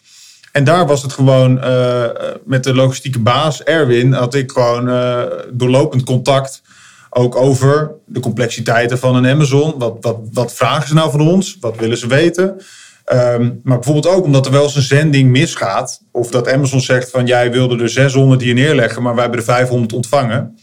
En 0.52 0.64
daar 0.64 0.88
was 0.88 1.02
het 1.02 1.14
gewoon 1.14 1.58
uh, 1.58 2.04
met 2.46 2.64
de 2.64 2.74
logistieke 2.74 3.20
baas 3.20 3.64
Erwin, 3.64 4.14
had 4.14 4.34
ik 4.34 4.52
gewoon 4.52 4.90
uh, 4.90 5.24
doorlopend 5.52 6.04
contact. 6.04 6.62
Ook 7.10 7.36
over 7.36 7.92
de 8.06 8.20
complexiteiten 8.20 9.00
van 9.00 9.16
een 9.16 9.28
Amazon. 9.28 9.74
Wat, 9.78 9.98
wat, 10.02 10.18
wat 10.32 10.54
vragen 10.54 10.88
ze 10.88 10.94
nou 10.94 11.12
van 11.12 11.22
ons? 11.22 11.58
Wat 11.60 11.78
willen 11.78 11.98
ze 11.98 12.08
weten? 12.08 12.62
Um, 13.14 13.60
maar 13.64 13.78
bijvoorbeeld 13.78 14.16
ook 14.16 14.24
omdat 14.24 14.46
er 14.46 14.52
wel 14.52 14.64
eens 14.64 14.76
een 14.76 14.82
zending 14.82 15.30
misgaat. 15.30 16.02
Of 16.12 16.30
dat 16.30 16.52
Amazon 16.52 16.82
zegt 16.82 17.10
van 17.10 17.26
jij 17.26 17.52
wilde 17.52 17.84
er 17.84 17.90
600 17.90 18.42
hier 18.42 18.54
neerleggen, 18.54 19.02
maar 19.02 19.14
wij 19.14 19.22
hebben 19.22 19.40
er 19.40 19.46
500 19.46 19.94
ontvangen. 19.94 20.58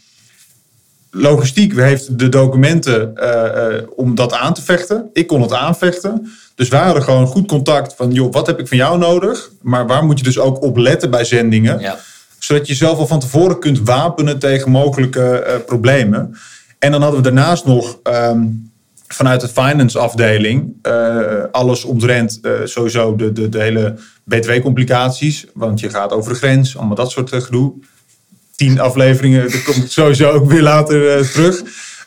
Logistiek 1.17 1.75
heeft 1.75 2.19
de 2.19 2.29
documenten 2.29 3.11
uh, 3.15 3.29
uh, 3.31 3.81
om 3.95 4.15
dat 4.15 4.33
aan 4.33 4.53
te 4.53 4.61
vechten. 4.61 5.09
Ik 5.13 5.27
kon 5.27 5.41
het 5.41 5.53
aanvechten. 5.53 6.31
Dus 6.55 6.67
wij 6.67 6.79
hadden 6.81 7.03
gewoon 7.03 7.27
goed 7.27 7.47
contact 7.47 7.95
van, 7.95 8.11
joh, 8.11 8.33
wat 8.33 8.47
heb 8.47 8.59
ik 8.59 8.67
van 8.67 8.77
jou 8.77 8.97
nodig? 8.97 9.49
Maar 9.61 9.87
waar 9.87 10.05
moet 10.05 10.17
je 10.17 10.23
dus 10.23 10.39
ook 10.39 10.61
op 10.61 10.77
letten 10.77 11.09
bij 11.09 11.23
zendingen? 11.23 11.79
Ja. 11.79 11.97
Zodat 12.39 12.67
je 12.67 12.73
jezelf 12.73 12.97
al 12.97 13.07
van 13.07 13.19
tevoren 13.19 13.59
kunt 13.59 13.79
wapenen 13.79 14.39
tegen 14.39 14.71
mogelijke 14.71 15.45
uh, 15.47 15.65
problemen. 15.65 16.35
En 16.79 16.91
dan 16.91 17.01
hadden 17.01 17.19
we 17.19 17.25
daarnaast 17.25 17.65
nog 17.65 17.99
um, 18.03 18.71
vanuit 19.07 19.41
de 19.41 19.47
finance 19.47 19.99
afdeling 19.99 20.73
uh, 20.87 21.43
alles 21.51 21.83
omtrent 21.83 22.39
uh, 22.41 22.51
sowieso 22.63 23.15
de, 23.15 23.31
de, 23.31 23.49
de 23.49 23.59
hele 23.59 23.95
btw-complicaties. 24.23 25.45
Want 25.53 25.79
je 25.79 25.89
gaat 25.89 26.11
over 26.11 26.31
de 26.31 26.37
grens, 26.37 26.77
allemaal 26.77 26.95
dat 26.95 27.11
soort 27.11 27.33
gedoe. 27.33 27.73
Tien 28.55 28.79
afleveringen, 28.79 29.51
dat 29.51 29.63
komt 29.63 29.91
sowieso 29.91 30.31
ook 30.31 30.49
weer 30.49 30.61
later 30.61 31.31
terug. 31.31 31.63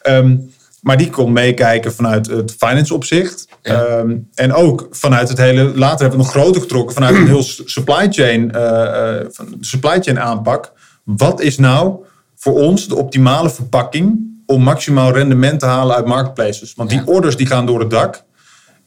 Um, 0.09 0.51
maar 0.83 0.97
die 0.97 1.11
kon 1.11 1.33
meekijken 1.33 1.95
vanuit 1.95 2.27
het 2.27 2.55
finance 2.59 2.95
opzicht. 2.95 3.49
Um, 3.63 4.29
en 4.35 4.53
ook 4.53 4.87
vanuit 4.91 5.29
het 5.29 5.39
hele, 5.39 5.63
later 5.63 6.01
hebben 6.01 6.19
we 6.19 6.25
nog 6.25 6.31
groter 6.31 6.61
getrokken, 6.61 6.95
vanuit 6.95 7.17
een 7.17 7.27
heel 7.27 7.43
supply 7.43 8.07
chain, 8.11 8.53
uh, 8.55 9.17
supply 9.61 10.01
chain 10.03 10.21
aanpak. 10.21 10.73
Wat 11.05 11.41
is 11.41 11.59
nou 11.59 12.05
voor 12.37 12.55
ons 12.55 12.89
de 12.89 12.97
optimale 12.97 13.51
verpakking 13.51 14.19
om 14.47 14.63
maximaal 14.63 15.13
rendement 15.13 15.61
te 15.61 15.67
halen 15.67 15.97
uit 15.97 16.07
marketplaces? 16.07 16.75
Want 16.75 16.91
die 16.91 17.03
orders 17.05 17.37
die 17.37 17.47
gaan 17.47 17.67
door 17.67 17.81
het 17.81 17.91
dak. 17.91 18.23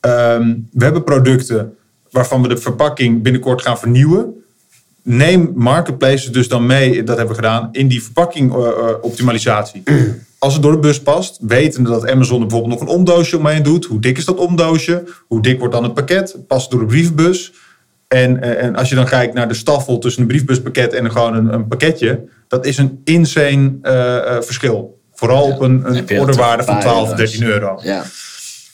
Um, 0.01 0.67
we 0.71 0.83
hebben 0.83 1.03
producten 1.03 1.75
waarvan 2.09 2.41
we 2.41 2.47
de 2.47 2.57
verpakking 2.57 3.23
binnenkort 3.23 3.61
gaan 3.61 3.79
vernieuwen. 3.79 4.40
Neem 5.03 5.51
marketplaces 5.55 6.31
dus 6.31 6.47
dan 6.47 6.65
mee, 6.65 7.03
dat 7.03 7.17
hebben 7.17 7.35
we 7.35 7.41
gedaan, 7.41 7.69
in 7.71 7.87
die 7.87 8.03
verpakking 8.03 8.55
uh, 8.55 8.67
optimalisatie 9.01 9.83
als 10.39 10.53
het 10.53 10.61
door 10.61 10.71
de 10.71 10.79
bus 10.79 11.01
past, 11.01 11.37
wetende 11.41 11.89
dat 11.89 12.09
Amazon 12.09 12.41
er 12.41 12.47
bijvoorbeeld 12.47 12.79
nog 12.79 12.89
een 12.89 12.95
omdoosje 12.95 13.37
omheen 13.37 13.63
doet. 13.63 13.85
Hoe 13.85 13.99
dik 13.99 14.17
is 14.17 14.25
dat 14.25 14.37
omdoosje? 14.37 15.03
Hoe 15.27 15.41
dik 15.41 15.59
wordt 15.59 15.73
dan 15.73 15.83
het 15.83 15.93
pakket? 15.93 16.37
Past 16.47 16.71
door 16.71 16.79
de 16.79 16.85
brievenbus? 16.85 17.53
En, 18.07 18.41
eh, 18.41 18.63
en 18.63 18.75
als 18.75 18.89
je 18.89 18.95
dan 18.95 19.05
kijkt 19.05 19.33
naar 19.33 19.47
de 19.47 19.53
staffel 19.53 19.97
tussen 19.97 20.21
een 20.21 20.27
briefbuspakket 20.27 20.93
en 20.93 21.11
gewoon 21.11 21.35
een, 21.35 21.53
een 21.53 21.67
pakketje, 21.67 22.23
dat 22.47 22.65
is 22.65 22.77
een 22.77 23.01
insane 23.03 23.73
uh, 23.81 24.41
verschil. 24.41 24.99
Vooral 25.13 25.47
ja, 25.47 25.53
op 25.53 25.61
een, 25.61 25.97
een 25.97 26.19
orderwaarde 26.19 26.63
van 26.63 26.79
12, 26.79 27.13
13 27.13 27.43
euro. 27.43 27.79
Ja. 27.83 28.03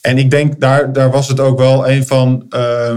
En 0.01 0.17
ik 0.17 0.29
denk, 0.29 0.59
daar, 0.59 0.93
daar 0.93 1.11
was 1.11 1.27
het 1.27 1.39
ook 1.39 1.57
wel 1.57 1.89
een 1.89 2.05
van, 2.05 2.45
uh, 2.49 2.95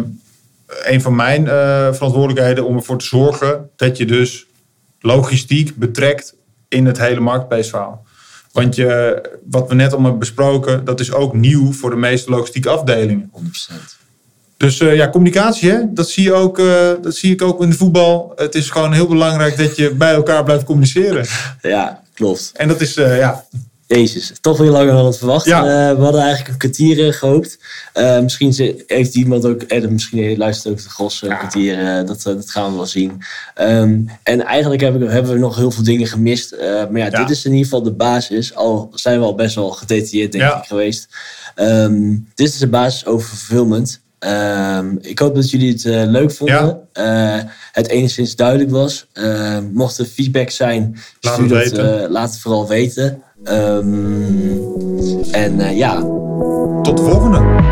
een 0.83 1.03
van 1.03 1.17
mijn 1.17 1.47
verantwoordelijkheden 1.95 2.67
om 2.67 2.77
ervoor 2.77 2.99
te 2.99 3.05
zorgen 3.05 3.71
dat 3.77 3.97
je 3.97 4.05
dus 4.05 4.47
logistiek 5.01 5.77
betrekt 5.77 6.35
in 6.69 6.87
het 6.87 6.99
hele 6.99 7.21
marktplaceverhaal. 7.21 8.05
Want 8.53 8.75
je, 8.75 9.21
wat 9.51 9.69
we 9.69 9.75
net 9.75 9.93
allemaal 9.93 10.11
hebben 10.11 10.29
besproken, 10.29 10.85
dat 10.85 11.01
is 11.01 11.13
ook 11.13 11.35
nieuw 11.35 11.73
voor 11.73 11.91
de 11.91 11.97
meeste 11.97 12.31
logistieke 12.31 12.69
afdelingen. 12.69 13.31
100%. 13.37 13.41
Dus 14.57 14.81
uh, 14.81 14.95
ja, 14.95 15.11
communicatie, 15.11 15.71
hè? 15.71 15.93
Dat, 15.93 16.09
zie 16.09 16.23
je 16.23 16.33
ook, 16.33 16.59
uh, 16.59 16.91
dat 17.03 17.15
zie 17.15 17.33
ik 17.33 17.43
ook 17.43 17.63
in 17.63 17.71
de 17.71 17.77
voetbal. 17.77 18.33
Het 18.37 18.55
is 18.55 18.71
gewoon 18.71 18.93
heel 18.93 19.07
belangrijk 19.07 19.57
dat 19.57 19.77
je 19.77 19.95
bij 19.95 20.15
elkaar 20.15 20.45
blijft 20.45 20.65
communiceren. 20.65 21.27
Ja, 21.63 22.03
klopt. 22.15 22.53
En 22.55 22.69
dat 22.69 22.81
is, 22.81 22.97
uh, 22.97 23.19
ja, 23.19 23.45
Jezus, 23.97 24.33
toch 24.41 24.59
weer 24.59 24.71
langer 24.71 24.93
dan 24.93 25.07
het 25.07 25.19
verwacht. 25.19 25.47
Ja. 25.47 25.91
Uh, 25.91 25.97
we 25.97 26.03
hadden 26.03 26.21
eigenlijk 26.21 26.51
een 26.51 26.59
kwartier 26.59 27.07
uh, 27.07 27.13
gehoopt. 27.13 27.59
Uh, 27.95 28.21
misschien 28.21 28.83
heeft 28.87 29.15
iemand 29.15 29.45
ook, 29.45 29.63
eh, 29.63 29.89
misschien 29.89 30.37
luistert 30.37 30.73
ook 30.73 30.83
de 30.83 30.89
Gros 30.89 31.23
een 31.23 31.29
ja. 31.29 31.37
kwartier. 31.37 32.05
dat, 32.07 32.23
dat 32.23 32.51
gaan 32.51 32.71
we 32.71 32.77
wel 32.77 32.87
zien. 32.87 33.23
Um, 33.61 34.11
en 34.23 34.45
eigenlijk 34.45 34.81
hebben, 34.81 35.11
hebben 35.11 35.33
we 35.33 35.39
nog 35.39 35.57
heel 35.57 35.71
veel 35.71 35.85
dingen 35.85 36.07
gemist. 36.07 36.57
maar 36.61 36.99
ja, 36.99 37.05
ja, 37.05 37.11
dit 37.11 37.31
is 37.31 37.45
in 37.45 37.51
ieder 37.51 37.65
geval 37.65 37.83
de 37.83 37.93
basis. 37.93 38.55
Al 38.55 38.91
zijn 38.95 39.19
we 39.19 39.25
al 39.25 39.35
best 39.35 39.55
wel 39.55 39.71
gedetailleerd, 39.71 40.33
denk 40.33 40.53
ik, 40.53 40.65
geweest. 40.65 41.09
Um, 41.57 42.29
dit 42.35 42.49
is 42.49 42.59
de 42.59 42.69
basis 42.69 43.07
over 43.07 43.29
fulfillment. 43.29 44.01
Um, 44.19 44.99
ik 45.01 45.19
hoop 45.19 45.35
dat 45.35 45.51
jullie 45.51 45.73
het 45.73 45.85
uh, 45.85 46.03
leuk 46.07 46.33
vonden. 46.33 46.87
Ja. 46.93 47.37
Uh, 47.37 47.45
het 47.73 47.89
enigszins 47.89 48.37
duidelijk 48.37 48.71
was. 48.71 49.07
Uh, 49.15 49.59
mocht 49.73 49.99
er 49.99 50.05
feedback 50.05 50.51
zijn, 50.51 50.99
laat 51.21 51.39
het, 51.39 51.77
laat 52.09 52.31
het 52.31 52.41
vooral 52.41 52.69
weten. 52.69 53.23
Um, 53.45 54.61
en 55.33 55.77
ja. 55.77 56.01
Tot 56.83 56.97
de 56.97 57.03
volgende. 57.03 57.70